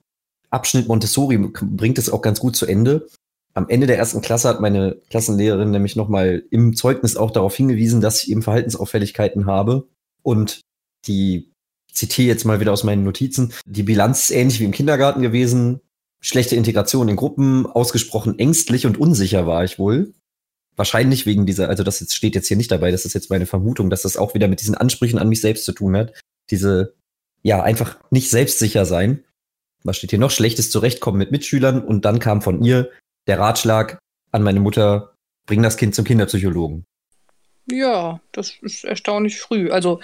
Abschnitt 0.50 0.90
Montessori 0.90 1.38
bringt 1.38 1.98
es 1.98 2.10
auch 2.10 2.22
ganz 2.22 2.42
gut 2.42 2.58
zu 2.58 2.66
Ende 2.66 3.08
am 3.54 3.70
Ende 3.70 3.88
der 3.88 3.98
ersten 3.98 4.22
Klasse 4.22 4.50
hat 4.50 4.62
meine 4.62 4.98
Klassenlehrerin 5.10 5.72
nämlich 5.72 5.96
nochmal 5.96 6.44
im 6.50 6.76
Zeugnis 6.76 7.16
auch 7.16 7.32
darauf 7.32 7.56
hingewiesen, 7.56 8.02
dass 8.02 8.24
ich 8.24 8.32
eben 8.32 8.42
Verhaltensauffälligkeiten 8.42 9.46
habe. 9.46 9.88
Und 10.24 10.62
die, 11.06 11.54
zitiere 11.94 12.28
jetzt 12.28 12.46
mal 12.46 12.60
wieder 12.60 12.74
aus 12.74 12.84
meinen 12.84 13.04
Notizen, 13.04 13.54
die 13.66 13.84
Bilanz 13.84 14.24
ist 14.24 14.32
ähnlich 14.32 14.60
wie 14.60 14.66
im 14.66 14.72
Kindergarten 14.72 15.22
gewesen. 15.22 15.80
Schlechte 16.20 16.56
Integration 16.56 17.10
in 17.10 17.16
Gruppen, 17.16 17.66
ausgesprochen 17.66 18.40
ängstlich 18.40 18.86
und 18.86 18.98
unsicher 18.98 19.46
war 19.46 19.64
ich 19.64 19.78
wohl. 19.78 20.14
Wahrscheinlich 20.76 21.26
wegen 21.26 21.46
dieser, 21.46 21.70
also 21.70 21.84
das 21.84 22.00
jetzt 22.00 22.16
steht 22.16 22.34
jetzt 22.34 22.48
hier 22.48 22.58
nicht 22.58 22.72
dabei, 22.72 22.92
das 22.92 23.06
ist 23.06 23.14
jetzt 23.14 23.30
meine 23.30 23.46
Vermutung, 23.46 23.90
dass 23.90 24.02
das 24.02 24.18
auch 24.18 24.34
wieder 24.34 24.48
mit 24.48 24.62
diesen 24.62 24.76
Ansprüchen 24.76 25.20
an 25.20 25.30
mich 25.30 25.42
selbst 25.42 25.66
zu 25.66 25.72
tun 25.74 25.96
hat. 25.96 26.14
Diese, 26.50 26.96
ja, 27.44 27.62
einfach 27.62 28.00
nicht 28.10 28.30
selbstsicher 28.30 28.86
sein. 28.86 29.24
Was 29.84 29.98
steht 29.98 30.10
hier 30.10 30.20
noch? 30.20 30.32
Schlechtes 30.32 30.72
Zurechtkommen 30.72 31.20
mit 31.20 31.32
Mitschülern 31.32 31.84
und 31.84 32.06
dann 32.06 32.20
kam 32.20 32.42
von 32.42 32.64
ihr, 32.64 32.90
der 33.28 33.40
Ratschlag 33.40 34.00
an 34.32 34.44
meine 34.44 34.60
Mutter, 34.60 35.14
bring 35.46 35.62
das 35.62 35.78
Kind 35.78 35.96
zum 35.96 36.06
Kinderpsychologen. 36.06 36.86
Ja, 37.72 38.20
das 38.32 38.54
ist 38.62 38.84
erstaunlich 38.84 39.40
früh. 39.40 39.72
Also 39.72 40.02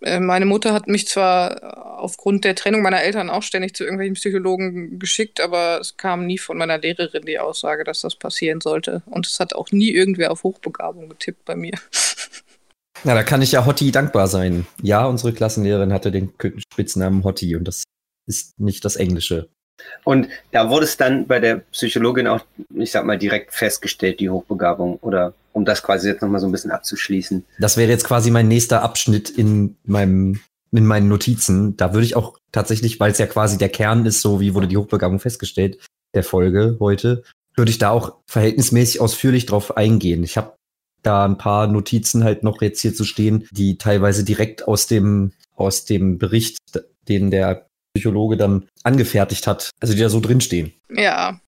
äh, 0.00 0.20
meine 0.20 0.46
Mutter 0.46 0.72
hat 0.72 0.86
mich 0.86 1.08
zwar 1.08 1.98
aufgrund 2.00 2.44
der 2.44 2.54
Trennung 2.54 2.82
meiner 2.82 3.02
Eltern 3.02 3.30
auch 3.30 3.42
ständig 3.42 3.74
zu 3.74 3.84
irgendwelchen 3.84 4.14
Psychologen 4.14 4.98
geschickt, 4.98 5.40
aber 5.40 5.80
es 5.80 5.96
kam 5.96 6.26
nie 6.26 6.38
von 6.38 6.56
meiner 6.56 6.78
Lehrerin 6.78 7.26
die 7.26 7.38
Aussage, 7.38 7.84
dass 7.84 8.00
das 8.00 8.16
passieren 8.16 8.60
sollte. 8.60 9.02
Und 9.06 9.26
es 9.26 9.40
hat 9.40 9.54
auch 9.54 9.70
nie 9.72 9.90
irgendwer 9.90 10.30
auf 10.30 10.44
Hochbegabung 10.44 11.08
getippt 11.08 11.44
bei 11.44 11.56
mir. 11.56 11.72
Na, 13.04 13.14
da 13.14 13.22
kann 13.22 13.42
ich 13.42 13.52
ja 13.52 13.64
Hotti 13.64 13.92
dankbar 13.92 14.28
sein. 14.28 14.66
Ja, 14.82 15.06
unsere 15.06 15.32
Klassenlehrerin 15.32 15.92
hatte 15.92 16.10
den 16.10 16.32
Spitznamen 16.72 17.24
Hotti 17.24 17.56
und 17.56 17.64
das 17.64 17.84
ist 18.26 18.60
nicht 18.60 18.84
das 18.84 18.96
Englische. 18.96 19.48
Und 20.04 20.28
da 20.52 20.70
wurde 20.70 20.84
es 20.84 20.96
dann 20.96 21.26
bei 21.26 21.40
der 21.40 21.56
Psychologin 21.72 22.26
auch, 22.26 22.44
ich 22.74 22.90
sag 22.90 23.04
mal, 23.04 23.18
direkt 23.18 23.54
festgestellt, 23.54 24.20
die 24.20 24.30
Hochbegabung. 24.30 24.98
Oder 25.02 25.34
um 25.52 25.64
das 25.64 25.82
quasi 25.82 26.08
jetzt 26.08 26.22
nochmal 26.22 26.40
so 26.40 26.46
ein 26.46 26.52
bisschen 26.52 26.70
abzuschließen. 26.70 27.44
Das 27.58 27.76
wäre 27.76 27.90
jetzt 27.90 28.04
quasi 28.04 28.30
mein 28.30 28.48
nächster 28.48 28.82
Abschnitt 28.82 29.30
in 29.30 29.76
meinem, 29.84 30.40
in 30.72 30.86
meinen 30.86 31.08
Notizen. 31.08 31.76
Da 31.76 31.92
würde 31.92 32.04
ich 32.04 32.16
auch 32.16 32.38
tatsächlich, 32.52 33.00
weil 33.00 33.12
es 33.12 33.18
ja 33.18 33.26
quasi 33.26 33.58
der 33.58 33.68
Kern 33.68 34.06
ist, 34.06 34.20
so 34.20 34.40
wie 34.40 34.54
wurde 34.54 34.68
die 34.68 34.76
Hochbegabung 34.76 35.20
festgestellt, 35.20 35.78
der 36.14 36.24
Folge 36.24 36.76
heute, 36.80 37.22
würde 37.56 37.70
ich 37.70 37.78
da 37.78 37.90
auch 37.90 38.16
verhältnismäßig 38.26 39.00
ausführlich 39.00 39.46
drauf 39.46 39.76
eingehen. 39.76 40.22
Ich 40.22 40.36
habe 40.36 40.54
da 41.02 41.24
ein 41.24 41.38
paar 41.38 41.66
Notizen 41.66 42.24
halt 42.24 42.42
noch 42.42 42.60
jetzt 42.62 42.80
hier 42.80 42.94
zu 42.94 43.04
stehen, 43.04 43.48
die 43.50 43.78
teilweise 43.78 44.24
direkt 44.24 44.68
aus 44.68 44.86
dem, 44.86 45.32
aus 45.56 45.84
dem 45.84 46.18
Bericht, 46.18 46.58
den 47.08 47.30
der 47.30 47.66
Psychologe 47.94 48.36
dann 48.36 48.66
angefertigt 48.82 49.46
hat, 49.46 49.70
also 49.80 49.94
die 49.94 50.00
da 50.00 50.08
so 50.08 50.20
drinstehen. 50.20 50.72
Ja. 50.90 51.40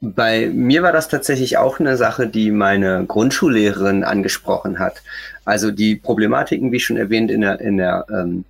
Bei 0.00 0.48
mir 0.48 0.82
war 0.82 0.92
das 0.92 1.08
tatsächlich 1.08 1.58
auch 1.58 1.78
eine 1.78 1.96
Sache, 1.96 2.26
die 2.26 2.50
meine 2.50 3.04
Grundschullehrerin 3.06 4.02
angesprochen 4.02 4.80
hat. 4.80 5.02
Also 5.44 5.70
die 5.70 5.94
Problematiken, 5.94 6.72
wie 6.72 6.80
schon 6.80 6.96
erwähnt, 6.96 7.30
in 7.30 7.42
der, 7.42 7.60
in 7.60 7.76
der 7.76 8.06
ähm, 8.10 8.44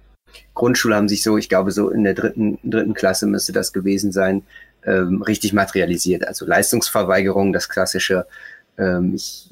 Grundschule 0.55 0.95
haben 0.95 1.09
sich 1.09 1.23
so, 1.23 1.37
ich 1.37 1.51
glaube, 1.51 1.71
so 1.71 1.90
in 1.90 2.05
der 2.05 2.14
dritten, 2.14 2.59
dritten 2.64 2.95
Klasse 2.95 3.27
müsste 3.27 3.53
das 3.53 3.73
gewesen 3.73 4.12
sein, 4.12 4.42
ähm, 4.87 5.23
richtig 5.23 5.53
materialisiert. 5.53 6.27
Also 6.27 6.47
Leistungsverweigerung, 6.47 7.53
das 7.53 7.68
klassische, 7.68 8.27
ähm, 8.79 9.14
ich 9.14 9.51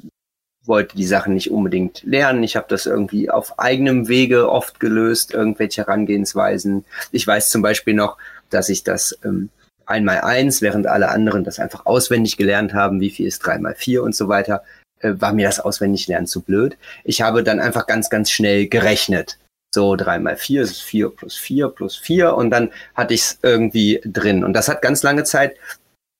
wollte 0.70 0.96
die 0.96 1.04
Sachen 1.04 1.34
nicht 1.34 1.50
unbedingt 1.50 2.02
lernen. 2.04 2.42
Ich 2.42 2.56
habe 2.56 2.66
das 2.68 2.86
irgendwie 2.86 3.28
auf 3.28 3.58
eigenem 3.58 4.08
Wege 4.08 4.50
oft 4.50 4.80
gelöst, 4.80 5.34
irgendwelche 5.34 5.82
Herangehensweisen. 5.82 6.86
Ich 7.12 7.26
weiß 7.26 7.50
zum 7.50 7.60
Beispiel 7.60 7.92
noch, 7.92 8.16
dass 8.48 8.70
ich 8.70 8.84
das 8.84 9.18
ähm, 9.24 9.50
einmal 9.84 10.20
eins, 10.20 10.62
während 10.62 10.86
alle 10.86 11.10
anderen 11.10 11.44
das 11.44 11.58
einfach 11.58 11.84
auswendig 11.84 12.36
gelernt 12.36 12.72
haben, 12.72 13.00
wie 13.00 13.10
viel 13.10 13.26
ist 13.26 13.40
drei 13.40 13.58
mal 13.58 13.74
vier 13.74 14.02
und 14.02 14.14
so 14.14 14.28
weiter, 14.28 14.62
äh, 15.00 15.14
war 15.18 15.32
mir 15.32 15.46
das 15.46 15.60
auswendig 15.60 16.06
lernen 16.06 16.28
zu 16.28 16.40
blöd. 16.40 16.78
Ich 17.04 17.20
habe 17.20 17.42
dann 17.42 17.60
einfach 17.60 17.86
ganz, 17.86 18.08
ganz 18.08 18.30
schnell 18.30 18.68
gerechnet. 18.68 19.38
So 19.74 19.94
drei 19.96 20.18
mal 20.18 20.36
vier 20.36 20.62
ist 20.62 20.80
vier 20.80 21.10
plus 21.10 21.36
vier 21.36 21.68
plus 21.68 21.96
vier 21.96 22.34
und 22.34 22.50
dann 22.50 22.70
hatte 22.94 23.14
ich 23.14 23.22
es 23.22 23.38
irgendwie 23.42 24.00
drin. 24.04 24.44
Und 24.44 24.52
das 24.52 24.68
hat 24.68 24.82
ganz 24.82 25.02
lange 25.02 25.24
Zeit 25.24 25.56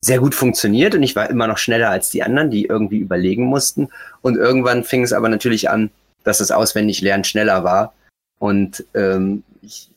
sehr 0.03 0.19
gut 0.19 0.35
funktioniert 0.35 0.95
und 0.95 1.03
ich 1.03 1.15
war 1.15 1.29
immer 1.29 1.47
noch 1.47 1.59
schneller 1.59 1.91
als 1.91 2.11
die 2.11 2.23
anderen, 2.23 2.51
die 2.51 2.65
irgendwie 2.65 2.99
überlegen 2.99 3.45
mussten. 3.45 3.89
Und 4.23 4.37
irgendwann 4.37 4.85
fing 4.85 5.03
es 5.03 5.13
aber 5.13 5.29
natürlich 5.29 5.69
an, 5.69 5.91
dass 6.25 6.39
das 6.39 6.51
Auswendiglernen 6.51 7.25
schneller 7.25 7.65
war 7.65 7.93
und 8.39 8.85
ähm, 8.95 9.43
ich 9.63 9.91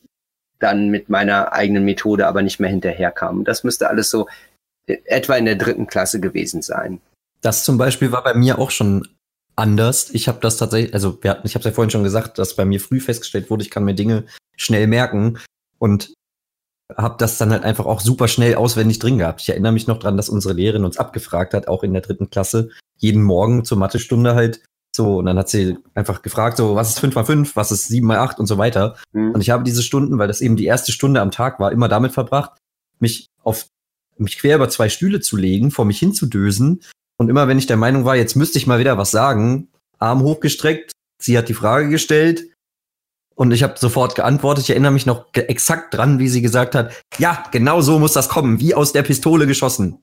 dann 0.59 0.89
mit 0.89 1.09
meiner 1.09 1.51
eigenen 1.51 1.83
Methode 1.83 2.27
aber 2.27 2.41
nicht 2.41 2.59
mehr 2.59 2.69
hinterherkam. 2.69 3.43
Das 3.43 3.63
müsste 3.63 3.89
alles 3.89 4.09
so 4.09 4.27
etwa 4.85 5.35
in 5.35 5.45
der 5.45 5.55
dritten 5.55 5.87
Klasse 5.87 6.19
gewesen 6.19 6.61
sein. 6.61 7.01
Das 7.41 7.65
zum 7.65 7.77
Beispiel 7.77 8.11
war 8.11 8.23
bei 8.23 8.33
mir 8.33 8.59
auch 8.59 8.71
schon 8.71 9.07
anders. 9.55 10.09
Ich 10.11 10.27
habe 10.27 10.39
das 10.41 10.57
tatsächlich, 10.57 10.93
also 10.93 11.17
wir 11.21 11.31
hatten, 11.31 11.45
ich 11.45 11.55
habe 11.55 11.59
es 11.59 11.65
ja 11.65 11.71
vorhin 11.71 11.91
schon 11.91 12.03
gesagt, 12.03 12.37
dass 12.37 12.55
bei 12.55 12.65
mir 12.65 12.79
früh 12.79 12.99
festgestellt 12.99 13.49
wurde, 13.49 13.63
ich 13.63 13.69
kann 13.69 13.83
mir 13.83 13.93
Dinge 13.93 14.23
schnell 14.55 14.87
merken 14.87 15.39
und 15.79 16.13
habe 16.97 17.15
das 17.17 17.37
dann 17.37 17.51
halt 17.51 17.63
einfach 17.63 17.85
auch 17.85 18.01
super 18.01 18.27
schnell 18.27 18.55
auswendig 18.55 18.99
drin 18.99 19.17
gehabt. 19.17 19.41
Ich 19.41 19.49
erinnere 19.49 19.71
mich 19.71 19.87
noch 19.87 19.99
dran, 19.99 20.17
dass 20.17 20.29
unsere 20.29 20.53
Lehrerin 20.53 20.85
uns 20.85 20.97
abgefragt 20.97 21.53
hat, 21.53 21.67
auch 21.67 21.83
in 21.83 21.93
der 21.93 22.01
dritten 22.01 22.29
Klasse, 22.29 22.69
jeden 22.97 23.23
Morgen 23.23 23.65
zur 23.65 23.77
Mathestunde 23.77 24.35
halt. 24.35 24.61
So, 24.95 25.17
und 25.17 25.25
dann 25.25 25.37
hat 25.37 25.49
sie 25.49 25.77
einfach 25.95 26.21
gefragt, 26.21 26.57
so, 26.57 26.75
was 26.75 26.89
ist 26.89 26.99
5 26.99 27.15
mal 27.15 27.25
5, 27.25 27.55
was 27.55 27.71
ist 27.71 27.87
7 27.87 28.05
mal 28.05 28.19
8 28.19 28.39
und 28.39 28.45
so 28.45 28.57
weiter. 28.57 28.95
Mhm. 29.11 29.31
Und 29.31 29.41
ich 29.41 29.49
habe 29.49 29.63
diese 29.63 29.81
Stunden, 29.81 30.19
weil 30.19 30.27
das 30.27 30.41
eben 30.41 30.55
die 30.55 30.65
erste 30.65 30.91
Stunde 30.91 31.19
am 31.19 31.31
Tag 31.31 31.59
war, 31.59 31.71
immer 31.71 31.87
damit 31.87 32.11
verbracht, 32.11 32.51
mich 32.99 33.27
auf, 33.41 33.67
mich 34.17 34.37
quer 34.37 34.57
über 34.57 34.69
zwei 34.69 34.89
Stühle 34.89 35.19
zu 35.19 35.35
legen, 35.35 35.71
vor 35.71 35.85
mich 35.85 35.97
hinzudösen. 35.97 36.81
Und 37.17 37.29
immer 37.29 37.47
wenn 37.47 37.57
ich 37.57 37.65
der 37.65 37.77
Meinung 37.77 38.05
war, 38.05 38.15
jetzt 38.15 38.35
müsste 38.35 38.59
ich 38.59 38.67
mal 38.67 38.79
wieder 38.79 38.97
was 38.97 39.09
sagen, 39.09 39.69
Arm 39.97 40.21
hochgestreckt, 40.21 40.91
sie 41.19 41.37
hat 41.37 41.49
die 41.49 41.53
Frage 41.53 41.89
gestellt, 41.89 42.52
und 43.35 43.51
ich 43.51 43.63
habe 43.63 43.75
sofort 43.77 44.15
geantwortet. 44.15 44.65
Ich 44.65 44.69
erinnere 44.71 44.91
mich 44.91 45.05
noch 45.05 45.25
exakt 45.33 45.93
dran, 45.93 46.19
wie 46.19 46.29
sie 46.29 46.41
gesagt 46.41 46.75
hat, 46.75 46.91
ja, 47.17 47.43
genau 47.51 47.81
so 47.81 47.99
muss 47.99 48.13
das 48.13 48.29
kommen, 48.29 48.59
wie 48.59 48.75
aus 48.75 48.93
der 48.93 49.03
Pistole 49.03 49.47
geschossen. 49.47 49.99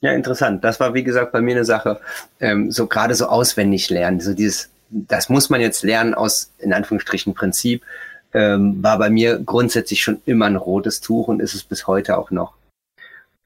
Ja, 0.00 0.12
interessant. 0.12 0.64
Das 0.64 0.80
war, 0.80 0.94
wie 0.94 1.04
gesagt, 1.04 1.32
bei 1.32 1.40
mir 1.40 1.56
eine 1.56 1.64
Sache, 1.64 2.00
ähm, 2.40 2.70
so 2.70 2.86
gerade 2.86 3.14
so 3.14 3.26
auswendig 3.26 3.90
lernen. 3.90 4.20
So 4.20 4.32
dieses, 4.32 4.70
das 4.88 5.28
muss 5.28 5.50
man 5.50 5.60
jetzt 5.60 5.82
lernen 5.82 6.14
aus, 6.14 6.52
in 6.58 6.72
Anführungsstrichen, 6.72 7.34
Prinzip, 7.34 7.84
ähm, 8.32 8.82
war 8.82 8.98
bei 8.98 9.10
mir 9.10 9.38
grundsätzlich 9.38 10.02
schon 10.02 10.22
immer 10.24 10.46
ein 10.46 10.56
rotes 10.56 11.00
Tuch 11.00 11.28
und 11.28 11.40
ist 11.40 11.54
es 11.54 11.64
bis 11.64 11.86
heute 11.86 12.16
auch 12.16 12.30
noch. 12.30 12.54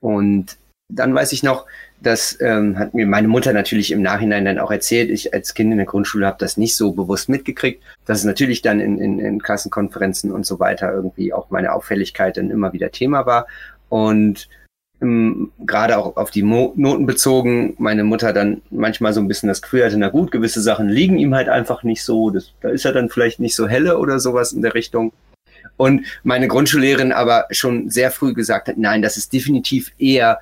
Und 0.01 0.57
dann 0.89 1.15
weiß 1.15 1.33
ich 1.33 1.43
noch, 1.43 1.65
das 2.07 2.39
ähm, 2.41 2.79
hat 2.79 2.95
mir 2.95 3.07
meine 3.07 3.29
Mutter 3.29 3.53
natürlich 3.53 3.91
im 3.91 4.03
Nachhinein 4.03 4.45
dann 4.45 4.59
auch 4.59 4.71
erzählt. 4.71 5.11
Ich 5.11 5.35
als 5.35 5.55
Kind 5.55 5.73
in 5.73 5.79
der 5.79 5.87
Grundschule 5.87 6.27
habe 6.27 6.37
das 6.39 6.57
nicht 6.57 6.77
so 6.77 6.93
bewusst 6.93 7.29
mitgekriegt, 7.29 7.83
dass 8.07 8.19
es 8.19 8.25
natürlich 8.25 8.63
dann 8.63 8.81
in, 8.81 8.99
in, 8.99 9.19
in 9.19 9.43
Klassenkonferenzen 9.43 10.31
und 10.31 10.47
so 10.47 10.61
weiter 10.61 10.93
irgendwie 10.93 11.33
auch 11.33 11.51
meine 11.51 11.73
Auffälligkeit 11.73 12.37
dann 12.37 12.51
immer 12.51 12.73
wieder 12.73 12.91
Thema 12.91 13.27
war. 13.27 13.47
Und 13.89 14.49
ähm, 15.01 15.53
gerade 15.67 15.99
auch 15.99 16.17
auf 16.17 16.31
die 16.31 16.43
Mo 16.43 16.73
Noten 16.77 17.07
bezogen, 17.07 17.75
meine 17.79 18.05
Mutter 18.05 18.33
dann 18.33 18.63
manchmal 18.71 19.13
so 19.13 19.21
ein 19.21 19.29
bisschen 19.29 19.49
das 19.49 19.63
Gefühl 19.63 19.85
hatte, 19.85 19.99
na 19.99 20.09
gut, 20.09 20.31
gewisse 20.31 20.61
Sachen 20.61 20.89
liegen 20.89 21.19
ihm 21.19 21.35
halt 21.35 21.49
einfach 21.49 21.83
nicht 21.83 22.03
so. 22.03 22.31
Das, 22.31 22.53
da 22.61 22.69
ist 22.69 22.85
er 22.85 22.93
dann 22.93 23.11
vielleicht 23.11 23.41
nicht 23.41 23.57
so 23.57 23.67
helle 23.69 23.99
oder 23.99 24.21
sowas 24.21 24.53
in 24.53 24.63
der 24.63 24.75
Richtung. 24.75 25.13
Und 25.77 26.07
meine 26.23 26.49
Grundschullehrerin 26.49 27.13
aber 27.13 27.47
schon 27.51 27.91
sehr 27.91 28.11
früh 28.11 28.33
gesagt 28.33 28.69
hat, 28.69 28.77
nein, 28.77 29.03
das 29.03 29.17
ist 29.17 29.33
definitiv 29.33 29.93
eher 29.99 30.39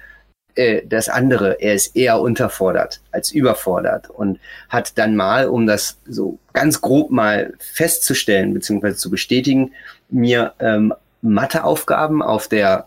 äh, 0.54 0.82
das 0.86 1.08
andere, 1.08 1.60
er 1.60 1.74
ist 1.74 1.96
eher 1.96 2.20
unterfordert 2.20 3.00
als 3.10 3.32
überfordert 3.32 4.10
und 4.10 4.38
hat 4.68 4.98
dann 4.98 5.16
mal, 5.16 5.48
um 5.48 5.66
das 5.66 5.98
so 6.06 6.38
ganz 6.52 6.80
grob 6.80 7.10
mal 7.10 7.52
festzustellen 7.58 8.54
bzw. 8.54 8.94
zu 8.94 9.10
bestätigen, 9.10 9.72
mir 10.10 10.54
ähm, 10.58 10.94
Matheaufgaben 11.22 12.22
auf 12.22 12.48
der, 12.48 12.86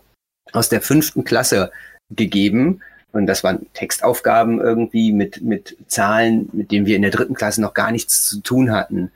aus 0.52 0.68
der 0.68 0.82
fünften 0.82 1.24
Klasse 1.24 1.70
gegeben. 2.10 2.80
Und 3.12 3.26
das 3.26 3.42
waren 3.42 3.66
Textaufgaben 3.72 4.60
irgendwie 4.60 5.12
mit, 5.12 5.42
mit 5.42 5.76
Zahlen, 5.88 6.48
mit 6.52 6.70
denen 6.70 6.86
wir 6.86 6.96
in 6.96 7.02
der 7.02 7.10
dritten 7.10 7.34
Klasse 7.34 7.62
noch 7.62 7.74
gar 7.74 7.90
nichts 7.90 8.28
zu 8.28 8.40
tun 8.40 8.70
hatten. 8.72 9.10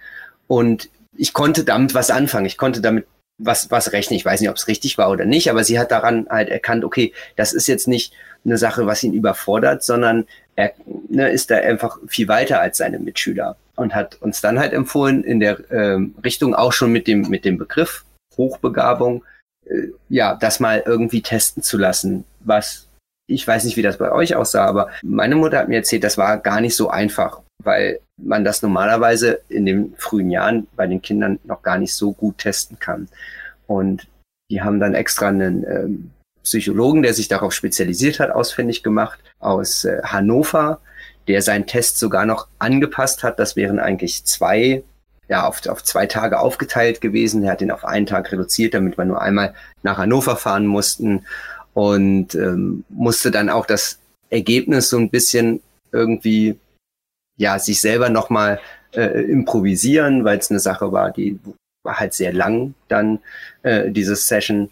Und 0.46 0.88
ich 1.16 1.34
konnte 1.34 1.64
damit 1.64 1.94
was 1.94 2.10
anfangen. 2.10 2.46
Ich 2.46 2.56
konnte 2.56 2.80
damit 2.80 3.06
was, 3.40 3.70
was 3.70 3.92
rechnen. 3.92 4.16
Ich 4.16 4.24
weiß 4.24 4.40
nicht, 4.40 4.50
ob 4.50 4.56
es 4.56 4.68
richtig 4.68 4.98
war 4.98 5.10
oder 5.10 5.24
nicht, 5.24 5.50
aber 5.50 5.64
sie 5.64 5.78
hat 5.78 5.90
daran 5.90 6.26
halt 6.30 6.48
erkannt, 6.48 6.84
okay, 6.84 7.12
das 7.36 7.52
ist 7.52 7.66
jetzt 7.66 7.88
nicht 7.88 8.12
eine 8.44 8.58
Sache, 8.58 8.86
was 8.86 9.02
ihn 9.02 9.12
überfordert, 9.12 9.82
sondern 9.82 10.26
er 10.56 10.72
ne, 11.08 11.30
ist 11.30 11.50
da 11.50 11.56
einfach 11.56 11.98
viel 12.06 12.28
weiter 12.28 12.60
als 12.60 12.78
seine 12.78 12.98
Mitschüler 12.98 13.56
und 13.76 13.94
hat 13.94 14.20
uns 14.20 14.40
dann 14.40 14.58
halt 14.58 14.72
empfohlen, 14.72 15.24
in 15.24 15.40
der 15.40 15.58
ähm, 15.70 16.14
Richtung 16.24 16.54
auch 16.54 16.72
schon 16.72 16.92
mit 16.92 17.06
dem, 17.06 17.28
mit 17.28 17.44
dem 17.44 17.58
Begriff 17.58 18.04
Hochbegabung, 18.36 19.24
äh, 19.66 19.88
ja, 20.08 20.34
das 20.34 20.60
mal 20.60 20.82
irgendwie 20.84 21.22
testen 21.22 21.62
zu 21.62 21.78
lassen, 21.78 22.24
was 22.40 22.86
ich 23.30 23.46
weiß 23.46 23.64
nicht, 23.64 23.76
wie 23.76 23.82
das 23.82 23.96
bei 23.96 24.10
euch 24.10 24.34
aussah, 24.34 24.66
aber 24.66 24.90
meine 25.02 25.36
Mutter 25.36 25.58
hat 25.58 25.68
mir 25.68 25.76
erzählt, 25.76 26.02
das 26.02 26.18
war 26.18 26.38
gar 26.38 26.60
nicht 26.60 26.74
so 26.74 26.90
einfach, 26.90 27.40
weil 27.62 28.00
man 28.16 28.44
das 28.44 28.60
normalerweise 28.60 29.40
in 29.48 29.66
den 29.66 29.94
frühen 29.96 30.30
Jahren 30.30 30.66
bei 30.74 30.86
den 30.86 31.00
Kindern 31.00 31.38
noch 31.44 31.62
gar 31.62 31.78
nicht 31.78 31.94
so 31.94 32.12
gut 32.12 32.38
testen 32.38 32.78
kann. 32.80 33.08
Und 33.66 34.08
die 34.50 34.62
haben 34.62 34.80
dann 34.80 34.94
extra 34.94 35.28
einen 35.28 35.64
ähm, 35.64 36.10
Psychologen, 36.42 37.02
der 37.02 37.14
sich 37.14 37.28
darauf 37.28 37.52
spezialisiert 37.52 38.20
hat, 38.20 38.30
ausfindig 38.30 38.82
gemacht 38.82 39.18
aus 39.38 39.84
äh, 39.84 40.00
Hannover, 40.02 40.80
der 41.28 41.42
seinen 41.42 41.66
Test 41.66 41.98
sogar 41.98 42.26
noch 42.26 42.48
angepasst 42.58 43.22
hat. 43.22 43.38
Das 43.38 43.56
wären 43.56 43.78
eigentlich 43.78 44.24
zwei, 44.24 44.82
ja, 45.28 45.46
auf, 45.46 45.66
auf 45.66 45.84
zwei 45.84 46.06
Tage 46.06 46.40
aufgeteilt 46.40 47.00
gewesen. 47.00 47.44
Er 47.44 47.52
hat 47.52 47.62
ihn 47.62 47.70
auf 47.70 47.84
einen 47.84 48.06
Tag 48.06 48.32
reduziert, 48.32 48.74
damit 48.74 48.98
wir 48.98 49.04
nur 49.04 49.20
einmal 49.20 49.54
nach 49.82 49.98
Hannover 49.98 50.36
fahren 50.36 50.66
mussten 50.66 51.24
und 51.74 52.34
ähm, 52.34 52.84
musste 52.88 53.30
dann 53.30 53.48
auch 53.48 53.66
das 53.66 53.98
Ergebnis 54.30 54.88
so 54.88 54.98
ein 54.98 55.10
bisschen 55.10 55.60
irgendwie, 55.92 56.58
ja, 57.36 57.58
sich 57.58 57.80
selber 57.80 58.08
nochmal 58.08 58.60
äh, 58.92 59.22
improvisieren, 59.22 60.24
weil 60.24 60.38
es 60.38 60.50
eine 60.50 60.60
Sache 60.60 60.92
war, 60.92 61.10
die 61.10 61.38
war 61.82 61.98
halt 61.98 62.14
sehr 62.14 62.32
lang 62.32 62.74
dann, 62.88 63.20
äh, 63.62 63.90
diese 63.90 64.16
Session. 64.16 64.70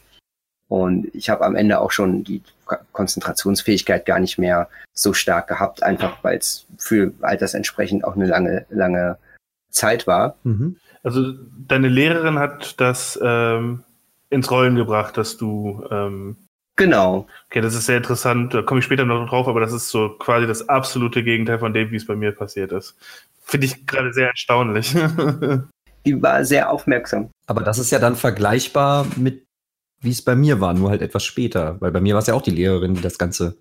Und 0.69 1.09
ich 1.15 1.31
habe 1.31 1.45
am 1.45 1.57
Ende 1.57 1.81
auch 1.81 1.91
schon 1.91 2.25
die 2.25 2.43
Konzentrationsfähigkeit 2.93 4.05
gar 4.05 4.19
nicht 4.19 4.39
mehr 4.39 4.69
so 4.93 5.15
stark 5.15 5.49
gehabt, 5.49 5.83
einfach 5.83 6.23
weil 6.23 6.39
es 6.39 6.67
für 6.77 7.13
altersentsprechend 7.23 8.05
auch 8.05 8.17
eine 8.17 8.27
lange, 8.27 8.67
lange 8.69 9.17
Zeit 9.71 10.07
war. 10.07 10.37
Mhm. 10.45 10.77
Also 11.03 11.33
deine 11.67 11.89
Lehrerin 11.89 12.39
hat 12.39 12.81
das 12.81 13.19
ähm, 13.23 13.83
ins 14.29 14.51
Rollen 14.51 14.77
gebracht, 14.77 15.17
dass 15.17 15.37
du 15.37 15.85
ähm 15.91 16.37
Genau. 16.79 17.27
Okay, 17.49 17.61
das 17.61 17.75
ist 17.75 17.87
sehr 17.87 17.97
interessant. 17.97 18.55
Da 18.55 18.63
komme 18.63 18.79
ich 18.79 18.85
später 18.85 19.05
noch 19.05 19.29
drauf, 19.29 19.49
aber 19.49 19.59
das 19.59 19.73
ist 19.73 19.89
so 19.89 20.11
quasi 20.11 20.47
das 20.47 20.69
absolute 20.69 21.25
Gegenteil 21.25 21.59
von 21.59 21.73
dem, 21.73 21.91
wie 21.91 21.97
es 21.97 22.07
bei 22.07 22.15
mir 22.15 22.31
passiert 22.31 22.71
ist. 22.71 22.97
Finde 23.43 23.67
ich 23.67 23.85
gerade 23.85 24.13
sehr 24.13 24.29
erstaunlich. 24.29 24.95
Die 26.07 26.23
war 26.23 26.45
sehr 26.45 26.71
aufmerksam. 26.71 27.31
Aber 27.49 27.63
das 27.63 27.81
ist 27.81 27.91
ja 27.91 27.99
dann 27.99 28.15
vergleichbar 28.15 29.07
mit 29.17 29.48
wie 30.01 30.11
es 30.11 30.23
bei 30.23 30.37
mir 30.37 30.61
war, 30.61 30.75
nur 30.75 30.91
halt 30.91 31.03
etwas 31.03 31.25
später. 31.25 31.81
Weil 31.81 31.91
bei 31.91 32.01
mir 32.01 32.15
war 32.15 32.21
es 32.21 32.27
ja 32.27 32.35
auch 32.35 32.43
die 32.43 32.51
Lehrerin, 32.51 32.95
die 32.95 33.03
das 33.03 33.19
Ganze 33.19 33.59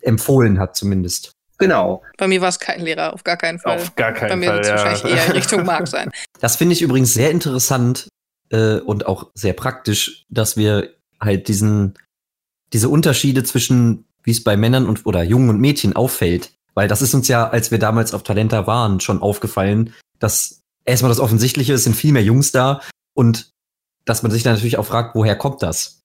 empfohlen 0.00 0.58
hat, 0.58 0.76
zumindest. 0.76 1.32
Genau. 1.58 2.02
Bei 2.16 2.28
mir 2.28 2.40
war 2.40 2.48
es 2.48 2.60
kein 2.60 2.80
Lehrer, 2.80 3.12
auf 3.12 3.24
gar 3.24 3.36
keinen 3.36 3.58
Fall. 3.58 3.78
Auf 3.78 3.96
gar 3.96 4.12
keinen 4.12 4.28
Bei 4.28 4.36
mir 4.36 4.46
Fall. 4.46 4.54
wird 4.56 4.64
es 4.64 4.70
ja. 4.70 4.76
wahrscheinlich 4.76 5.16
eher 5.16 5.26
in 5.26 5.32
Richtung 5.32 5.64
Mark 5.64 5.88
sein. 5.88 6.10
Das 6.40 6.54
finde 6.54 6.72
ich 6.72 6.82
übrigens 6.82 7.14
sehr 7.14 7.32
interessant 7.32 8.06
äh, 8.50 8.78
und 8.78 9.06
auch 9.06 9.32
sehr 9.34 9.54
praktisch, 9.54 10.24
dass 10.28 10.56
wir 10.56 10.94
halt 11.20 11.48
diesen, 11.48 11.98
diese 12.72 12.88
Unterschiede 12.88 13.42
zwischen, 13.42 14.04
wie 14.22 14.30
es 14.30 14.44
bei 14.44 14.56
Männern 14.56 14.86
und 14.86 15.04
oder 15.04 15.24
Jungen 15.24 15.50
und 15.50 15.60
Mädchen 15.60 15.96
auffällt. 15.96 16.52
Weil 16.74 16.86
das 16.86 17.02
ist 17.02 17.12
uns 17.12 17.26
ja, 17.26 17.48
als 17.48 17.72
wir 17.72 17.80
damals 17.80 18.14
auf 18.14 18.22
Talenta 18.22 18.68
waren, 18.68 19.00
schon 19.00 19.20
aufgefallen, 19.20 19.94
dass 20.20 20.62
erstmal 20.84 21.08
das 21.08 21.18
Offensichtliche 21.18 21.72
ist, 21.72 21.82
sind 21.82 21.96
viel 21.96 22.12
mehr 22.12 22.22
Jungs 22.22 22.52
da 22.52 22.82
und 23.14 23.50
dass 24.08 24.22
man 24.22 24.32
sich 24.32 24.42
dann 24.42 24.54
natürlich 24.54 24.78
auch 24.78 24.86
fragt, 24.86 25.14
woher 25.14 25.36
kommt 25.36 25.62
das? 25.62 26.00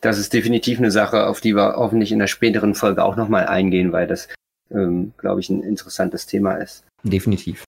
Das 0.00 0.18
ist 0.18 0.32
definitiv 0.32 0.78
eine 0.78 0.90
Sache, 0.90 1.26
auf 1.26 1.40
die 1.40 1.54
wir 1.54 1.76
hoffentlich 1.76 2.10
in 2.10 2.18
der 2.18 2.26
späteren 2.26 2.74
Folge 2.74 3.04
auch 3.04 3.16
nochmal 3.16 3.46
eingehen, 3.46 3.92
weil 3.92 4.06
das, 4.06 4.28
ähm, 4.70 5.12
glaube 5.18 5.40
ich, 5.40 5.50
ein 5.50 5.62
interessantes 5.62 6.26
Thema 6.26 6.54
ist. 6.54 6.84
Definitiv. 7.04 7.64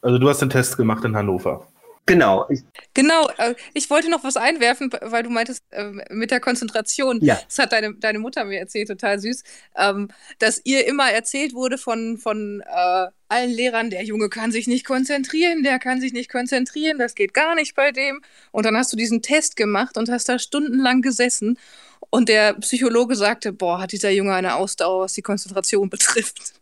Also 0.00 0.18
du 0.18 0.28
hast 0.28 0.42
den 0.42 0.50
Test 0.50 0.76
gemacht 0.76 1.04
in 1.04 1.16
Hannover. 1.16 1.66
Genau. 2.06 2.46
Genau, 2.92 3.28
äh, 3.38 3.54
ich 3.72 3.88
wollte 3.88 4.10
noch 4.10 4.24
was 4.24 4.36
einwerfen, 4.36 4.90
weil 5.00 5.22
du 5.22 5.30
meintest, 5.30 5.64
äh, 5.70 5.90
mit 6.10 6.30
der 6.30 6.40
Konzentration. 6.40 7.18
Ja. 7.22 7.40
Das 7.46 7.58
hat 7.58 7.72
deine, 7.72 7.94
deine 7.94 8.18
Mutter 8.18 8.44
mir 8.44 8.58
erzählt, 8.58 8.88
total 8.88 9.18
süß, 9.18 9.42
ähm, 9.76 10.08
dass 10.38 10.60
ihr 10.64 10.86
immer 10.86 11.10
erzählt 11.10 11.54
wurde 11.54 11.78
von, 11.78 12.18
von 12.18 12.60
äh, 12.60 13.06
allen 13.28 13.50
Lehrern, 13.50 13.88
der 13.88 14.04
Junge 14.04 14.28
kann 14.28 14.52
sich 14.52 14.66
nicht 14.66 14.84
konzentrieren, 14.84 15.62
der 15.62 15.78
kann 15.78 16.00
sich 16.00 16.12
nicht 16.12 16.30
konzentrieren, 16.30 16.98
das 16.98 17.14
geht 17.14 17.32
gar 17.32 17.54
nicht 17.54 17.74
bei 17.74 17.90
dem. 17.90 18.20
Und 18.52 18.66
dann 18.66 18.76
hast 18.76 18.92
du 18.92 18.96
diesen 18.98 19.22
Test 19.22 19.56
gemacht 19.56 19.96
und 19.96 20.10
hast 20.10 20.28
da 20.28 20.38
stundenlang 20.38 21.00
gesessen. 21.00 21.58
Und 22.10 22.28
der 22.28 22.52
Psychologe 22.54 23.16
sagte, 23.16 23.52
boah, 23.52 23.80
hat 23.80 23.92
dieser 23.92 24.10
Junge 24.10 24.34
eine 24.34 24.56
Ausdauer, 24.56 25.04
was 25.04 25.14
die 25.14 25.22
Konzentration 25.22 25.88
betrifft. 25.90 26.52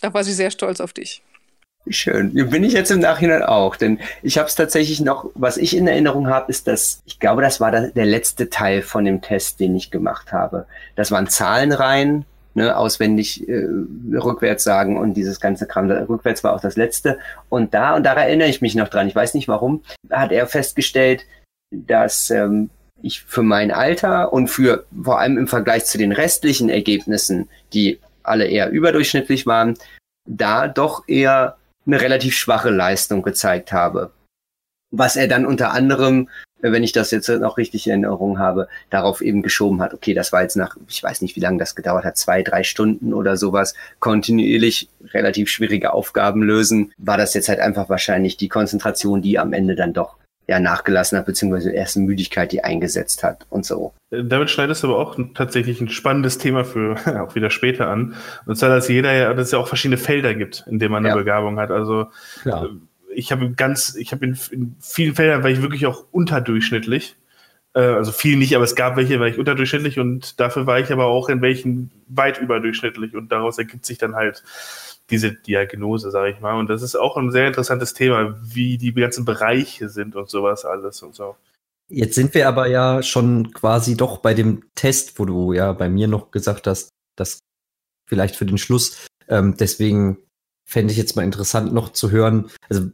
Da 0.00 0.14
war 0.14 0.24
sie 0.24 0.32
sehr 0.32 0.50
stolz 0.50 0.80
auf 0.80 0.94
dich. 0.94 1.22
Schön. 1.88 2.34
Bin 2.34 2.62
ich 2.62 2.74
jetzt 2.74 2.90
im 2.90 3.00
Nachhinein 3.00 3.42
auch, 3.42 3.74
denn 3.74 3.98
ich 4.22 4.38
habe 4.38 4.48
es 4.48 4.54
tatsächlich 4.54 5.00
noch, 5.00 5.30
was 5.34 5.56
ich 5.56 5.76
in 5.76 5.88
Erinnerung 5.88 6.28
habe, 6.28 6.50
ist 6.50 6.66
das, 6.66 7.00
ich 7.06 7.18
glaube, 7.18 7.42
das 7.42 7.60
war 7.60 7.70
der, 7.70 8.04
letzte 8.04 8.50
Teil 8.50 8.82
von 8.82 9.04
dem 9.04 9.22
Test, 9.22 9.60
den 9.60 9.74
ich 9.74 9.90
gemacht 9.90 10.32
habe. 10.32 10.66
Das 10.94 11.10
waren 11.10 11.26
Zahlenreihen, 11.26 12.26
ne, 12.54 12.76
auswendig 12.76 13.48
äh, 13.48 13.66
rückwärts 14.14 14.62
sagen 14.62 14.98
und 14.98 15.14
dieses 15.14 15.40
ganze 15.40 15.66
Kram. 15.66 15.90
Rückwärts 15.90 16.44
war 16.44 16.52
auch 16.52 16.60
das 16.60 16.76
letzte. 16.76 17.18
Und 17.48 17.72
da, 17.72 17.96
und 17.96 18.04
da 18.04 18.12
erinnere 18.12 18.48
ich 18.48 18.60
mich 18.60 18.74
noch 18.74 18.88
dran, 18.88 19.08
ich 19.08 19.14
weiß 19.14 19.34
nicht 19.34 19.48
warum, 19.48 19.82
hat 20.10 20.32
er 20.32 20.46
festgestellt, 20.46 21.24
dass 21.70 22.30
ähm, 22.30 22.68
ich 23.02 23.22
für 23.22 23.42
mein 23.42 23.70
Alter 23.70 24.32
und 24.32 24.48
für 24.48 24.84
vor 25.02 25.18
allem 25.18 25.38
im 25.38 25.48
Vergleich 25.48 25.86
zu 25.86 25.96
den 25.96 26.12
restlichen 26.12 26.68
Ergebnissen, 26.68 27.48
die 27.72 27.98
alle 28.22 28.46
eher 28.46 28.70
überdurchschnittlich 28.70 29.46
waren, 29.46 29.78
da 30.28 30.68
doch 30.68 31.08
eher 31.08 31.56
eine 31.92 32.00
relativ 32.00 32.36
schwache 32.36 32.70
Leistung 32.70 33.22
gezeigt 33.22 33.72
habe. 33.72 34.12
Was 34.92 35.16
er 35.16 35.28
dann 35.28 35.46
unter 35.46 35.72
anderem, 35.72 36.28
wenn 36.60 36.82
ich 36.82 36.92
das 36.92 37.10
jetzt 37.10 37.28
noch 37.28 37.58
richtig 37.58 37.86
in 37.86 38.04
Erinnerung 38.04 38.38
habe, 38.38 38.68
darauf 38.90 39.20
eben 39.20 39.42
geschoben 39.42 39.80
hat, 39.80 39.94
okay, 39.94 40.14
das 40.14 40.32
war 40.32 40.42
jetzt 40.42 40.56
nach, 40.56 40.76
ich 40.88 41.02
weiß 41.02 41.22
nicht, 41.22 41.36
wie 41.36 41.40
lange 41.40 41.58
das 41.58 41.74
gedauert 41.76 42.04
hat, 42.04 42.16
zwei, 42.16 42.42
drei 42.42 42.64
Stunden 42.64 43.14
oder 43.14 43.36
sowas, 43.36 43.74
kontinuierlich 44.00 44.88
relativ 45.12 45.48
schwierige 45.48 45.92
Aufgaben 45.92 46.42
lösen, 46.42 46.92
war 46.98 47.16
das 47.16 47.34
jetzt 47.34 47.48
halt 47.48 47.60
einfach 47.60 47.88
wahrscheinlich 47.88 48.36
die 48.36 48.48
Konzentration, 48.48 49.22
die 49.22 49.38
am 49.38 49.52
Ende 49.52 49.76
dann 49.76 49.92
doch 49.92 50.16
ja 50.50 50.58
nachgelassen 50.58 51.16
hat, 51.16 51.26
beziehungsweise 51.26 51.70
erst 51.70 51.96
Müdigkeit, 51.96 52.50
die 52.50 52.64
eingesetzt 52.64 53.22
hat 53.22 53.46
und 53.50 53.64
so. 53.64 53.94
Äh, 54.10 54.24
Damit 54.24 54.50
schneidest 54.50 54.82
du 54.82 54.88
aber 54.88 54.98
auch 54.98 55.16
tatsächlich 55.34 55.80
ein 55.80 55.88
spannendes 55.88 56.38
Thema 56.38 56.64
für 56.64 56.96
auch 57.22 57.36
wieder 57.36 57.50
später 57.50 57.88
an. 57.88 58.16
Und 58.46 58.56
zwar, 58.56 58.68
dass 58.68 58.88
jeder 58.88 59.12
ja, 59.12 59.32
dass 59.32 59.46
es 59.46 59.52
ja 59.52 59.60
auch 59.60 59.68
verschiedene 59.68 59.96
Felder 59.96 60.34
gibt, 60.34 60.64
in 60.68 60.80
denen 60.80 60.90
man 60.90 61.06
eine 61.06 61.10
Ja. 61.10 61.16
Begabung 61.16 61.60
hat. 61.60 61.70
Also 61.70 62.08
Klar. 62.42 62.68
ich 63.14 63.30
habe 63.30 63.52
ganz, 63.52 63.94
ich 63.94 64.10
habe 64.10 64.26
in, 64.26 64.36
in 64.50 64.74
vielen 64.80 65.14
Feldern 65.14 65.44
war 65.44 65.50
ich 65.50 65.62
wirklich 65.62 65.86
auch 65.86 66.04
unterdurchschnittlich. 66.10 67.16
Äh, 67.72 67.82
also 67.82 68.10
viel 68.10 68.36
nicht, 68.36 68.56
aber 68.56 68.64
es 68.64 68.74
gab 68.74 68.96
welche, 68.96 69.20
war 69.20 69.28
ich 69.28 69.38
unterdurchschnittlich 69.38 70.00
und 70.00 70.40
dafür 70.40 70.66
war 70.66 70.80
ich 70.80 70.90
aber 70.92 71.04
auch 71.06 71.28
in 71.28 71.42
welchen 71.42 71.92
weit 72.08 72.40
überdurchschnittlich 72.40 73.14
und 73.14 73.30
daraus 73.30 73.56
ergibt 73.56 73.86
sich 73.86 73.98
dann 73.98 74.16
halt 74.16 74.42
diese 75.10 75.32
Diagnose, 75.32 76.10
sage 76.10 76.32
ich 76.32 76.40
mal. 76.40 76.58
Und 76.58 76.70
das 76.70 76.82
ist 76.82 76.96
auch 76.96 77.16
ein 77.16 77.30
sehr 77.30 77.46
interessantes 77.48 77.94
Thema, 77.94 78.38
wie 78.42 78.78
die 78.78 78.92
ganzen 78.92 79.24
Bereiche 79.24 79.88
sind 79.88 80.16
und 80.16 80.30
sowas 80.30 80.64
alles 80.64 81.02
und 81.02 81.14
so. 81.14 81.36
Jetzt 81.88 82.14
sind 82.14 82.34
wir 82.34 82.46
aber 82.46 82.68
ja 82.68 83.02
schon 83.02 83.52
quasi 83.52 83.96
doch 83.96 84.18
bei 84.18 84.32
dem 84.32 84.62
Test, 84.76 85.18
wo 85.18 85.24
du 85.24 85.52
ja 85.52 85.72
bei 85.72 85.88
mir 85.88 86.06
noch 86.06 86.30
gesagt 86.30 86.66
hast, 86.66 86.90
dass 87.16 87.40
vielleicht 88.08 88.36
für 88.36 88.46
den 88.46 88.58
Schluss. 88.58 89.06
Ähm, 89.28 89.56
deswegen 89.58 90.18
fände 90.68 90.92
ich 90.92 90.98
jetzt 90.98 91.16
mal 91.16 91.24
interessant 91.24 91.72
noch 91.72 91.92
zu 91.92 92.12
hören. 92.12 92.48
Also 92.68 92.90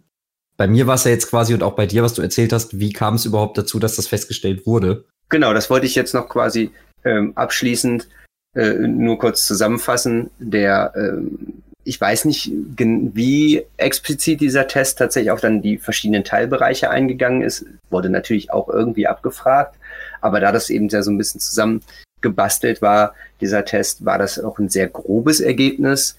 bei 0.56 0.66
mir 0.66 0.86
war 0.86 0.94
es 0.94 1.04
ja 1.04 1.10
jetzt 1.10 1.28
quasi 1.28 1.52
und 1.52 1.62
auch 1.62 1.74
bei 1.74 1.86
dir, 1.86 2.02
was 2.02 2.14
du 2.14 2.22
erzählt 2.22 2.52
hast, 2.52 2.80
wie 2.80 2.92
kam 2.92 3.14
es 3.14 3.26
überhaupt 3.26 3.58
dazu, 3.58 3.78
dass 3.78 3.96
das 3.96 4.06
festgestellt 4.06 4.66
wurde? 4.66 5.04
Genau, 5.28 5.52
das 5.52 5.68
wollte 5.68 5.86
ich 5.86 5.94
jetzt 5.94 6.14
noch 6.14 6.28
quasi 6.28 6.70
ähm, 7.04 7.32
abschließend 7.34 8.08
äh, 8.54 8.72
nur 8.72 9.18
kurz 9.18 9.46
zusammenfassen. 9.46 10.30
Der, 10.38 10.92
ähm, 10.96 11.62
ich 11.86 12.00
weiß 12.00 12.24
nicht, 12.24 12.50
wie 12.52 13.64
explizit 13.76 14.40
dieser 14.40 14.66
Test 14.66 14.98
tatsächlich 14.98 15.30
auf 15.30 15.40
dann 15.40 15.62
die 15.62 15.78
verschiedenen 15.78 16.24
Teilbereiche 16.24 16.90
eingegangen 16.90 17.42
ist, 17.42 17.64
wurde 17.90 18.10
natürlich 18.10 18.50
auch 18.50 18.68
irgendwie 18.68 19.06
abgefragt, 19.06 19.76
aber 20.20 20.40
da 20.40 20.50
das 20.50 20.68
eben 20.68 20.88
ja 20.88 21.02
so 21.02 21.12
ein 21.12 21.18
bisschen 21.18 21.40
zusammengebastelt 21.40 22.82
war, 22.82 23.14
dieser 23.40 23.64
Test, 23.64 24.04
war 24.04 24.18
das 24.18 24.40
auch 24.40 24.58
ein 24.58 24.68
sehr 24.68 24.88
grobes 24.88 25.40
Ergebnis. 25.40 26.18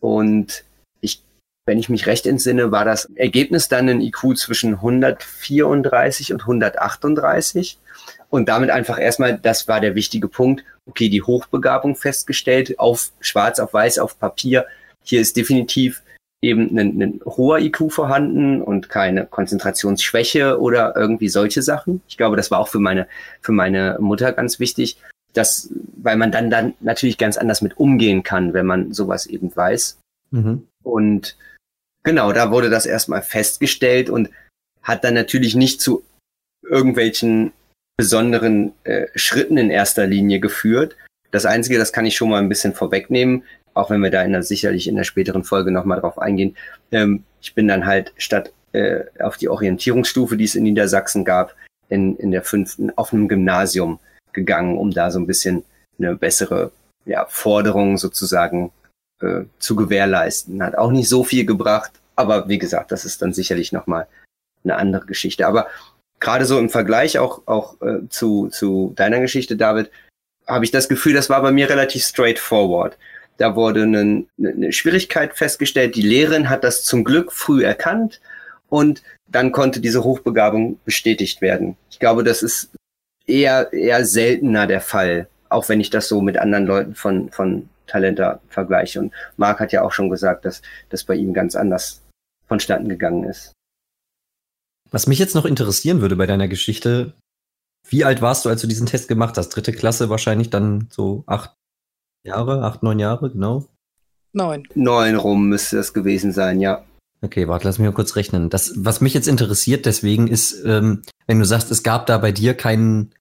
Und 0.00 0.64
ich 1.00 1.22
wenn 1.66 1.78
ich 1.78 1.88
mich 1.88 2.06
recht 2.06 2.26
entsinne, 2.26 2.70
war 2.70 2.84
das 2.84 3.06
Ergebnis 3.16 3.68
dann 3.68 3.88
ein 3.88 4.00
IQ 4.00 4.36
zwischen 4.36 4.74
134 4.74 6.32
und 6.32 6.42
138 6.42 7.78
und 8.30 8.48
damit 8.48 8.70
einfach 8.70 8.98
erstmal, 9.00 9.36
das 9.36 9.68
war 9.68 9.80
der 9.80 9.94
wichtige 9.94 10.28
Punkt, 10.28 10.64
okay, 10.86 11.08
die 11.08 11.22
Hochbegabung 11.22 11.96
festgestellt, 11.96 12.78
auf 12.78 13.10
schwarz 13.20 13.58
auf 13.58 13.74
weiß 13.74 13.98
auf 13.98 14.18
Papier. 14.18 14.66
Hier 15.08 15.20
ist 15.20 15.36
definitiv 15.36 16.02
eben 16.42 16.76
ein, 16.78 17.02
ein 17.02 17.20
hoher 17.24 17.58
IQ 17.58 17.90
vorhanden 17.90 18.62
und 18.62 18.88
keine 18.88 19.26
Konzentrationsschwäche 19.26 20.60
oder 20.60 20.94
irgendwie 20.96 21.28
solche 21.28 21.62
Sachen. 21.62 22.02
Ich 22.08 22.16
glaube, 22.16 22.36
das 22.36 22.50
war 22.50 22.60
auch 22.60 22.68
für 22.68 22.78
meine, 22.78 23.08
für 23.40 23.52
meine 23.52 23.96
Mutter 24.00 24.32
ganz 24.32 24.60
wichtig, 24.60 24.98
dass, 25.32 25.70
weil 25.96 26.16
man 26.16 26.30
dann, 26.30 26.50
dann 26.50 26.74
natürlich 26.80 27.18
ganz 27.18 27.36
anders 27.36 27.60
mit 27.60 27.78
umgehen 27.78 28.22
kann, 28.22 28.54
wenn 28.54 28.66
man 28.66 28.92
sowas 28.92 29.26
eben 29.26 29.54
weiß. 29.54 29.98
Mhm. 30.30 30.66
Und 30.82 31.36
genau, 32.04 32.32
da 32.32 32.50
wurde 32.50 32.70
das 32.70 32.86
erstmal 32.86 33.22
festgestellt 33.22 34.10
und 34.10 34.30
hat 34.82 35.04
dann 35.04 35.14
natürlich 35.14 35.54
nicht 35.54 35.80
zu 35.80 36.04
irgendwelchen 36.62 37.52
besonderen 37.96 38.72
äh, 38.84 39.06
Schritten 39.16 39.58
in 39.58 39.70
erster 39.70 40.06
Linie 40.06 40.38
geführt. 40.38 40.96
Das 41.30 41.46
Einzige, 41.46 41.78
das 41.78 41.92
kann 41.92 42.06
ich 42.06 42.16
schon 42.16 42.30
mal 42.30 42.40
ein 42.40 42.48
bisschen 42.48 42.74
vorwegnehmen, 42.74 43.42
auch 43.78 43.90
wenn 43.90 44.02
wir 44.02 44.10
da 44.10 44.22
in 44.22 44.32
der, 44.32 44.42
sicherlich 44.42 44.88
in 44.88 44.96
der 44.96 45.04
späteren 45.04 45.44
Folge 45.44 45.70
nochmal 45.70 46.00
drauf 46.00 46.18
eingehen. 46.18 46.56
Ähm, 46.90 47.24
ich 47.40 47.54
bin 47.54 47.68
dann 47.68 47.86
halt 47.86 48.12
statt 48.16 48.52
äh, 48.72 49.04
auf 49.20 49.36
die 49.36 49.48
Orientierungsstufe, 49.48 50.36
die 50.36 50.44
es 50.44 50.54
in 50.54 50.64
Niedersachsen 50.64 51.24
gab, 51.24 51.54
in, 51.88 52.16
in 52.16 52.30
der 52.30 52.42
fünften 52.42 52.90
auf 52.96 53.12
einem 53.12 53.28
Gymnasium 53.28 54.00
gegangen, 54.32 54.76
um 54.76 54.90
da 54.90 55.10
so 55.10 55.18
ein 55.18 55.26
bisschen 55.26 55.64
eine 55.98 56.16
bessere 56.16 56.70
ja, 57.04 57.26
Forderung 57.28 57.96
sozusagen 57.98 58.72
äh, 59.20 59.42
zu 59.58 59.76
gewährleisten. 59.76 60.62
Hat 60.62 60.76
auch 60.76 60.90
nicht 60.90 61.08
so 61.08 61.24
viel 61.24 61.46
gebracht, 61.46 61.92
aber 62.16 62.48
wie 62.48 62.58
gesagt, 62.58 62.92
das 62.92 63.04
ist 63.04 63.22
dann 63.22 63.32
sicherlich 63.32 63.72
nochmal 63.72 64.06
eine 64.64 64.76
andere 64.76 65.06
Geschichte. 65.06 65.46
Aber 65.46 65.68
gerade 66.20 66.44
so 66.44 66.58
im 66.58 66.68
Vergleich 66.68 67.18
auch, 67.18 67.42
auch 67.46 67.80
äh, 67.80 68.08
zu, 68.08 68.48
zu 68.48 68.92
deiner 68.96 69.20
Geschichte, 69.20 69.56
David, 69.56 69.90
habe 70.46 70.64
ich 70.64 70.70
das 70.70 70.88
Gefühl, 70.88 71.14
das 71.14 71.30
war 71.30 71.42
bei 71.42 71.52
mir 71.52 71.68
relativ 71.68 72.04
straightforward. 72.04 72.96
Da 73.38 73.54
wurde 73.56 73.84
eine, 73.84 74.26
eine 74.38 74.72
Schwierigkeit 74.72 75.36
festgestellt. 75.36 75.94
Die 75.94 76.02
Lehrerin 76.02 76.50
hat 76.50 76.64
das 76.64 76.84
zum 76.84 77.04
Glück 77.04 77.32
früh 77.32 77.64
erkannt 77.64 78.20
und 78.68 79.02
dann 79.28 79.52
konnte 79.52 79.80
diese 79.80 80.04
Hochbegabung 80.04 80.78
bestätigt 80.84 81.40
werden. 81.40 81.76
Ich 81.90 81.98
glaube, 81.98 82.24
das 82.24 82.42
ist 82.42 82.70
eher, 83.26 83.72
eher 83.72 84.04
seltener 84.04 84.66
der 84.66 84.80
Fall, 84.80 85.28
auch 85.48 85.68
wenn 85.68 85.80
ich 85.80 85.90
das 85.90 86.08
so 86.08 86.20
mit 86.20 86.36
anderen 86.36 86.66
Leuten 86.66 86.94
von, 86.94 87.30
von 87.30 87.68
Talenta 87.86 88.40
vergleiche. 88.48 89.00
Und 89.00 89.14
Marc 89.36 89.60
hat 89.60 89.72
ja 89.72 89.82
auch 89.82 89.92
schon 89.92 90.10
gesagt, 90.10 90.44
dass 90.44 90.60
das 90.88 91.04
bei 91.04 91.14
ihm 91.14 91.32
ganz 91.32 91.54
anders 91.54 92.02
vonstatten 92.48 92.88
gegangen 92.88 93.24
ist. 93.24 93.52
Was 94.90 95.06
mich 95.06 95.18
jetzt 95.18 95.34
noch 95.34 95.44
interessieren 95.44 96.00
würde 96.00 96.16
bei 96.16 96.26
deiner 96.26 96.48
Geschichte, 96.48 97.14
wie 97.88 98.04
alt 98.04 98.20
warst 98.20 98.44
du, 98.44 98.48
als 98.48 98.62
du 98.62 98.66
diesen 98.66 98.86
Test 98.86 99.06
gemacht 99.06 99.36
hast? 99.36 99.50
Dritte 99.50 99.72
Klasse 99.72 100.10
wahrscheinlich 100.10 100.50
dann 100.50 100.88
so 100.90 101.24
acht 101.26 101.54
Jahre, 102.24 102.62
acht, 102.62 102.82
neun 102.82 102.98
Jahre, 102.98 103.30
genau. 103.30 103.66
Neun. 104.32 104.66
Neun 104.74 105.16
rum 105.16 105.48
müsste 105.48 105.76
das 105.76 105.92
gewesen 105.92 106.32
sein, 106.32 106.60
ja. 106.60 106.84
Okay, 107.20 107.48
warte, 107.48 107.66
lass 107.66 107.78
mich 107.78 107.86
mal 107.86 107.94
kurz 107.94 108.14
rechnen. 108.14 108.50
Das, 108.50 108.72
was 108.76 109.00
mich 109.00 109.14
jetzt 109.14 109.26
interessiert, 109.26 109.86
deswegen 109.86 110.28
ist, 110.28 110.62
ähm, 110.64 111.02
wenn 111.26 111.38
du 111.38 111.44
sagst, 111.44 111.70
es 111.70 111.82
gab 111.82 112.06
da 112.06 112.18
bei 112.18 112.30
dir 112.30 112.54
keinen 112.54 113.12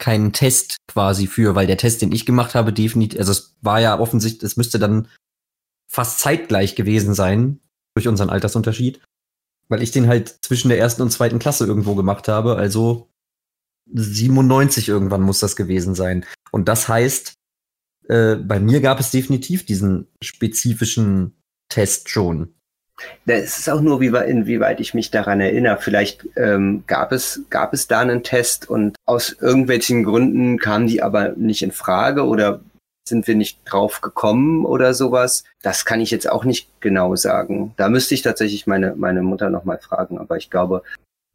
keinen 0.00 0.32
Test 0.32 0.78
quasi 0.88 1.26
für, 1.26 1.54
weil 1.54 1.66
der 1.66 1.76
Test, 1.76 2.02
den 2.02 2.10
ich 2.10 2.26
gemacht 2.26 2.54
habe, 2.54 2.72
definitiv, 2.72 3.18
also 3.20 3.32
es 3.32 3.54
war 3.60 3.80
ja 3.80 4.00
offensichtlich, 4.00 4.42
es 4.42 4.56
müsste 4.56 4.78
dann 4.78 5.08
fast 5.86 6.18
zeitgleich 6.18 6.74
gewesen 6.74 7.14
sein 7.14 7.60
durch 7.94 8.08
unseren 8.08 8.30
Altersunterschied, 8.30 9.00
weil 9.68 9.82
ich 9.82 9.90
den 9.90 10.08
halt 10.08 10.38
zwischen 10.42 10.70
der 10.70 10.78
ersten 10.78 11.02
und 11.02 11.10
zweiten 11.10 11.38
Klasse 11.38 11.66
irgendwo 11.66 11.94
gemacht 11.94 12.28
habe, 12.28 12.56
also 12.56 13.08
97 13.92 14.88
irgendwann 14.88 15.22
muss 15.22 15.40
das 15.40 15.54
gewesen 15.54 15.94
sein. 15.94 16.24
Und 16.50 16.68
das 16.68 16.88
heißt, 16.88 17.34
äh, 18.10 18.34
bei 18.34 18.58
mir 18.58 18.80
gab 18.80 18.98
es 18.98 19.12
definitiv 19.12 19.64
diesen 19.64 20.08
spezifischen 20.20 21.36
Test 21.68 22.08
schon. 22.08 22.54
Es 23.24 23.58
ist 23.58 23.70
auch 23.70 23.80
nur, 23.80 24.00
wie, 24.00 24.08
inwieweit 24.08 24.80
ich 24.80 24.94
mich 24.94 25.12
daran 25.12 25.40
erinnere. 25.40 25.78
Vielleicht 25.80 26.26
ähm, 26.36 26.82
gab, 26.88 27.12
es, 27.12 27.42
gab 27.50 27.72
es 27.72 27.86
da 27.86 28.00
einen 28.00 28.24
Test 28.24 28.68
und 28.68 28.96
aus 29.06 29.36
irgendwelchen 29.40 30.02
Gründen 30.02 30.58
kamen 30.58 30.88
die 30.88 31.02
aber 31.02 31.30
nicht 31.36 31.62
in 31.62 31.70
Frage 31.70 32.26
oder 32.26 32.60
sind 33.08 33.28
wir 33.28 33.36
nicht 33.36 33.60
drauf 33.64 34.00
gekommen 34.00 34.66
oder 34.66 34.92
sowas. 34.92 35.44
Das 35.62 35.84
kann 35.84 36.00
ich 36.00 36.10
jetzt 36.10 36.28
auch 36.28 36.44
nicht 36.44 36.68
genau 36.80 37.14
sagen. 37.14 37.74
Da 37.76 37.88
müsste 37.88 38.14
ich 38.14 38.22
tatsächlich 38.22 38.66
meine, 38.66 38.96
meine 38.96 39.22
Mutter 39.22 39.50
nochmal 39.50 39.78
fragen. 39.78 40.18
Aber 40.18 40.36
ich 40.36 40.50
glaube, 40.50 40.82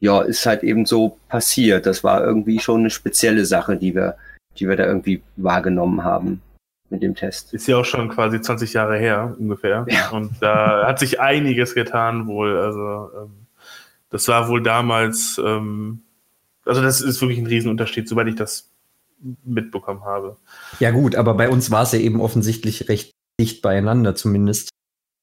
ja, 0.02 0.22
ist 0.22 0.46
halt 0.46 0.62
eben 0.62 0.86
so 0.86 1.18
passiert. 1.30 1.86
Das 1.86 2.04
war 2.04 2.22
irgendwie 2.22 2.60
schon 2.60 2.82
eine 2.82 2.90
spezielle 2.90 3.46
Sache, 3.46 3.78
die 3.78 3.96
wir, 3.96 4.18
die 4.60 4.68
wir 4.68 4.76
da 4.76 4.86
irgendwie 4.86 5.24
wahrgenommen 5.38 6.04
haben 6.04 6.42
mit 6.90 7.02
dem 7.02 7.16
Test. 7.16 7.54
Ist 7.54 7.68
ja 7.68 7.78
auch 7.78 7.86
schon 7.86 8.10
quasi 8.10 8.40
20 8.40 8.74
Jahre 8.74 8.98
her 8.98 9.36
ungefähr. 9.40 9.86
Ja. 9.90 10.10
Und 10.10 10.42
da 10.42 10.88
hat 10.88 11.00
sich 11.00 11.20
einiges 11.20 11.74
getan 11.74 12.28
wohl. 12.28 12.58
Also 12.58 13.10
ähm, 13.18 13.48
das 14.10 14.28
war 14.28 14.48
wohl 14.48 14.62
damals, 14.62 15.40
ähm, 15.44 16.02
also 16.66 16.82
das 16.82 17.02
ist 17.02 17.22
wirklich 17.22 17.40
ein 17.40 17.48
Riesenunterschied, 17.48 18.08
soweit 18.08 18.28
ich 18.28 18.36
das 18.36 18.72
mitbekommen 19.44 20.04
habe. 20.04 20.38
Ja 20.80 20.92
gut, 20.92 21.16
aber 21.16 21.34
bei 21.34 21.50
uns 21.50 21.72
war 21.72 21.84
es 21.84 21.92
ja 21.92 22.00
eben 22.00 22.22
offensichtlich 22.22 22.90
recht 22.90 23.16
dicht 23.40 23.62
beieinander 23.62 24.16
zumindest. 24.16 24.70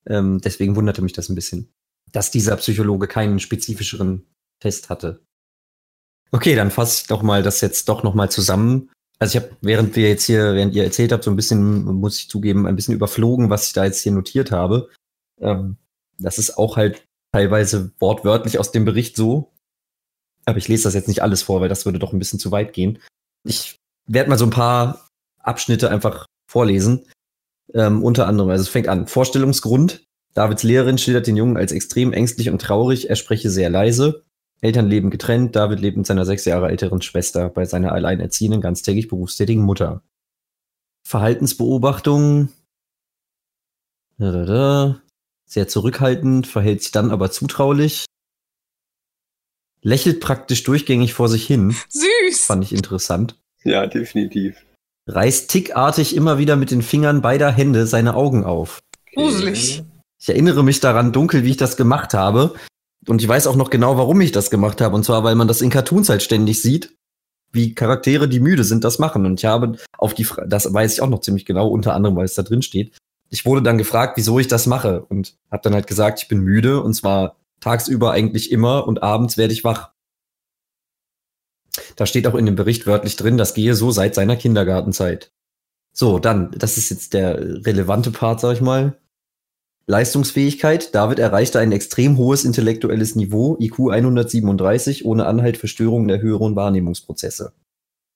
Ähm, 0.07 0.41
deswegen 0.41 0.77
wunderte 0.77 1.03
mich 1.03 1.13
das 1.13 1.29
ein 1.29 1.35
bisschen, 1.35 1.73
dass 2.11 2.31
dieser 2.31 2.57
Psychologe 2.57 3.07
keinen 3.07 3.39
spezifischeren 3.39 4.27
Test 4.61 4.91
hatte. 4.91 5.23
Okay, 6.31 6.55
dann 6.55 6.71
fasse 6.71 7.03
ich 7.03 7.07
doch 7.09 7.23
mal 7.23 7.43
das 7.43 7.61
jetzt 7.61 7.89
doch 7.89 8.03
noch 8.03 8.15
mal 8.15 8.31
zusammen. 8.31 8.91
Also 9.23 9.39
ich 9.39 9.45
habe, 9.45 9.57
während 9.61 9.95
wir 9.95 10.09
jetzt 10.09 10.25
hier, 10.25 10.53
während 10.57 10.75
ihr 10.75 10.83
erzählt 10.83 11.13
habt, 11.13 11.23
so 11.23 11.31
ein 11.31 11.37
bisschen, 11.37 11.85
muss 11.85 12.19
ich 12.19 12.29
zugeben, 12.29 12.67
ein 12.67 12.75
bisschen 12.75 12.93
überflogen, 12.95 13.51
was 13.51 13.69
ich 13.69 13.73
da 13.73 13.85
jetzt 13.85 14.01
hier 14.01 14.11
notiert 14.11 14.51
habe. 14.51 14.89
Ähm, 15.41 15.77
das 16.19 16.39
ist 16.39 16.59
auch 16.59 16.77
halt 16.77 17.07
teilweise 17.31 17.93
wortwörtlich 18.01 18.59
aus 18.59 18.73
dem 18.73 18.85
Bericht 18.85 19.15
so. 19.15 19.53
Aber 20.45 20.59
ich 20.59 20.67
lese 20.67 20.83
das 20.83 20.95
jetzt 20.95 21.07
nicht 21.07 21.23
alles 21.23 21.45
vor, 21.45 21.61
weil 21.61 21.69
das 21.69 21.85
würde 21.85 22.01
doch 22.01 22.13
ein 22.13 22.19
bisschen 22.19 22.41
zu 22.41 22.51
weit 22.51 22.73
gehen. 22.73 22.99
Ich 23.45 23.79
werde 24.09 24.29
mal 24.29 24.39
so 24.41 24.45
ein 24.47 24.51
paar 24.51 25.07
Abschnitte 25.39 25.89
einfach 25.89 26.27
vorlesen. 26.51 27.07
Ähm, 27.75 28.03
unter 28.03 28.27
anderem, 28.27 28.51
also 28.51 28.63
es 28.63 28.71
fängt 28.71 28.89
an. 28.89 29.07
Vorstellungsgrund. 29.07 30.03
Davids 30.35 30.65
Lehrerin 30.65 30.99
schildert 30.99 31.29
den 31.29 31.37
Jungen 31.37 31.57
als 31.57 31.71
extrem 31.71 32.13
ängstlich 32.13 32.51
und 32.51 32.61
traurig. 32.61 33.09
Er 33.09 33.15
spreche 33.15 33.51
sehr 33.51 33.71
leise. 33.71 34.25
Eltern 34.63 34.89
leben 34.89 35.11
getrennt. 35.11 35.55
David 35.57 35.81
lebt 35.81 35.97
mit 35.97 36.07
seiner 36.07 36.25
sechs 36.25 36.45
Jahre 36.45 36.69
älteren 36.69 37.03
Schwester 37.03 37.51
bei 37.51 37.65
seiner 37.65 37.93
alleinerziehenden, 37.93 38.61
ganztägig 38.61 39.09
berufstätigen 39.09 39.63
Mutter. 39.63 40.03
Verhaltensbeobachtung. 41.07 42.49
Da, 44.19 44.31
da, 44.31 44.45
da. 44.45 45.03
Sehr 45.45 45.69
zurückhaltend, 45.69 46.47
verhält 46.47 46.83
sich 46.83 46.93
dann 46.93 47.11
aber 47.11 47.31
zutraulich. 47.31 48.07
Lächelt 49.83 50.21
praktisch 50.21 50.63
durchgängig 50.63 51.13
vor 51.13 51.29
sich 51.29 51.45
hin. 51.45 51.75
Süß! 51.89 52.45
Fand 52.45 52.63
ich 52.65 52.73
interessant. 52.73 53.37
Ja, 53.65 53.87
definitiv. 53.89 54.65
Reißt 55.09 55.51
tickartig 55.51 56.15
immer 56.15 56.39
wieder 56.39 56.55
mit 56.55 56.71
den 56.71 56.83
Fingern 56.83 57.21
beider 57.21 57.51
Hände 57.51 57.89
seine 57.89 58.15
Augen 58.15 58.45
auf. 58.45 58.81
Gruselig. 59.13 59.83
Ich 60.21 60.29
erinnere 60.29 60.63
mich 60.63 60.79
daran 60.79 61.13
dunkel, 61.13 61.43
wie 61.43 61.51
ich 61.51 61.57
das 61.57 61.77
gemacht 61.77 62.15
habe. 62.15 62.55
Und 63.09 63.23
ich 63.23 63.29
weiß 63.29 63.47
auch 63.47 63.57
noch 63.57 63.71
genau, 63.71 63.97
warum 63.97 64.21
ich 64.21 64.33
das 64.33 64.51
gemacht 64.51 64.81
habe. 64.81 64.95
Und 64.95 65.05
zwar, 65.05 65.25
weil 65.25 65.35
man 65.35 65.49
das 65.49 65.61
in 65.61 65.71
Cartoons 65.71 66.09
halt 66.09 66.23
ständig 66.23 66.63
sieht, 66.63 66.97
wie 67.53 67.75
Charaktere, 67.75 68.29
die 68.29 68.41
müde 68.41 68.65
sind, 68.65 68.85
das 68.85 68.99
machen. 68.99 69.27
Und 69.27 69.41
ich 69.41 69.45
habe 69.45 69.77
auf 69.99 70.15
die, 70.15 70.25
Fra 70.25 70.47
das 70.47 70.73
weiß 70.73 70.95
ich 70.95 71.03
auch 71.03 71.09
noch 71.09 71.21
ziemlich 71.21 71.45
genau, 71.45 71.69
unter 71.69 71.95
anderem, 71.95 72.17
weil 72.17 72.25
es 72.25 72.35
da 72.35 72.43
drin 72.43 72.63
steht. 72.63 72.97
Ich 73.29 73.45
wurde 73.45 73.63
dann 73.63 73.79
gefragt, 73.79 74.17
wieso 74.17 74.39
ich 74.39 74.49
das 74.49 74.67
mache. 74.67 75.05
Und 75.05 75.37
habe 75.51 75.63
dann 75.63 75.75
halt 75.75 75.87
gesagt, 75.87 76.23
ich 76.23 76.29
bin 76.29 76.41
müde. 76.41 76.83
Und 76.83 76.95
zwar 76.95 77.37
tagsüber 77.61 78.13
eigentlich 78.13 78.53
immer 78.53 78.87
und 78.87 79.03
abends 79.03 79.39
werde 79.39 79.53
ich 79.53 79.65
wach. 79.65 79.93
Da 81.97 82.07
steht 82.07 82.27
auch 82.27 82.35
in 82.35 82.47
dem 82.47 82.57
Bericht 82.57 82.87
wörtlich 82.87 83.17
drin, 83.17 83.39
das 83.39 83.55
gehe 83.55 83.75
so 83.75 83.91
seit 83.91 84.15
seiner 84.15 84.37
Kindergartenzeit. 84.37 85.33
So, 85.95 86.19
dann, 86.19 86.51
das 86.53 86.77
ist 86.77 86.91
jetzt 86.91 87.15
der 87.15 87.39
relevante 87.67 88.11
Part, 88.11 88.41
sag 88.41 88.55
ich 88.55 88.61
mal. 88.61 88.99
Leistungsfähigkeit. 89.87 90.95
David 90.95 91.19
erreichte 91.19 91.59
ein 91.59 91.73
extrem 91.73 92.17
hohes 92.17 92.45
intellektuelles 92.45 93.17
Niveau, 93.17 93.57
IQ 93.59 93.91
137, 93.91 95.05
ohne 95.05 95.27
Anhalt 95.27 95.57
für 95.57 95.69
Störungen 95.69 96.09
der 96.09 96.21
höheren 96.21 96.57
Wahrnehmungsprozesse. 96.57 97.53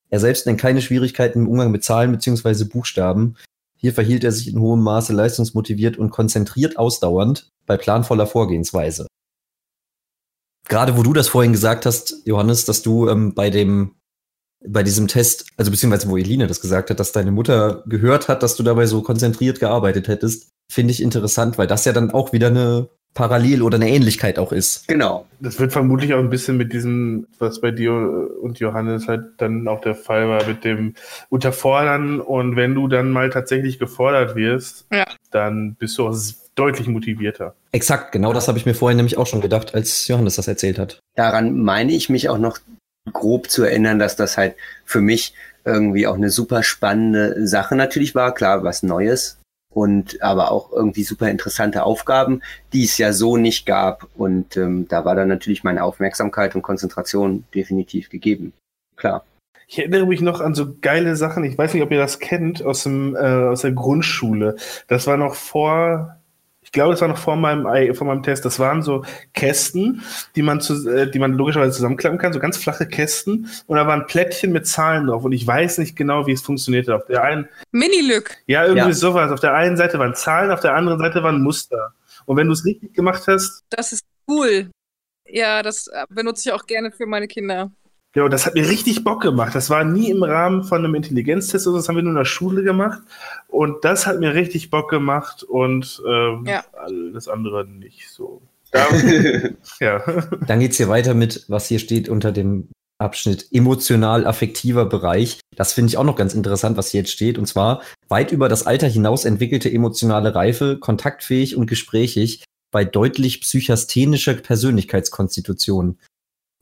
Er 0.09 0.21
selbst 0.21 0.47
nennt 0.47 0.61
keine 0.61 0.83
Schwierigkeiten 0.83 1.41
im 1.41 1.49
Umgang 1.49 1.71
mit 1.71 1.85
Zahlen 1.85 2.13
bzw. 2.13 2.65
Buchstaben. 2.65 3.37
Hier 3.77 3.93
verhielt 3.93 4.25
er 4.25 4.33
sich 4.33 4.49
in 4.49 4.61
hohem 4.61 4.83
Maße 4.83 5.13
leistungsmotiviert 5.13 5.99
und 5.99 6.11
konzentriert 6.11 6.79
ausdauernd 6.79 7.51
bei 7.67 7.77
planvoller 7.77 8.27
Vorgehensweise. 8.27 9.07
Gerade 10.69 10.97
wo 10.97 11.03
du 11.03 11.13
das 11.13 11.29
vorhin 11.29 11.53
gesagt 11.53 11.87
hast, 11.87 12.23
Johannes, 12.25 12.65
dass 12.65 12.83
du 12.83 13.09
ähm, 13.09 13.35
bei 13.35 13.51
dem 13.51 13.95
bei 14.67 14.83
diesem 14.83 15.09
Test, 15.09 15.47
also 15.57 15.71
beziehungsweise 15.71 16.09
wo 16.09 16.17
Eline 16.17 16.47
das 16.47 16.61
gesagt 16.61 16.91
hat, 16.91 17.01
dass 17.01 17.13
deine 17.13 17.31
Mutter 17.31 17.83
gehört 17.87 18.29
hat, 18.29 18.43
dass 18.43 18.57
du 18.57 18.63
dabei 18.63 18.87
so 18.87 19.03
konzentriert 19.03 19.61
gearbeitet 19.61 20.09
hättest, 20.09 20.51
finde 20.71 20.93
ich 20.93 21.03
interessant, 21.03 21.59
weil 21.59 21.67
das 21.67 21.85
ja 21.85 21.93
dann 21.93 22.11
auch 22.11 22.33
wieder 22.33 22.49
eine 22.49 22.89
Parallel 23.17 23.63
oder 23.63 23.77
eine 23.77 23.89
Ähnlichkeit 23.89 24.39
auch 24.39 24.53
ist. 24.53 24.87
Genau. 24.89 25.27
Das 25.41 25.59
wird 25.59 25.73
vermutlich 25.73 26.13
auch 26.13 26.19
ein 26.19 26.31
bisschen 26.31 26.57
mit 26.59 26.73
diesem, 26.73 27.27
was 27.39 27.61
bei 27.61 27.71
dir 27.71 27.93
und 27.93 28.59
Johannes 28.61 29.09
halt 29.09 29.25
dann 29.39 29.67
auch 29.69 29.81
der 29.81 29.95
Fall 29.95 30.29
war, 30.29 30.47
mit 30.47 30.65
dem 30.65 30.95
Unterfordern. 31.31 32.21
Und 32.21 32.57
wenn 32.57 32.75
du 32.75 32.89
dann 32.89 33.11
mal 33.11 33.31
tatsächlich 33.31 33.79
gefordert 33.79 34.37
wirst, 34.37 34.87
ja. 34.93 35.07
dann 35.31 35.77
bist 35.77 35.97
du 35.97 36.07
auch 36.07 36.17
deutlich 36.57 36.89
motivierter. 36.89 37.55
Exakt, 37.73 38.13
genau 38.13 38.33
das 38.33 38.49
habe 38.49 38.59
ich 38.59 38.67
mir 38.67 38.75
vorhin 38.75 38.97
nämlich 38.97 39.17
auch 39.17 39.27
schon 39.27 39.41
gedacht, 39.41 39.75
als 39.75 40.07
Johannes 40.09 40.37
das 40.37 40.47
erzählt 40.47 40.79
hat. 40.79 41.01
Daran 41.15 41.59
meine 41.59 41.93
ich 41.93 42.09
mich 42.09 42.29
auch 42.29 42.39
noch 42.39 42.59
grob 43.13 43.51
zu 43.51 43.65
erinnern, 43.65 43.99
dass 43.99 44.17
das 44.17 44.37
halt 44.37 44.55
für 44.85 45.01
mich 45.01 45.35
irgendwie 45.65 46.07
auch 46.07 46.15
eine 46.15 46.31
super 46.31 46.63
spannende 46.63 47.47
Sache 47.47 47.77
natürlich 47.77 48.15
war. 48.15 48.35
Klar, 48.35 48.63
was 48.63 48.83
Neues, 48.83 49.39
und 49.77 50.23
aber 50.23 50.53
auch 50.53 50.73
irgendwie 50.73 51.03
super 51.03 51.29
interessante 51.29 51.83
Aufgaben, 51.85 52.41
die 52.73 52.85
es 52.85 52.97
ja 52.97 53.13
so 53.13 53.37
nicht 53.37 53.67
gab. 53.67 54.09
Und 54.17 54.57
ähm, 54.57 54.89
da 54.89 55.05
war 55.05 55.15
dann 55.15 55.29
natürlich 55.29 55.65
meine 55.65 55.85
Aufmerksamkeit 55.85 56.55
und 56.55 56.63
Konzentration 56.63 57.45
definitiv 57.55 58.09
gegeben. 58.09 58.55
Klar. 58.97 59.27
Ich 59.69 59.79
erinnere 59.79 60.07
mich 60.07 60.23
noch 60.23 60.41
an 60.41 60.55
so 60.55 60.77
geile 60.81 61.15
Sachen. 61.15 61.45
Ich 61.45 61.59
weiß 61.59 61.75
nicht, 61.75 61.83
ob 61.83 61.91
ihr 61.91 61.99
das 61.99 62.21
kennt 62.21 62.63
aus 62.63 62.85
dem 62.85 63.15
äh, 63.17 63.19
aus 63.19 63.61
der 63.61 63.73
Grundschule. 63.73 64.57
Das 64.89 65.07
war 65.07 65.19
noch 65.19 65.35
vor 65.35 66.17
ich 66.67 66.73
glaube, 66.73 66.91
das 66.91 67.01
war 67.01 67.09
noch 67.09 67.17
vor 67.17 67.37
meinem, 67.37 67.95
vor 67.95 68.09
meinem 68.09 68.25
Test. 68.25 68.45
Das 68.45 68.59
waren 68.59 68.83
so 68.83 69.05
Kästen, 69.35 70.03
die 70.35 70.43
man, 70.43 70.61
zu, 70.61 70.87
äh, 70.91 71.09
die 71.09 71.21
man 71.21 71.35
logischerweise 71.35 71.71
zusammenklappen 71.71 72.19
kann, 72.19 72.33
so 72.33 72.41
ganz 72.41 72.57
flache 72.57 72.89
Kästen. 72.89 73.49
Und 73.69 73.77
da 73.77 73.87
waren 73.87 74.07
Plättchen 74.07 74.51
mit 74.51 74.67
Zahlen 74.67 75.07
drauf. 75.07 75.23
Und 75.23 75.31
ich 75.31 75.47
weiß 75.47 75.79
nicht 75.79 75.95
genau, 75.95 76.27
wie 76.27 76.33
es 76.33 76.43
funktioniert. 76.43 76.91
Auf 76.91 77.07
der 77.07 77.23
einen. 77.23 77.49
Mini-Lück. 77.71 78.37
Ja, 78.47 78.65
irgendwie 78.65 78.89
ja. 78.89 78.95
sowas. 78.95 79.31
Auf 79.31 79.39
der 79.39 79.55
einen 79.55 79.77
Seite 79.77 80.01
waren 80.01 80.17
Zahlen, 80.17 80.51
auf 80.51 80.61
der 80.61 80.75
anderen 80.75 80.99
Seite 80.99 81.23
waren 81.23 81.41
Muster. 81.41 81.95
Und 82.25 82.37
wenn 82.37 82.49
du 82.49 82.53
es 82.53 82.65
richtig 82.65 82.93
gemacht 82.95 83.23
hast. 83.29 83.63
Das 83.71 83.93
ist 83.93 84.05
cool. 84.29 84.69
Ja, 85.25 85.63
das 85.63 85.87
äh, 85.87 86.05
benutze 86.09 86.49
ich 86.49 86.53
auch 86.53 86.67
gerne 86.67 86.91
für 86.91 87.07
meine 87.07 87.29
Kinder. 87.29 87.71
Ja, 88.17 88.31
das 88.31 88.47
hat 88.47 88.55
mir 88.55 88.67
richtig 88.67 89.05
Bock 89.05 89.21
gemacht. 89.21 89.55
Das 89.55 89.69
war 89.69 89.85
nie 89.85 90.09
im 90.11 90.23
Rahmen 90.23 90.65
von 90.65 90.83
einem 90.83 90.95
Intelligenztest, 90.95 91.67
das 91.67 91.87
haben 91.87 91.97
wir 91.97 92.03
nur 92.03 92.13
in 92.13 92.17
der 92.17 92.25
Schule 92.25 92.63
gemacht. 92.63 93.03
Und 93.47 93.85
das 93.85 94.07
hat 94.07 94.21
mir 94.21 94.33
richtig 94.33 94.71
Bock 94.71 94.89
gemacht 94.89 95.43
und 95.43 96.03
ähm, 96.09 96.47
ja. 96.47 96.65
alles 96.73 97.29
andere 97.29 97.67
nicht 97.67 98.09
so. 98.09 98.41
ja. 99.81 100.03
Dann 100.47 100.61
geht's 100.61 100.79
hier 100.79 100.89
weiter 100.89 101.13
mit, 101.13 101.45
was 101.49 101.69
hier 101.69 101.79
steht 101.79 102.09
unter 102.09 102.33
dem 102.33 102.69
Abschnitt 102.99 103.49
emotional-affektiver 103.53 104.87
Bereich. 104.87 105.41
Das 105.55 105.75
finde 105.75 105.91
ich 105.91 105.99
auch 105.99 106.05
noch 106.05 106.17
ganz 106.17 106.33
interessant, 106.33 106.79
was 106.79 106.89
hier 106.89 107.03
jetzt 107.03 107.13
steht. 107.13 107.37
Und 107.37 107.45
zwar 107.45 107.83
weit 108.09 108.33
über 108.33 108.49
das 108.49 108.67
Alter 108.67 108.87
hinaus 108.87 109.27
entwickelte 109.27 109.71
emotionale 109.71 110.35
Reife, 110.35 110.79
kontaktfähig 110.79 111.55
und 111.55 111.67
gesprächig 111.67 112.45
bei 112.73 112.87
deutlich 112.87 113.43
psychasthenischer 113.43 114.35
Persönlichkeitskonstitution. 114.35 115.99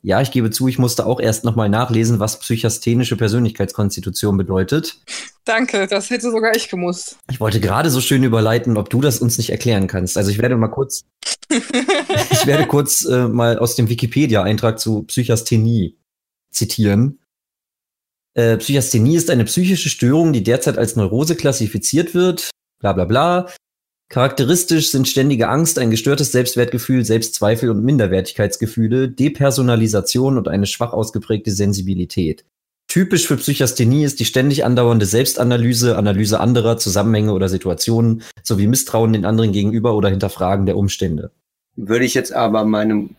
Ja, 0.05 0.21
ich 0.21 0.33
gebe 0.33 0.51
zu, 0.51 0.69
ich 0.69 0.79
musste 0.79 1.07
auch 1.07 1.19
erst 1.19 1.45
nochmal 1.45 1.71
nachlesen, 1.71 2.21
was 2.21 2.39
psychasthenische 2.39 3.17
Persönlichkeitskonstitution 3.17 4.37
bedeutet. 4.37 4.99
Danke, 5.47 5.87
das 5.87 6.11
hätte 6.11 6.31
sogar 6.31 6.55
ich 6.55 6.69
gemusst. 6.69 7.17
Ich 7.31 7.41
wollte 7.41 7.59
gerade 7.59 7.89
so 7.89 8.03
schön 8.03 8.23
überleiten, 8.23 8.77
ob 8.77 8.91
du 8.91 9.01
das 9.01 9.21
uns 9.21 9.39
nicht 9.39 9.49
erklären 9.49 9.87
kannst. 9.87 10.19
Also 10.19 10.31
ich 10.31 10.43
werde 10.43 10.59
mal 10.59 10.69
kurz, 10.69 11.07
ich 11.49 12.47
werde 12.47 12.67
kurz 12.67 13.07
äh, 13.07 13.29
mal 13.29 13.59
aus 13.59 13.77
dem 13.77 13.89
Wikipedia-Eintrag 13.89 14.79
zu 14.79 15.05
Psychasthenie 15.05 15.97
zitieren. 16.51 17.21
Äh, 18.35 18.59
Psychasthenie 18.59 19.17
ist 19.17 19.31
eine 19.31 19.47
psychische 19.47 19.89
Störung, 19.89 20.35
die 20.35 20.43
derzeit 20.43 20.77
als 20.77 20.97
Neurose 20.97 21.35
klassifiziert 21.35 22.13
wird. 22.13 22.51
Bla 22.79 22.93
bla 22.93 23.07
bla. 23.07 23.49
Charakteristisch 24.15 24.93
sind 24.93 25.09
ständige 25.09 25.49
Angst, 25.49 25.77
ein 25.77 25.91
gestörtes 25.91 26.31
Selbstwertgefühl, 26.31 27.05
Selbstzweifel 27.05 27.69
und 27.69 27.83
Minderwertigkeitsgefühle, 27.85 29.09
Depersonalisation 29.09 30.39
und 30.39 30.47
eine 30.47 30.67
schwach 30.67 30.93
ausgeprägte 30.93 31.51
Sensibilität. 31.51 32.45
Typisch 32.87 33.27
für 33.27 33.37
Psychasthenie 33.37 34.05
ist 34.05 34.21
die 34.21 34.25
ständig 34.25 34.65
andauernde 34.65 35.05
Selbstanalyse, 35.05 35.99
Analyse 35.99 36.39
anderer, 36.39 36.79
Zusammenhänge 36.79 37.33
oder 37.33 37.49
Situationen 37.49 38.23
sowie 38.45 38.69
Misstrauen 38.69 39.13
den 39.15 39.25
anderen 39.25 39.51
gegenüber 39.51 39.97
oder 39.97 40.11
Hinterfragen 40.11 40.65
der 40.65 40.77
Umstände. 40.77 41.33
Würde 41.75 42.05
ich 42.05 42.15
jetzt 42.15 42.33
aber 42.33 42.65
meinem 42.65 43.17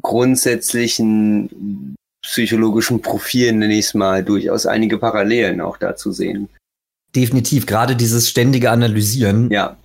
grundsätzlichen 0.00 1.96
psychologischen 2.22 3.02
Profil, 3.02 3.50
nenne 3.54 3.74
ich 3.74 3.86
es 3.86 3.94
mal, 3.94 4.22
durchaus 4.22 4.66
einige 4.66 4.96
Parallelen 4.98 5.60
auch 5.60 5.76
dazu 5.76 6.12
sehen. 6.12 6.48
Definitiv, 7.16 7.66
gerade 7.66 7.96
dieses 7.96 8.30
ständige 8.30 8.70
Analysieren 8.70 9.50
Ja, 9.50 9.76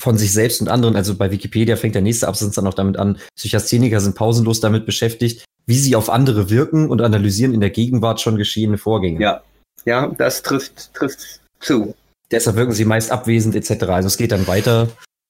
von 0.00 0.16
sich 0.16 0.32
selbst 0.32 0.60
und 0.60 0.68
anderen, 0.68 0.96
also 0.96 1.14
bei 1.14 1.30
Wikipedia 1.30 1.76
fängt 1.76 1.94
der 1.94 2.02
nächste 2.02 2.26
Absatz 2.26 2.54
dann 2.54 2.66
auch 2.66 2.74
damit 2.74 2.96
an, 2.96 3.18
Psychastheniker 3.36 4.00
sind 4.00 4.16
pausenlos 4.16 4.60
damit 4.60 4.86
beschäftigt, 4.86 5.44
wie 5.66 5.76
sie 5.76 5.94
auf 5.94 6.08
andere 6.08 6.48
wirken 6.48 6.88
und 6.88 7.02
analysieren 7.02 7.52
in 7.52 7.60
der 7.60 7.70
Gegenwart 7.70 8.20
schon 8.20 8.36
geschehene 8.36 8.78
Vorgänge. 8.78 9.20
ja, 9.20 9.42
ja, 9.84 10.08
das 10.08 10.42
trifft, 10.42 10.94
trifft 10.94 11.40
zu. 11.60 11.94
Deshalb 12.30 12.56
wirken 12.56 12.72
sie 12.72 12.84
meist 12.84 13.10
abwesend 13.10 13.54
etc. 13.54 13.84
Also 13.84 14.06
es 14.06 14.16
geht 14.16 14.32
dann 14.32 14.46
weiter 14.46 14.88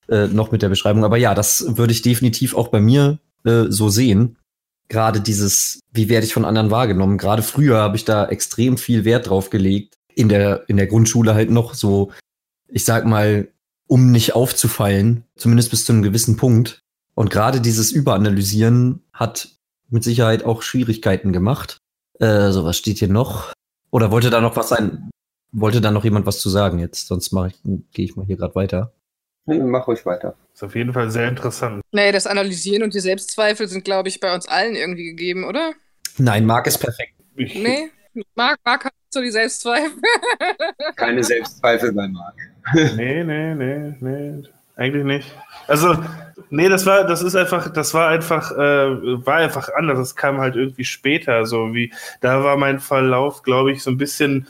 äh, 0.09 0.27
noch 0.27 0.53
mit 0.53 0.63
der 0.63 0.69
Beschreibung. 0.69 1.05
Aber 1.05 1.17
ja, 1.17 1.35
das 1.35 1.77
würde 1.77 1.93
ich 1.93 2.03
definitiv 2.03 2.55
auch 2.55 2.69
bei 2.69 2.81
mir 2.81 3.19
äh, 3.45 3.65
so 3.69 3.89
sehen. 3.89 4.37
Gerade 4.89 5.21
dieses, 5.21 5.81
wie 5.93 6.09
werde 6.09 6.27
ich 6.27 6.35
von 6.35 6.45
anderen 6.45 6.71
wahrgenommen? 6.71 7.17
Gerade 7.17 7.43
früher 7.43 7.79
habe 7.79 7.97
ich 7.97 8.05
da 8.05 8.27
extrem 8.27 8.77
viel 8.77 9.05
Wert 9.05 9.29
drauf 9.29 9.51
gelegt. 9.51 9.95
In 10.15 10.29
der, 10.29 10.69
in 10.69 10.77
der 10.77 10.89
Grundschule 10.89 11.35
halt 11.35 11.51
noch 11.51 11.75
so, 11.75 12.11
ich 12.69 12.85
sag 12.85 13.07
mal, 13.07 13.49
um 13.91 14.13
nicht 14.13 14.37
aufzufallen, 14.37 15.25
zumindest 15.35 15.71
bis 15.71 15.85
zu 15.85 15.93
einem 15.93 16.03
gewissen 16.03 16.37
Punkt. 16.37 16.81
Und 17.15 17.29
gerade 17.29 17.61
dieses 17.61 17.91
Überanalysieren 17.91 19.03
hat 19.13 19.49
mit 19.89 20.05
Sicherheit 20.05 20.45
auch 20.45 20.63
Schwierigkeiten 20.63 21.33
gemacht. 21.33 21.79
Äh, 22.21 22.53
so, 22.53 22.65
was 22.65 22.79
steht 22.79 22.99
hier 22.99 23.09
noch? 23.09 23.53
Oder 23.91 24.13
wollte 24.13 24.31
da 24.31 24.41
noch 24.41 24.55
was 24.55 24.69
sein? 24.69 25.11
Wollte 25.51 25.81
da 25.81 25.91
noch 25.91 26.05
jemand 26.05 26.25
was 26.25 26.39
zu 26.39 26.49
sagen 26.49 26.79
jetzt? 26.79 27.09
Sonst 27.09 27.33
mache 27.33 27.49
ich, 27.49 27.61
gehe 27.91 28.05
ich 28.05 28.15
mal 28.15 28.25
hier 28.25 28.37
gerade 28.37 28.55
weiter. 28.55 28.93
Nee, 29.47 29.59
Mach 29.59 29.89
ruhig 29.89 30.07
weiter. 30.07 30.37
Ist 30.55 30.63
auf 30.63 30.77
jeden 30.77 30.93
Fall 30.93 31.11
sehr 31.11 31.29
interessant. 31.29 31.83
Nee, 31.91 32.13
das 32.13 32.29
Analysieren 32.29 32.85
und 32.85 32.95
die 32.95 33.01
Selbstzweifel 33.01 33.67
sind, 33.67 33.85
glaube 33.85 34.09
ich, 34.09 34.21
bei 34.21 34.33
uns 34.33 34.47
allen 34.47 34.77
irgendwie 34.77 35.05
gegeben, 35.05 35.45
oder? 35.45 35.73
Nein, 36.17 36.47
Marc 36.47 36.69
ist 36.69 36.79
perfekt. 36.79 37.15
Ich, 37.35 37.57
Nee? 37.57 37.91
Marc, 38.37 38.61
Marc 38.65 38.85
hat 38.85 38.93
so 39.13 39.21
die 39.21 39.31
Selbstzweifel. 39.31 40.01
Keine 40.97 41.23
Selbstzweifel 41.23 41.93
bei 41.93 42.09
Marc. 42.09 42.35
Nee, 42.97 43.25
nee, 43.25 43.55
nee, 43.55 43.95
nee. 44.01 44.43
Eigentlich 44.77 45.05
nicht. 45.05 45.35
Also, 45.67 45.97
nee, 46.51 46.69
das 46.69 46.87
war, 46.87 47.05
das 47.05 47.23
ist 47.23 47.35
einfach, 47.35 47.71
das 47.73 47.93
war 47.93 48.09
einfach, 48.09 48.53
äh, 48.53 49.27
war 49.27 49.37
einfach 49.37 49.69
anders. 49.75 49.99
Das 49.99 50.17
kam 50.17 50.39
halt 50.39 50.57
irgendwie 50.57 50.85
später. 50.85 51.47
So 51.47 51.75
wie, 51.75 51.93
da 52.21 52.45
war 52.45 52.57
mein 52.57 52.81
Verlauf, 52.81 53.43
glaube 53.43 53.73
ich, 53.73 53.83
so 53.83 53.91
ein 53.91 53.99
bisschen, 53.99 54.47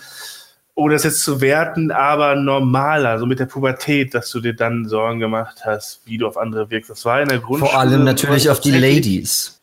ohne 0.74 0.94
das 0.94 1.04
jetzt 1.04 1.22
zu 1.22 1.40
werten, 1.40 1.90
aber 1.90 2.36
normaler, 2.36 3.18
so 3.18 3.26
mit 3.26 3.40
der 3.40 3.46
Pubertät, 3.46 4.14
dass 4.14 4.30
du 4.30 4.40
dir 4.40 4.54
dann 4.54 4.86
Sorgen 4.86 5.20
gemacht 5.20 5.64
hast, 5.64 6.02
wie 6.04 6.18
du 6.18 6.26
auf 6.26 6.36
andere 6.36 6.70
wirkst. 6.70 6.90
Das 6.90 7.04
war 7.04 7.20
in 7.22 7.28
der 7.28 7.38
Grundschule. 7.38 7.70
Vor 7.70 7.80
allem 7.80 8.04
natürlich 8.04 8.50
auf 8.50 8.60
die 8.60 8.72
Ladies. 8.72 9.59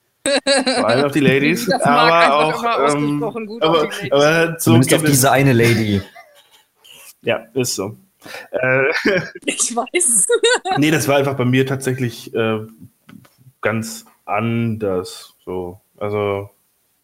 Vor 0.75 0.88
allem 0.88 1.05
auf 1.05 1.11
die 1.11 1.19
Ladies. 1.19 1.69
Aber 1.71 2.36
auch, 2.36 2.63
immer 2.63 2.95
ähm, 2.95 3.23
aber, 3.23 3.88
die 3.88 4.09
Ladies. 4.09 4.11
aber 4.11 4.47
so 4.51 4.71
Zumindest 4.71 4.93
auf 4.93 5.03
diese 5.03 5.32
eine 5.32 5.53
Lady. 5.53 6.01
Ja, 7.21 7.45
ist 7.53 7.75
so. 7.75 7.97
Äh, 8.51 8.91
Ich 9.45 9.75
weiß. 9.75 10.28
Nee, 10.78 10.91
das 10.91 11.07
war 11.07 11.17
einfach 11.17 11.36
bei 11.36 11.45
mir 11.45 11.65
tatsächlich 11.65 12.34
äh, 12.34 12.59
ganz 13.61 14.05
anders. 14.25 15.36
So, 15.45 15.80
also 15.97 16.49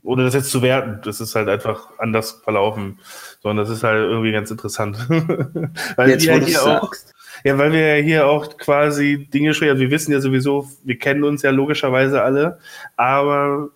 ohne 0.03 0.23
das 0.25 0.33
jetzt 0.33 0.51
zu 0.51 0.61
werten, 0.61 0.99
das 1.03 1.21
ist 1.21 1.35
halt 1.35 1.47
einfach 1.47 1.87
anders 1.97 2.41
verlaufen. 2.43 2.99
Sondern 3.41 3.65
das 3.65 3.75
ist 3.75 3.83
halt 3.83 3.99
irgendwie 4.03 4.31
ganz 4.31 4.51
interessant. 4.51 4.97
weil 5.95 6.09
Jetzt, 6.09 6.25
wir 6.25 6.33
wo 6.33 6.37
ja 6.37 6.39
du 6.39 6.45
hier 6.45 6.61
auch, 6.61 6.65
sagst. 6.65 7.12
Ja, 7.43 7.57
weil 7.57 7.71
wir 7.71 7.97
ja 7.97 8.03
hier 8.03 8.27
auch 8.27 8.57
quasi 8.57 9.27
Dinge 9.33 9.53
sprechen. 9.53 9.71
Also 9.71 9.81
wir 9.81 9.91
wissen 9.91 10.11
ja 10.11 10.21
sowieso, 10.21 10.69
wir 10.83 10.97
kennen 10.97 11.23
uns 11.23 11.41
ja 11.41 11.51
logischerweise 11.51 12.21
alle, 12.21 12.59
aber 12.95 13.69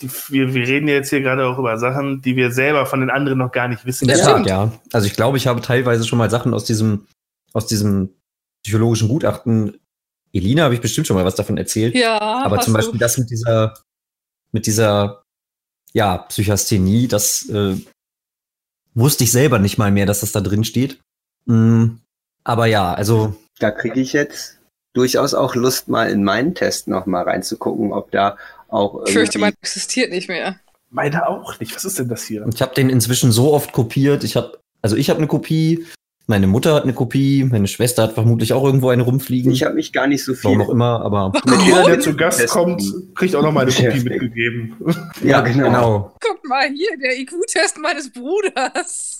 die, 0.00 0.10
wir, 0.28 0.54
wir 0.54 0.66
reden 0.66 0.88
ja 0.88 0.94
jetzt 0.94 1.10
hier 1.10 1.20
gerade 1.20 1.46
auch 1.46 1.58
über 1.58 1.78
Sachen, 1.78 2.20
die 2.22 2.36
wir 2.36 2.50
selber 2.50 2.86
von 2.86 3.00
den 3.00 3.10
anderen 3.10 3.38
noch 3.38 3.52
gar 3.52 3.68
nicht 3.68 3.84
wissen. 3.86 4.08
Ja. 4.08 4.40
Ja. 4.42 4.72
Also 4.92 5.06
ich 5.06 5.14
glaube, 5.14 5.36
ich 5.36 5.46
habe 5.46 5.60
teilweise 5.60 6.06
schon 6.06 6.18
mal 6.18 6.30
Sachen 6.30 6.52
aus 6.52 6.64
diesem, 6.64 7.06
aus 7.52 7.66
diesem 7.66 8.10
psychologischen 8.64 9.08
Gutachten. 9.08 9.78
Elina 10.32 10.64
habe 10.64 10.74
ich 10.74 10.80
bestimmt 10.80 11.06
schon 11.06 11.16
mal 11.16 11.24
was 11.24 11.36
davon 11.36 11.56
erzählt. 11.56 11.94
Ja, 11.94 12.18
aber 12.18 12.56
hast 12.56 12.64
zum 12.64 12.74
du. 12.74 12.78
Beispiel 12.78 12.98
das 12.98 13.18
mit 13.18 13.30
dieser, 13.30 13.74
mit 14.52 14.66
dieser, 14.66 15.24
ja, 15.92 16.18
Psychasthenie, 16.18 17.06
das 17.06 17.48
äh, 17.48 17.76
wusste 18.94 19.24
ich 19.24 19.32
selber 19.32 19.58
nicht 19.58 19.78
mal 19.78 19.92
mehr, 19.92 20.06
dass 20.06 20.20
das 20.20 20.32
da 20.32 20.40
drin 20.40 20.64
steht. 20.64 21.00
Mm, 21.46 21.96
aber 22.44 22.66
ja, 22.66 22.94
also 22.94 23.34
Da 23.58 23.70
kriege 23.70 24.00
ich 24.00 24.12
jetzt 24.12 24.58
durchaus 24.92 25.34
auch 25.34 25.54
Lust, 25.54 25.88
mal 25.88 26.08
in 26.10 26.22
meinen 26.22 26.54
Test 26.54 26.86
noch 26.88 27.06
mal 27.06 27.22
reinzugucken, 27.22 27.92
ob 27.92 28.10
da 28.10 28.36
auch 28.68 29.04
Ich 29.06 29.12
fürchte, 29.12 29.38
irgendwie- 29.38 29.38
man 29.38 29.54
existiert 29.60 30.10
nicht 30.10 30.28
mehr. 30.28 30.56
Meine 30.90 31.26
auch 31.26 31.58
nicht. 31.58 31.74
Was 31.74 31.84
ist 31.84 31.98
denn 31.98 32.08
das 32.08 32.22
hier? 32.22 32.46
ich 32.54 32.62
habe 32.62 32.74
den 32.74 32.88
inzwischen 32.90 33.32
so 33.32 33.52
oft 33.52 33.72
kopiert. 33.72 34.22
Ich 34.22 34.36
habe, 34.36 34.58
also 34.82 34.94
ich 34.96 35.10
habe 35.10 35.18
eine 35.18 35.26
Kopie, 35.26 35.84
meine 36.28 36.46
Mutter 36.46 36.72
hat 36.74 36.84
eine 36.84 36.92
Kopie, 36.94 37.42
meine 37.44 37.66
Schwester 37.66 38.04
hat 38.04 38.12
vermutlich 38.12 38.52
auch 38.52 38.62
irgendwo 38.64 38.88
eine 38.90 39.02
rumfliegen. 39.02 39.50
ich 39.52 39.64
habe 39.64 39.74
mich 39.74 39.92
gar 39.92 40.06
nicht 40.06 40.24
so 40.24 40.32
Warum 40.42 40.58
viel. 40.58 40.66
auch 40.66 40.70
immer, 40.70 41.00
aber 41.02 41.32
Jeder, 41.66 41.82
der 41.84 42.00
zu 42.00 42.14
Gast 42.16 42.38
Testen. 42.38 42.62
kommt, 42.62 42.82
kriegt 43.16 43.34
auch 43.34 43.42
noch 43.42 43.52
mal 43.52 43.62
eine 43.62 43.72
Kopie 43.72 44.04
mitgegeben. 44.08 44.76
Ja, 45.22 45.40
genau. 45.40 46.14
Guck 46.20 46.48
mal 46.48 46.68
hier, 46.68 46.96
der 47.02 47.18
IQ-Test 47.18 47.78
meines 47.78 48.10
Bruders. 48.12 49.13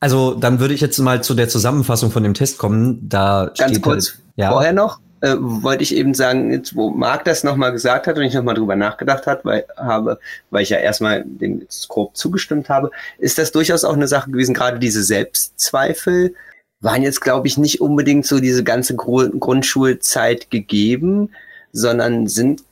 Also 0.00 0.34
dann 0.34 0.60
würde 0.60 0.74
ich 0.74 0.80
jetzt 0.80 0.98
mal 0.98 1.22
zu 1.22 1.34
der 1.34 1.48
Zusammenfassung 1.48 2.10
von 2.10 2.22
dem 2.22 2.34
Test 2.34 2.58
kommen. 2.58 3.08
Da 3.08 3.50
Ganz 3.56 3.72
steht 3.72 3.82
kurz 3.82 4.10
halt, 4.10 4.22
ja, 4.36 4.50
vorher 4.50 4.72
noch 4.72 5.00
äh, 5.20 5.36
wollte 5.38 5.82
ich 5.82 5.94
eben 5.94 6.14
sagen, 6.14 6.52
jetzt, 6.52 6.76
wo 6.76 6.90
Marc 6.90 7.24
das 7.24 7.44
nochmal 7.44 7.72
gesagt 7.72 8.06
hat 8.06 8.16
und 8.16 8.22
ich 8.22 8.34
nochmal 8.34 8.54
drüber 8.54 8.76
nachgedacht 8.76 9.26
hat, 9.26 9.44
weil, 9.44 9.64
habe, 9.76 10.18
weil 10.50 10.62
ich 10.62 10.70
ja 10.70 10.78
erstmal 10.78 11.24
dem 11.24 11.66
grob 11.88 12.16
zugestimmt 12.16 12.68
habe, 12.68 12.90
ist 13.18 13.38
das 13.38 13.52
durchaus 13.52 13.84
auch 13.84 13.94
eine 13.94 14.08
Sache 14.08 14.30
gewesen, 14.30 14.54
gerade 14.54 14.78
diese 14.78 15.02
Selbstzweifel 15.02 16.34
waren 16.80 17.02
jetzt, 17.02 17.20
glaube 17.20 17.48
ich, 17.48 17.58
nicht 17.58 17.80
unbedingt 17.80 18.26
so 18.26 18.38
diese 18.38 18.62
ganze 18.62 18.94
Gru 18.94 19.28
Grundschulzeit 19.30 20.50
gegeben, 20.50 21.30
sondern 21.72 22.28
sind, 22.28 22.62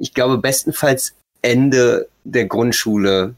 ich 0.00 0.14
glaube, 0.14 0.38
bestenfalls 0.38 1.14
Ende 1.42 2.08
der 2.24 2.46
Grundschule 2.46 3.34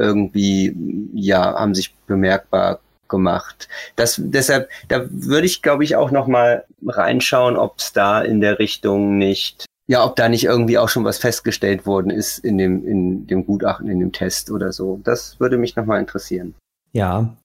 irgendwie, 0.00 0.74
ja, 1.14 1.54
haben 1.54 1.74
sich 1.74 1.94
bemerkbar 2.06 2.80
gemacht. 3.08 3.68
Das, 3.96 4.20
deshalb, 4.22 4.70
da 4.88 5.06
würde 5.10 5.46
ich, 5.46 5.62
glaube 5.62 5.84
ich, 5.84 5.96
auch 5.96 6.10
noch 6.10 6.26
mal 6.26 6.64
reinschauen, 6.86 7.56
ob 7.56 7.78
es 7.78 7.92
da 7.92 8.22
in 8.22 8.40
der 8.40 8.58
Richtung 8.58 9.18
nicht, 9.18 9.66
ja, 9.86 10.04
ob 10.04 10.16
da 10.16 10.28
nicht 10.28 10.44
irgendwie 10.44 10.78
auch 10.78 10.88
schon 10.88 11.04
was 11.04 11.18
festgestellt 11.18 11.86
worden 11.86 12.10
ist 12.10 12.38
in 12.38 12.56
dem, 12.56 12.86
in 12.86 13.26
dem 13.26 13.44
Gutachten, 13.44 13.88
in 13.88 14.00
dem 14.00 14.12
Test 14.12 14.50
oder 14.50 14.72
so. 14.72 15.00
Das 15.04 15.38
würde 15.40 15.58
mich 15.58 15.76
noch 15.76 15.84
mal 15.84 16.00
interessieren. 16.00 16.54
ja, 16.92 17.36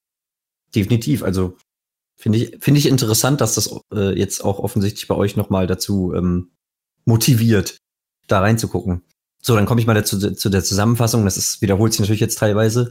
definitiv. 0.74 1.22
Also 1.22 1.56
finde 2.16 2.38
ich, 2.38 2.58
finde 2.60 2.78
ich 2.78 2.86
interessant, 2.86 3.40
dass 3.40 3.54
das 3.54 3.80
äh, 3.92 4.16
jetzt 4.18 4.44
auch 4.44 4.58
offensichtlich 4.58 5.08
bei 5.08 5.14
euch 5.14 5.36
nochmal 5.36 5.66
dazu 5.66 6.12
ähm, 6.14 6.50
motiviert, 7.04 7.78
da 8.26 8.40
reinzugucken. 8.40 9.02
So, 9.46 9.54
dann 9.54 9.66
komme 9.66 9.80
ich 9.80 9.86
mal 9.86 9.94
dazu, 9.94 10.18
zu 10.18 10.48
der 10.48 10.64
Zusammenfassung. 10.64 11.24
Das 11.24 11.36
ist, 11.36 11.62
wiederholt 11.62 11.92
sich 11.92 12.00
natürlich 12.00 12.20
jetzt 12.20 12.40
teilweise. 12.40 12.90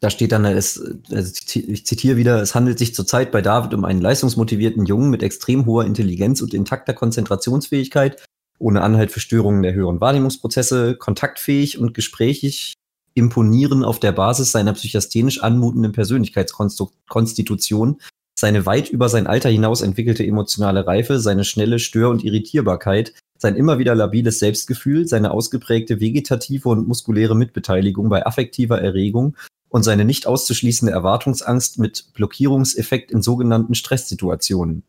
Da 0.00 0.08
steht 0.08 0.32
dann, 0.32 0.46
es, 0.46 0.82
also 1.10 1.32
ich 1.54 1.84
zitiere 1.84 2.16
wieder, 2.16 2.40
es 2.40 2.54
handelt 2.54 2.78
sich 2.78 2.94
zurzeit 2.94 3.30
bei 3.30 3.42
David 3.42 3.74
um 3.74 3.84
einen 3.84 4.00
leistungsmotivierten 4.00 4.86
Jungen 4.86 5.10
mit 5.10 5.22
extrem 5.22 5.66
hoher 5.66 5.84
Intelligenz 5.84 6.40
und 6.40 6.54
intakter 6.54 6.94
Konzentrationsfähigkeit, 6.94 8.24
ohne 8.58 8.80
Anhalt 8.80 9.10
für 9.10 9.20
Störungen 9.20 9.62
der 9.62 9.74
höheren 9.74 10.00
Wahrnehmungsprozesse, 10.00 10.96
kontaktfähig 10.96 11.78
und 11.78 11.92
gesprächig, 11.92 12.72
imponieren 13.12 13.84
auf 13.84 14.00
der 14.00 14.12
Basis 14.12 14.52
seiner 14.52 14.72
psychasthenisch 14.72 15.42
anmutenden 15.42 15.92
Persönlichkeitskonstitution, 15.92 18.00
seine 18.38 18.64
weit 18.64 18.88
über 18.88 19.10
sein 19.10 19.26
Alter 19.26 19.50
hinaus 19.50 19.82
entwickelte 19.82 20.24
emotionale 20.24 20.86
Reife, 20.86 21.20
seine 21.20 21.44
schnelle 21.44 21.78
Stör- 21.78 22.08
und 22.10 22.24
Irritierbarkeit, 22.24 23.12
sein 23.38 23.56
immer 23.56 23.78
wieder 23.78 23.94
labiles 23.94 24.38
Selbstgefühl, 24.38 25.06
seine 25.06 25.30
ausgeprägte 25.30 26.00
vegetative 26.00 26.68
und 26.68 26.88
muskuläre 26.88 27.36
Mitbeteiligung 27.36 28.08
bei 28.08 28.24
affektiver 28.24 28.80
Erregung 28.80 29.36
und 29.68 29.82
seine 29.82 30.04
nicht 30.04 30.26
auszuschließende 30.26 30.92
Erwartungsangst 30.92 31.78
mit 31.78 32.12
Blockierungseffekt 32.14 33.10
in 33.10 33.22
sogenannten 33.22 33.74
Stresssituationen. 33.74 34.84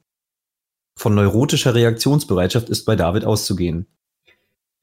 Von 0.98 1.16
neurotischer 1.16 1.76
Reaktionsbereitschaft 1.76 2.70
ist 2.70 2.86
bei 2.86 2.96
David 2.96 3.26
auszugehen. 3.26 3.86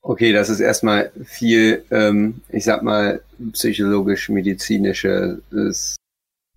Okay, 0.07 0.33
das 0.33 0.51
ist 0.51 0.61
erstmal 0.61 1.11
viel, 1.25 1.83
ähm, 1.91 2.43
ich 2.51 2.65
sag 2.65 2.83
mal, 2.83 3.23
psychologisch-medizinische, 3.53 5.41
ist 5.51 5.97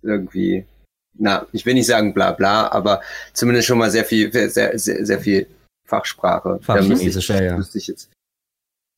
irgendwie, 0.02 0.66
na, 1.14 1.48
ich 1.54 1.66
will 1.66 1.74
nicht 1.74 1.88
sagen 1.88 2.14
bla 2.14 2.34
bla, 2.34 2.70
aber 2.72 3.02
zumindest 3.34 3.68
schon 3.68 3.78
mal 3.78 3.90
sehr 3.90 4.04
viel, 4.04 4.32
sehr, 4.34 4.78
sehr, 4.78 5.06
sehr 5.06 5.20
viel 5.22 5.48
Fachsprache. 5.88 6.60
Fachchinesisch, 6.62 7.30
ja, 7.30 7.42
ja. 7.42 7.60
ich 7.74 7.88
jetzt. 7.88 8.10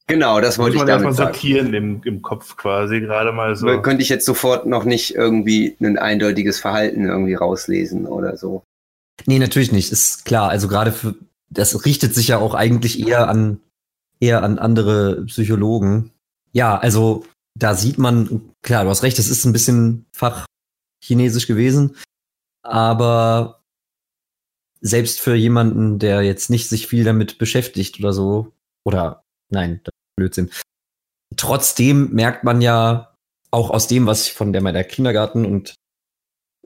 Genau, 0.08 0.42
das 0.42 0.58
wollte 0.58 0.78
ich 0.78 0.82
damit 0.82 0.94
erstmal 0.94 1.14
sagen. 1.14 1.34
sortieren 1.34 1.74
im, 1.76 2.02
im 2.04 2.24
Kopf 2.24 2.58
quasi, 2.58 3.00
gerade 3.00 3.32
mal 3.32 3.56
so. 3.56 3.80
Könnte 3.82 4.02
ich 4.02 4.10
jetzt 4.10 4.26
sofort 4.26 4.66
noch 4.66 4.84
nicht 4.84 5.14
irgendwie 5.14 5.78
ein 5.80 6.00
eindeutiges 6.00 6.60
Verhalten 6.60 7.06
irgendwie 7.06 7.36
rauslesen 7.36 8.08
oder 8.08 8.36
so. 8.36 8.64
Nee, 9.28 9.38
natürlich 9.38 9.72
nicht, 9.72 9.92
ist 9.92 10.26
klar. 10.26 10.50
Also 10.50 10.68
gerade 10.68 10.92
für, 10.92 11.14
das 11.52 11.86
richtet 11.86 12.16
sich 12.16 12.30
ja 12.30 12.40
auch 12.40 12.56
eigentlich 12.56 13.08
eher 13.08 13.30
an, 13.30 13.60
eher 14.20 14.42
an 14.42 14.58
andere 14.58 15.26
Psychologen. 15.26 16.10
Ja, 16.54 16.76
also 16.76 17.26
da 17.56 17.76
sieht 17.76 18.00
man, 18.00 18.50
klar, 18.64 18.86
du 18.86 18.90
hast 18.90 19.04
recht, 19.04 19.20
es 19.20 19.30
ist 19.30 19.46
ein 19.46 19.54
bisschen 19.54 20.08
fachchinesisch 20.12 21.46
gewesen, 21.46 21.96
aber 22.64 23.59
selbst 24.82 25.20
für 25.20 25.36
jemanden, 25.36 26.00
der 26.00 26.22
jetzt 26.22 26.50
nicht 26.50 26.70
sich 26.70 26.88
viel 26.88 27.04
damit 27.04 27.38
beschäftigt 27.38 28.00
oder 28.00 28.14
so, 28.14 28.54
oder 28.84 29.24
nein, 29.50 29.82
das 29.84 29.94
ist 29.94 30.16
Blödsinn. 30.16 30.50
Trotzdem 31.36 32.12
merkt 32.14 32.44
man 32.44 32.62
ja 32.62 33.14
auch 33.52 33.70
aus 33.70 33.88
dem, 33.88 34.06
was 34.06 34.28
ich 34.28 34.34
von 34.34 34.54
der 34.54 34.62
meiner 34.62 34.84
Kindergarten 34.84 35.46
und 35.46 35.76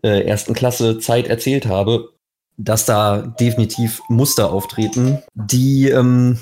äh, 0.03 0.25
ersten 0.25 0.53
Klasse 0.53 0.99
Zeit 0.99 1.27
erzählt 1.27 1.65
habe, 1.65 2.13
dass 2.57 2.85
da 2.85 3.21
definitiv 3.21 4.01
Muster 4.09 4.51
auftreten, 4.51 5.23
die, 5.33 5.89
ähm, 5.89 6.39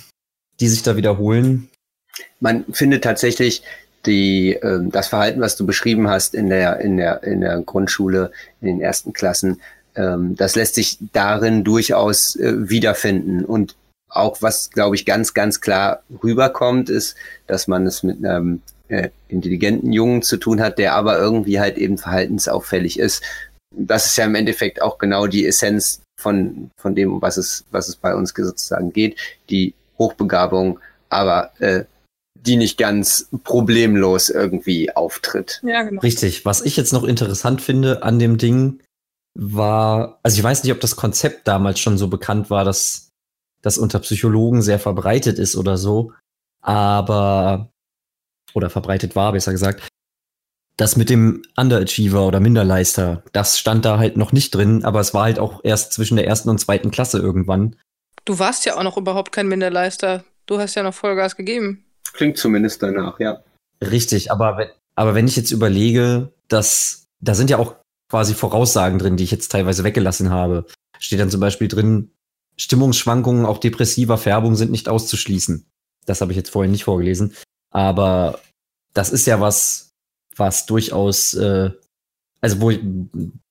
die 0.59 0.67
sich 0.67 0.83
da 0.83 0.97
wiederholen. 0.97 1.69
Man 2.39 2.65
findet 2.73 3.03
tatsächlich 3.03 3.63
die, 4.05 4.53
ähm, 4.53 4.91
das 4.91 5.07
Verhalten, 5.07 5.41
was 5.41 5.55
du 5.55 5.65
beschrieben 5.65 6.09
hast 6.09 6.33
in 6.33 6.49
der, 6.49 6.79
in 6.79 6.97
der, 6.97 7.23
in 7.23 7.41
der 7.41 7.61
Grundschule, 7.61 8.31
in 8.59 8.67
den 8.67 8.81
ersten 8.81 9.13
Klassen, 9.13 9.61
ähm, 9.95 10.35
das 10.35 10.55
lässt 10.55 10.75
sich 10.75 10.97
darin 11.13 11.63
durchaus 11.63 12.35
äh, 12.35 12.69
wiederfinden. 12.69 13.45
Und 13.45 13.75
auch 14.09 14.41
was, 14.41 14.71
glaube 14.71 14.95
ich, 14.95 15.05
ganz, 15.05 15.33
ganz 15.33 15.61
klar 15.61 16.03
rüberkommt, 16.23 16.89
ist, 16.89 17.15
dass 17.47 17.67
man 17.67 17.87
es 17.87 18.03
mit 18.03 18.23
einem 18.23 18.61
äh, 18.87 19.09
intelligenten 19.29 19.93
Jungen 19.93 20.21
zu 20.21 20.37
tun 20.37 20.61
hat, 20.61 20.77
der 20.77 20.93
aber 20.95 21.17
irgendwie 21.17 21.59
halt 21.59 21.77
eben 21.77 21.97
verhaltensauffällig 21.97 22.99
ist. 22.99 23.23
Das 23.73 24.05
ist 24.05 24.17
ja 24.17 24.25
im 24.25 24.35
Endeffekt 24.35 24.81
auch 24.81 24.97
genau 24.97 25.27
die 25.27 25.45
Essenz 25.45 26.01
von, 26.19 26.71
von 26.77 26.93
dem, 26.93 27.21
was 27.21 27.37
es, 27.37 27.63
was 27.71 27.87
es 27.87 27.95
bei 27.95 28.13
uns 28.13 28.33
sozusagen 28.35 28.91
geht. 28.91 29.17
Die 29.49 29.73
Hochbegabung, 29.97 30.79
aber 31.09 31.51
äh, 31.59 31.85
die 32.35 32.57
nicht 32.57 32.77
ganz 32.77 33.27
problemlos 33.43 34.29
irgendwie 34.29 34.93
auftritt. 34.95 35.61
Ja, 35.63 35.83
genau. 35.83 36.01
Richtig. 36.01 36.45
Was 36.45 36.61
ich 36.61 36.75
jetzt 36.75 36.91
noch 36.91 37.03
interessant 37.03 37.61
finde 37.61 38.03
an 38.03 38.19
dem 38.19 38.37
Ding 38.37 38.79
war, 39.33 40.19
also 40.23 40.37
ich 40.37 40.43
weiß 40.43 40.63
nicht, 40.63 40.73
ob 40.73 40.79
das 40.79 40.95
Konzept 40.95 41.47
damals 41.47 41.79
schon 41.79 41.97
so 41.97 42.07
bekannt 42.07 42.49
war, 42.49 42.65
dass 42.65 43.09
das 43.61 43.77
unter 43.77 43.99
Psychologen 43.99 44.61
sehr 44.61 44.79
verbreitet 44.79 45.39
ist 45.39 45.55
oder 45.55 45.77
so, 45.77 46.13
aber 46.61 47.71
oder 48.53 48.69
verbreitet 48.69 49.15
war, 49.15 49.31
besser 49.31 49.51
gesagt. 49.51 49.87
Das 50.77 50.95
mit 50.95 51.09
dem 51.09 51.43
Underachiever 51.55 52.25
oder 52.25 52.39
Minderleister, 52.39 53.23
das 53.33 53.59
stand 53.59 53.85
da 53.85 53.99
halt 53.99 54.17
noch 54.17 54.31
nicht 54.31 54.55
drin, 54.55 54.83
aber 54.83 54.99
es 54.99 55.13
war 55.13 55.23
halt 55.23 55.39
auch 55.39 55.61
erst 55.63 55.93
zwischen 55.93 56.15
der 56.15 56.27
ersten 56.27 56.49
und 56.49 56.59
zweiten 56.59 56.91
Klasse 56.91 57.19
irgendwann. 57.19 57.75
Du 58.25 58.39
warst 58.39 58.65
ja 58.65 58.77
auch 58.77 58.83
noch 58.83 58.97
überhaupt 58.97 59.31
kein 59.31 59.47
Minderleister. 59.47 60.23
Du 60.45 60.59
hast 60.59 60.75
ja 60.75 60.83
noch 60.83 60.93
Vollgas 60.93 61.35
gegeben. 61.35 61.85
Klingt 62.13 62.37
zumindest 62.37 62.81
danach, 62.83 63.19
ja. 63.19 63.43
Richtig, 63.81 64.31
aber 64.31 64.57
wenn, 64.57 64.67
aber 64.95 65.15
wenn 65.15 65.27
ich 65.27 65.35
jetzt 65.35 65.51
überlege, 65.51 66.33
dass 66.47 67.07
da 67.19 67.35
sind 67.35 67.49
ja 67.49 67.57
auch 67.57 67.75
quasi 68.11 68.33
Voraussagen 68.33 68.99
drin, 68.99 69.15
die 69.15 69.23
ich 69.23 69.31
jetzt 69.31 69.53
teilweise 69.53 69.85
weggelassen 69.85 70.31
habe. 70.31 70.65
Steht 70.99 71.21
dann 71.21 71.29
zum 71.29 71.39
Beispiel 71.39 71.69
drin, 71.69 72.11
Stimmungsschwankungen, 72.57 73.45
auch 73.45 73.57
depressiver 73.57 74.17
Färbung 74.17 74.55
sind 74.55 74.69
nicht 74.69 74.89
auszuschließen. 74.89 75.65
Das 76.05 76.19
habe 76.19 76.33
ich 76.33 76.35
jetzt 76.35 76.49
vorhin 76.49 76.73
nicht 76.73 76.83
vorgelesen. 76.83 77.33
Aber 77.69 78.41
das 78.93 79.11
ist 79.11 79.25
ja 79.27 79.39
was, 79.39 79.91
was 80.35 80.65
durchaus, 80.65 81.33
äh, 81.35 81.71
also 82.41 82.59
wo, 82.59 82.69
ich, 82.71 82.81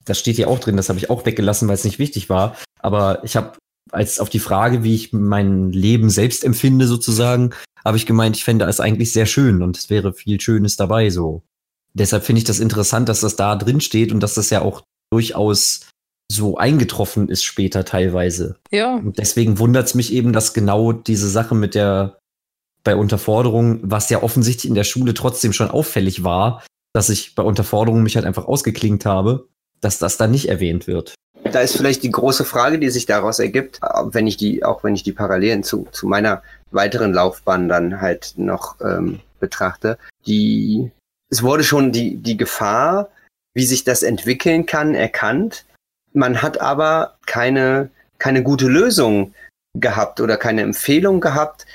das 0.05 0.19
steht 0.19 0.37
hier 0.37 0.49
auch 0.49 0.59
drin, 0.59 0.77
das 0.77 0.91
habe 0.91 0.99
ich 0.99 1.09
auch 1.09 1.25
weggelassen, 1.25 1.67
weil 1.67 1.77
es 1.77 1.85
nicht 1.85 1.99
wichtig 1.99 2.29
war. 2.29 2.55
Aber 2.81 3.25
ich 3.25 3.37
habe 3.37 3.57
als 3.91 4.21
auf 4.21 4.29
die 4.29 4.41
Frage, 4.41 4.85
wie 4.85 4.95
ich 4.95 5.15
mein 5.15 5.73
Leben 5.73 6.11
selbst 6.11 6.45
empfinde, 6.45 6.87
sozusagen, 6.87 7.55
habe 7.83 7.97
ich 7.97 8.05
gemeint, 8.05 8.37
ich 8.37 8.45
fände 8.45 8.67
es 8.67 8.79
eigentlich 8.79 9.15
sehr 9.15 9.25
schön 9.25 9.63
und 9.63 9.79
es 9.79 9.89
wäre 9.89 10.13
viel 10.13 10.39
Schönes 10.39 10.77
dabei 10.77 11.09
so. 11.09 11.45
Deshalb 11.95 12.24
finde 12.24 12.38
ich 12.38 12.45
das 12.45 12.61
interessant, 12.61 13.09
dass 13.09 13.20
das 13.20 13.36
da 13.36 13.57
drin 13.57 13.80
steht 13.80 14.12
und 14.12 14.20
dass 14.20 14.34
das 14.34 14.51
ja 14.51 14.62
auch 14.62 14.82
durchaus 15.12 15.80
so 16.30 16.57
eingetroffen 16.57 17.28
ist 17.28 17.43
später 17.43 17.84
teilweise. 17.84 18.57
Ja. 18.70 18.95
Und 18.95 19.18
deswegen 19.18 19.59
wundert 19.59 19.86
es 19.86 19.95
mich 19.95 20.12
eben, 20.12 20.32
dass 20.32 20.55
genau 20.55 20.93
diese 20.93 21.28
Sache 21.28 21.55
mit 21.55 21.74
der 21.74 22.18
bei 22.84 22.97
Unterforderung, 22.97 23.80
was 23.82 24.09
ja 24.09 24.22
offensichtlich 24.22 24.68
in 24.68 24.74
der 24.74 24.84
Schule 24.84 25.12
trotzdem 25.12 25.53
schon 25.53 25.70
auffällig 25.70 26.24
war, 26.24 26.64
dass 26.95 27.09
ich 27.11 27.34
bei 27.34 27.43
Unterforderung 27.43 28.03
mich 28.03 28.16
halt 28.16 28.24
einfach 28.24 28.47
ausgeklingt 28.47 29.05
habe, 29.05 29.49
dass 29.80 29.99
das 29.99 30.16
da 30.16 30.26
nicht 30.26 30.49
erwähnt 30.49 30.86
wird. 30.86 31.14
Da 31.45 31.61
ist 31.61 31.76
vielleicht 31.76 32.03
die 32.03 32.11
große 32.11 32.45
Frage, 32.45 32.78
die 32.78 32.91
sich 32.91 33.07
daraus 33.07 33.38
ergibt, 33.38 33.80
wenn 33.82 34.26
ich 34.26 34.36
die, 34.36 34.64
auch 34.64 34.84
wenn 34.84 34.95
ich 34.95 35.03
die 35.03 35.12
Parallelen 35.12 35.62
zu, 35.62 35.88
zu 35.91 36.07
meiner 36.07 36.43
weiteren 36.70 37.12
Laufbahn 37.12 37.68
dann 37.68 38.01
halt 38.01 38.34
noch 38.36 38.76
ähm, 38.80 39.20
betrachte, 39.41 39.99
die 40.26 40.91
es 41.31 41.43
wurde 41.43 41.64
schon 41.64 41.93
die, 41.93 42.16
die 42.16 42.37
Gefahr, 42.37 43.09
wie 43.55 43.64
sich 43.64 43.85
das 43.85 44.03
entwickeln 44.03 44.66
kann, 44.66 44.95
erkannt. 44.95 45.64
Man 46.12 46.43
hat 46.43 46.61
aber 46.61 47.16
keine, 47.26 47.91
keine 48.18 48.43
gute 48.43 48.66
Lösung 48.66 49.35
gehabt 49.78 50.20
oder 50.20 50.37
keine 50.37 50.62
Empfehlung 50.62 51.20
gehabt, 51.20 51.66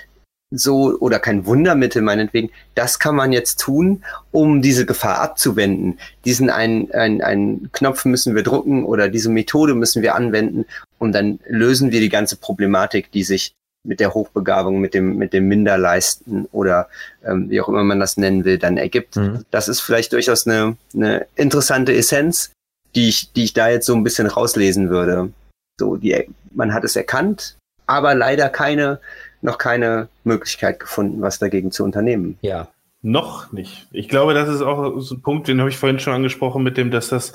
so 0.52 0.98
oder 1.00 1.20
kein 1.20 1.46
Wundermittel 1.46 2.02
meinetwegen, 2.02 2.52
das 2.76 3.00
kann 3.00 3.16
man 3.16 3.32
jetzt 3.32 3.60
tun, 3.60 4.04
um 4.32 4.62
diese 4.62 4.86
Gefahr 4.86 5.20
abzuwenden. 5.20 6.00
Diesen 6.24 6.50
einen, 6.50 6.92
einen, 6.92 7.22
einen 7.22 7.72
Knopf 7.72 8.06
müssen 8.06 8.36
wir 8.36 8.44
drucken 8.44 8.86
oder 8.86 9.10
diese 9.10 9.30
Methode 9.30 9.74
müssen 9.74 10.02
wir 10.02 10.16
anwenden 10.16 10.66
und 11.00 11.14
dann 11.14 11.40
lösen 11.48 11.92
wir 11.92 12.00
die 12.00 12.10
ganze 12.10 12.36
Problematik, 12.36 13.12
die 13.12 13.24
sich 13.24 13.54
mit 13.86 14.00
der 14.00 14.14
Hochbegabung, 14.14 14.80
mit 14.80 14.94
dem, 14.94 15.18
mit 15.18 15.34
dem 15.34 15.48
Minderleisten 15.48 16.46
oder 16.52 16.90
ähm, 17.24 17.50
wie 17.50 17.62
auch 17.62 17.70
immer 17.70 17.84
man 17.84 18.00
das 18.00 18.18
nennen 18.18 18.46
will, 18.46 18.58
dann 18.58 18.78
ergibt. 18.78 19.16
Mhm. 19.16 19.46
Das 19.52 19.68
ist 19.68 19.82
vielleicht 19.82 20.14
durchaus 20.14 20.48
eine, 20.48 20.78
eine 20.94 21.28
interessante 21.36 21.94
Essenz, 21.94 22.52
die 22.96 23.10
ich, 23.10 23.32
die 23.34 23.44
ich 23.44 23.54
da 23.54 23.70
jetzt 23.70 23.86
so 23.86 23.96
ein 23.96 24.04
bisschen 24.04 24.28
rauslesen 24.28 24.90
würde. 24.90 25.32
So, 25.80 25.98
die, 25.98 26.28
man 26.52 26.74
hat 26.74 26.84
es 26.84 26.96
erkannt, 26.96 27.58
aber 27.86 28.16
leider 28.16 28.50
keine, 28.50 29.00
noch 29.42 29.58
keine 29.58 30.08
Möglichkeit 30.24 30.80
gefunden, 30.80 31.22
was 31.22 31.40
dagegen 31.40 31.72
zu 31.72 31.84
unternehmen. 31.84 32.38
Ja. 32.42 32.70
Noch 33.02 33.52
nicht. 33.52 33.88
Ich 33.92 34.10
glaube, 34.10 34.34
das 34.34 34.50
ist 34.50 34.64
auch 34.64 35.00
so 35.00 35.14
ein 35.14 35.22
Punkt, 35.22 35.48
den 35.48 35.60
habe 35.60 35.70
ich 35.70 35.78
vorhin 35.78 36.00
schon 36.00 36.14
angesprochen, 36.14 36.64
mit 36.64 36.76
dem, 36.76 36.90
dass 36.90 37.10
das, 37.10 37.34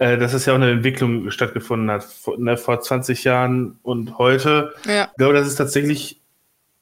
äh, 0.00 0.16
dass 0.16 0.32
es 0.32 0.46
ja 0.46 0.54
auch 0.54 0.56
eine 0.56 0.70
Entwicklung 0.70 1.30
stattgefunden 1.30 1.90
hat, 1.90 2.02
vor, 2.04 2.38
ne, 2.38 2.56
vor 2.56 2.80
20 2.80 3.22
Jahren 3.22 3.78
und 3.82 4.16
heute. 4.18 4.72
Ja. 4.86 5.04
Ich 5.10 5.16
glaube, 5.18 5.34
das 5.34 5.46
ist 5.46 5.56
tatsächlich, 5.56 6.20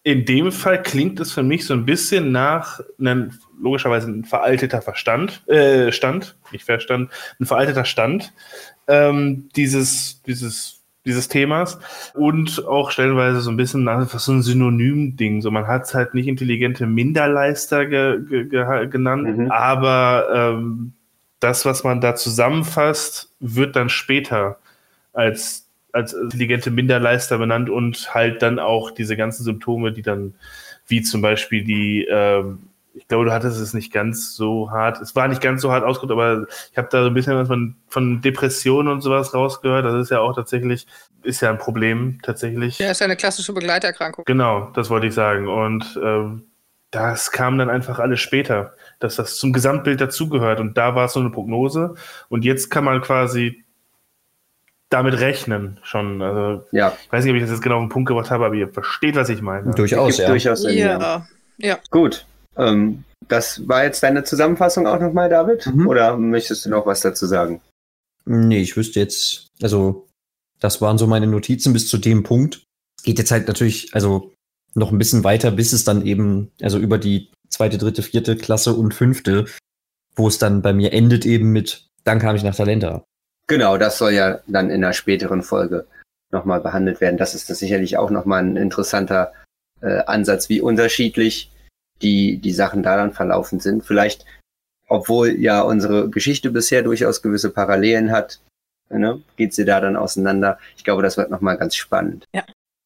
in 0.04 0.24
dem 0.24 0.52
Fall 0.52 0.80
klingt 0.82 1.18
es 1.18 1.32
für 1.32 1.42
mich 1.42 1.66
so 1.66 1.74
ein 1.74 1.84
bisschen 1.84 2.30
nach 2.30 2.80
einem, 2.98 3.32
logischerweise 3.60 4.08
ein 4.08 4.24
veralteter 4.24 4.80
Verstand, 4.82 5.42
äh, 5.48 5.90
Stand, 5.90 6.36
nicht 6.52 6.64
Verstand, 6.64 7.10
ein 7.40 7.46
veralteter 7.46 7.84
Stand 7.84 8.32
ähm, 8.86 9.48
dieses, 9.56 10.22
dieses 10.22 10.76
dieses 11.04 11.28
Themas 11.28 11.78
und 12.14 12.66
auch 12.66 12.90
stellenweise 12.90 13.40
so 13.40 13.50
ein 13.50 13.56
bisschen 13.56 13.88
einfach 13.88 14.18
so 14.18 14.30
ein 14.32 14.42
Synonym-Ding. 14.42 15.40
So, 15.40 15.50
man 15.50 15.66
hat 15.66 15.84
es 15.84 15.94
halt 15.94 16.12
nicht 16.12 16.28
intelligente 16.28 16.86
Minderleister 16.86 17.86
ge, 17.86 18.20
ge, 18.28 18.44
ge, 18.44 18.86
genannt, 18.88 19.38
Mhm. 19.38 19.50
aber 19.50 20.26
ähm, 20.34 20.92
das, 21.40 21.64
was 21.64 21.84
man 21.84 22.00
da 22.00 22.14
zusammenfasst, 22.14 23.30
wird 23.40 23.76
dann 23.76 23.88
später 23.88 24.58
als, 25.12 25.68
als 25.92 26.12
intelligente 26.12 26.70
Minderleister 26.70 27.38
benannt 27.38 27.70
und 27.70 28.14
halt 28.14 28.42
dann 28.42 28.58
auch 28.58 28.90
diese 28.90 29.16
ganzen 29.16 29.44
Symptome, 29.44 29.92
die 29.92 30.02
dann, 30.02 30.34
wie 30.86 31.02
zum 31.02 31.22
Beispiel 31.22 31.64
die, 31.64 32.04
ähm, 32.04 32.68
ich 32.94 33.06
glaube, 33.06 33.26
du 33.26 33.32
hattest 33.32 33.60
es 33.60 33.74
nicht 33.74 33.92
ganz 33.92 34.34
so 34.34 34.70
hart, 34.72 35.00
es 35.00 35.14
war 35.14 35.28
nicht 35.28 35.40
ganz 35.40 35.62
so 35.62 35.70
hart 35.70 35.84
ausgedrückt, 35.84 36.20
aber 36.20 36.46
ich 36.72 36.76
habe 36.76 36.88
da 36.90 37.02
so 37.02 37.08
ein 37.08 37.14
bisschen 37.14 37.36
was 37.36 37.46
von, 37.46 37.76
von 37.88 38.20
Depressionen 38.20 38.92
und 38.92 39.02
sowas 39.02 39.32
rausgehört. 39.32 39.84
Das 39.84 39.94
ist 39.94 40.10
ja 40.10 40.18
auch 40.18 40.34
tatsächlich, 40.34 40.86
ist 41.22 41.40
ja 41.40 41.50
ein 41.50 41.58
Problem 41.58 42.18
tatsächlich. 42.22 42.78
Ja, 42.78 42.90
ist 42.90 43.00
ja 43.00 43.04
eine 43.04 43.16
klassische 43.16 43.52
Begleiterkrankung. 43.52 44.24
Genau, 44.24 44.70
das 44.74 44.90
wollte 44.90 45.06
ich 45.06 45.14
sagen. 45.14 45.46
Und 45.46 45.98
ähm, 46.02 46.42
das 46.90 47.30
kam 47.30 47.58
dann 47.58 47.70
einfach 47.70 47.98
alles 47.98 48.20
später. 48.20 48.74
Dass 48.98 49.16
das 49.16 49.36
zum 49.36 49.52
Gesamtbild 49.52 50.00
dazugehört. 50.00 50.60
Und 50.60 50.76
da 50.76 50.94
war 50.94 51.06
es 51.06 51.12
so 51.12 51.20
eine 51.20 51.30
Prognose. 51.30 51.94
Und 52.28 52.44
jetzt 52.44 52.70
kann 52.70 52.84
man 52.84 53.00
quasi 53.00 53.64
damit 54.90 55.20
rechnen 55.20 55.78
schon. 55.82 56.22
Also, 56.22 56.64
Ja, 56.72 56.96
ich 57.04 57.12
weiß 57.12 57.24
nicht, 57.24 57.32
ob 57.32 57.36
ich 57.36 57.42
das 57.42 57.50
jetzt 57.50 57.62
genau 57.62 57.76
auf 57.76 57.84
den 57.84 57.90
Punkt 57.90 58.08
gebracht 58.08 58.30
habe, 58.30 58.46
aber 58.46 58.54
ihr 58.54 58.68
versteht, 58.68 59.16
was 59.16 59.28
ich 59.28 59.42
meine. 59.42 59.72
Durchaus, 59.72 60.18
ja. 60.18 60.28
durchaus 60.28 60.62
Sinn. 60.62 60.78
Ja. 60.78 60.98
Ja. 60.98 61.26
Ja. 61.58 61.78
Gut. 61.90 62.26
Ähm, 62.56 63.04
das 63.26 63.66
war 63.68 63.84
jetzt 63.84 64.02
deine 64.02 64.24
Zusammenfassung 64.24 64.86
auch 64.86 65.00
nochmal, 65.00 65.28
David? 65.28 65.66
Mhm. 65.66 65.86
Oder 65.86 66.16
möchtest 66.16 66.64
du 66.64 66.70
noch 66.70 66.86
was 66.86 67.00
dazu 67.00 67.26
sagen? 67.26 67.60
Nee, 68.24 68.60
ich 68.60 68.76
wüsste 68.76 69.00
jetzt, 69.00 69.48
also 69.62 70.06
das 70.60 70.80
waren 70.80 70.98
so 70.98 71.06
meine 71.06 71.26
Notizen 71.26 71.72
bis 71.72 71.88
zu 71.88 71.98
dem 71.98 72.22
Punkt. 72.22 72.64
Es 72.98 73.04
geht 73.04 73.18
jetzt 73.18 73.30
halt 73.30 73.48
natürlich, 73.48 73.94
also 73.94 74.32
noch 74.74 74.92
ein 74.92 74.98
bisschen 74.98 75.24
weiter, 75.24 75.50
bis 75.50 75.72
es 75.72 75.84
dann 75.84 76.04
eben, 76.04 76.50
also 76.60 76.78
über 76.78 76.98
die 76.98 77.30
zweite, 77.48 77.78
dritte, 77.78 78.02
vierte 78.02 78.36
Klasse 78.36 78.74
und 78.74 78.94
fünfte, 78.94 79.46
wo 80.16 80.28
es 80.28 80.38
dann 80.38 80.62
bei 80.62 80.72
mir 80.72 80.92
endet 80.92 81.26
eben 81.26 81.52
mit, 81.52 81.86
dann 82.04 82.18
kam 82.18 82.36
ich 82.36 82.42
nach 82.42 82.56
Talenta. 82.56 83.04
Genau, 83.46 83.78
das 83.78 83.98
soll 83.98 84.12
ja 84.12 84.40
dann 84.46 84.70
in 84.70 84.84
einer 84.84 84.92
späteren 84.92 85.42
Folge 85.42 85.86
nochmal 86.30 86.60
behandelt 86.60 87.00
werden. 87.00 87.16
Das 87.16 87.34
ist 87.34 87.48
das 87.48 87.58
sicherlich 87.58 87.96
auch 87.96 88.10
nochmal 88.10 88.42
ein 88.42 88.56
interessanter 88.56 89.32
äh, 89.80 90.00
Ansatz, 90.06 90.48
wie 90.48 90.60
unterschiedlich 90.60 91.50
die, 92.02 92.36
die 92.38 92.52
Sachen 92.52 92.82
da 92.82 92.96
dann 92.96 93.12
verlaufen 93.12 93.60
sind. 93.60 93.84
Vielleicht, 93.84 94.26
obwohl 94.88 95.30
ja 95.30 95.62
unsere 95.62 96.10
Geschichte 96.10 96.50
bisher 96.50 96.82
durchaus 96.82 97.22
gewisse 97.22 97.50
Parallelen 97.50 98.12
hat, 98.12 98.40
ne, 98.90 99.22
geht 99.36 99.54
sie 99.54 99.64
da 99.64 99.80
dann 99.80 99.96
auseinander. 99.96 100.58
Ich 100.76 100.84
glaube, 100.84 101.02
das 101.02 101.16
wird 101.16 101.30
nochmal 101.30 101.56
ganz 101.56 101.74
spannend. 101.74 102.26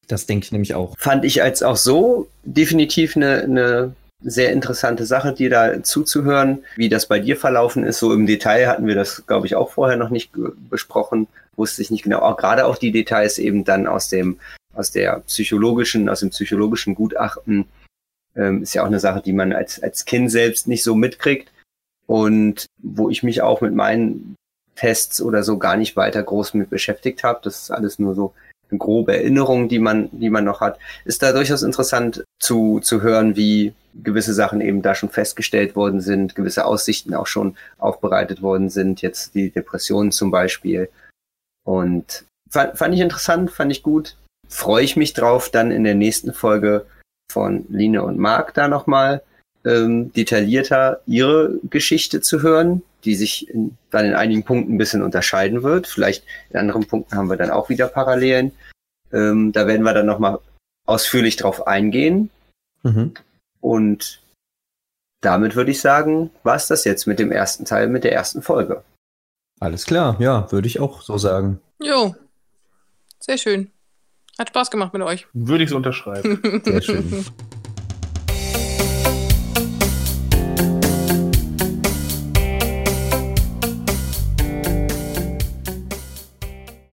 Das 0.07 0.25
denke 0.25 0.45
ich 0.45 0.51
nämlich 0.51 0.75
auch. 0.75 0.97
Fand 0.97 1.25
ich 1.25 1.41
als 1.41 1.63
auch 1.63 1.77
so 1.77 2.27
definitiv 2.43 3.15
eine, 3.15 3.43
eine 3.43 3.95
sehr 4.23 4.51
interessante 4.51 5.05
Sache, 5.05 5.33
dir 5.33 5.49
da 5.49 5.83
zuzuhören, 5.83 6.63
wie 6.75 6.89
das 6.89 7.07
bei 7.07 7.19
dir 7.19 7.37
verlaufen 7.37 7.83
ist. 7.83 7.99
So 7.99 8.13
im 8.13 8.25
Detail 8.25 8.67
hatten 8.67 8.87
wir 8.87 8.95
das, 8.95 9.25
glaube 9.27 9.47
ich, 9.47 9.55
auch 9.55 9.71
vorher 9.71 9.97
noch 9.97 10.09
nicht 10.09 10.33
ge- 10.33 10.51
besprochen. 10.69 11.27
Wusste 11.55 11.81
ich 11.81 11.91
nicht 11.91 12.03
genau. 12.03 12.19
Auch 12.19 12.37
gerade 12.37 12.65
auch 12.65 12.77
die 12.77 12.91
Details 12.91 13.37
eben 13.37 13.63
dann 13.63 13.85
aus 13.87 14.09
dem, 14.09 14.39
aus 14.73 14.91
der 14.91 15.19
psychologischen, 15.27 16.09
aus 16.09 16.21
dem 16.21 16.31
psychologischen 16.31 16.95
Gutachten, 16.95 17.65
ähm, 18.35 18.63
ist 18.63 18.73
ja 18.73 18.81
auch 18.81 18.87
eine 18.87 18.99
Sache, 18.99 19.21
die 19.23 19.33
man 19.33 19.53
als, 19.53 19.81
als 19.83 20.05
Kind 20.05 20.31
selbst 20.31 20.67
nicht 20.67 20.83
so 20.83 20.95
mitkriegt. 20.95 21.51
Und 22.05 22.65
wo 22.81 23.09
ich 23.09 23.23
mich 23.23 23.41
auch 23.41 23.61
mit 23.61 23.73
meinen 23.73 24.35
Tests 24.75 25.21
oder 25.21 25.43
so 25.43 25.57
gar 25.57 25.77
nicht 25.77 25.95
weiter 25.95 26.23
groß 26.23 26.53
mit 26.55 26.69
beschäftigt 26.69 27.23
habe. 27.23 27.39
Das 27.43 27.61
ist 27.61 27.71
alles 27.71 27.99
nur 27.99 28.15
so 28.15 28.33
eine 28.69 28.79
grobe 28.79 29.15
Erinnerung, 29.15 29.69
die 29.69 29.79
man, 29.79 30.09
die 30.11 30.29
man 30.31 30.43
noch 30.43 30.61
hat. 30.61 30.79
Ist 31.05 31.21
da 31.21 31.31
durchaus 31.31 31.61
interessant 31.61 32.23
zu, 32.39 32.79
zu 32.79 33.01
hören, 33.01 33.35
wie 33.35 33.73
gewisse 34.01 34.33
Sachen 34.33 34.61
eben 34.61 34.81
da 34.81 34.95
schon 34.95 35.09
festgestellt 35.09 35.75
worden 35.75 36.01
sind, 36.01 36.35
gewisse 36.35 36.65
Aussichten 36.65 37.13
auch 37.13 37.27
schon 37.27 37.55
aufbereitet 37.77 38.41
worden 38.41 38.69
sind, 38.69 39.01
jetzt 39.01 39.35
die 39.35 39.49
Depressionen 39.49 40.11
zum 40.11 40.31
Beispiel. 40.31 40.89
Und 41.63 42.25
fand, 42.49 42.77
fand 42.77 42.93
ich 42.93 43.01
interessant, 43.01 43.51
fand 43.51 43.71
ich 43.71 43.83
gut. 43.83 44.17
Freue 44.47 44.83
ich 44.83 44.95
mich 44.95 45.13
drauf, 45.13 45.49
dann 45.49 45.71
in 45.71 45.83
der 45.83 45.95
nächsten 45.95 46.33
Folge 46.33 46.85
von 47.31 47.65
Line 47.69 48.03
und 48.03 48.17
Marc 48.17 48.53
da 48.53 48.67
nochmal 48.67 49.21
ähm, 49.65 50.11
detaillierter 50.13 51.01
ihre 51.05 51.59
Geschichte 51.69 52.21
zu 52.21 52.41
hören, 52.41 52.83
die 53.05 53.15
sich 53.15 53.49
in, 53.49 53.77
dann 53.91 54.05
in 54.05 54.13
einigen 54.13 54.43
Punkten 54.43 54.75
ein 54.75 54.77
bisschen 54.77 55.01
unterscheiden 55.01 55.63
wird. 55.63 55.87
Vielleicht 55.87 56.23
in 56.49 56.59
anderen 56.59 56.85
Punkten 56.85 57.15
haben 57.15 57.29
wir 57.29 57.37
dann 57.37 57.51
auch 57.51 57.69
wieder 57.69 57.87
Parallelen. 57.87 58.51
Ähm, 59.11 59.51
da 59.51 59.67
werden 59.67 59.83
wir 59.83 59.93
dann 59.93 60.05
nochmal 60.05 60.39
ausführlich 60.85 61.35
drauf 61.35 61.67
eingehen. 61.67 62.29
Mhm. 62.83 63.13
Und 63.63 64.21
damit 65.21 65.55
würde 65.55 65.71
ich 65.71 65.79
sagen, 65.79 66.31
war 66.43 66.55
es 66.55 66.67
das 66.67 66.83
jetzt 66.83 67.07
mit 67.07 67.17
dem 67.17 67.31
ersten 67.31 67.63
Teil, 67.63 67.87
mit 67.87 68.03
der 68.03 68.11
ersten 68.11 68.41
Folge. 68.41 68.83
Alles 69.61 69.85
klar, 69.85 70.17
ja, 70.19 70.51
würde 70.51 70.67
ich 70.67 70.81
auch 70.81 71.01
so 71.01 71.17
sagen. 71.17 71.61
Jo. 71.81 72.13
Sehr 73.19 73.37
schön. 73.37 73.71
Hat 74.37 74.49
Spaß 74.49 74.69
gemacht 74.69 74.91
mit 74.91 75.01
euch. 75.01 75.27
Würde 75.31 75.63
ich 75.63 75.69
es 75.69 75.75
unterschreiben. 75.75 76.61
Sehr 76.65 76.81
schön. 76.81 77.25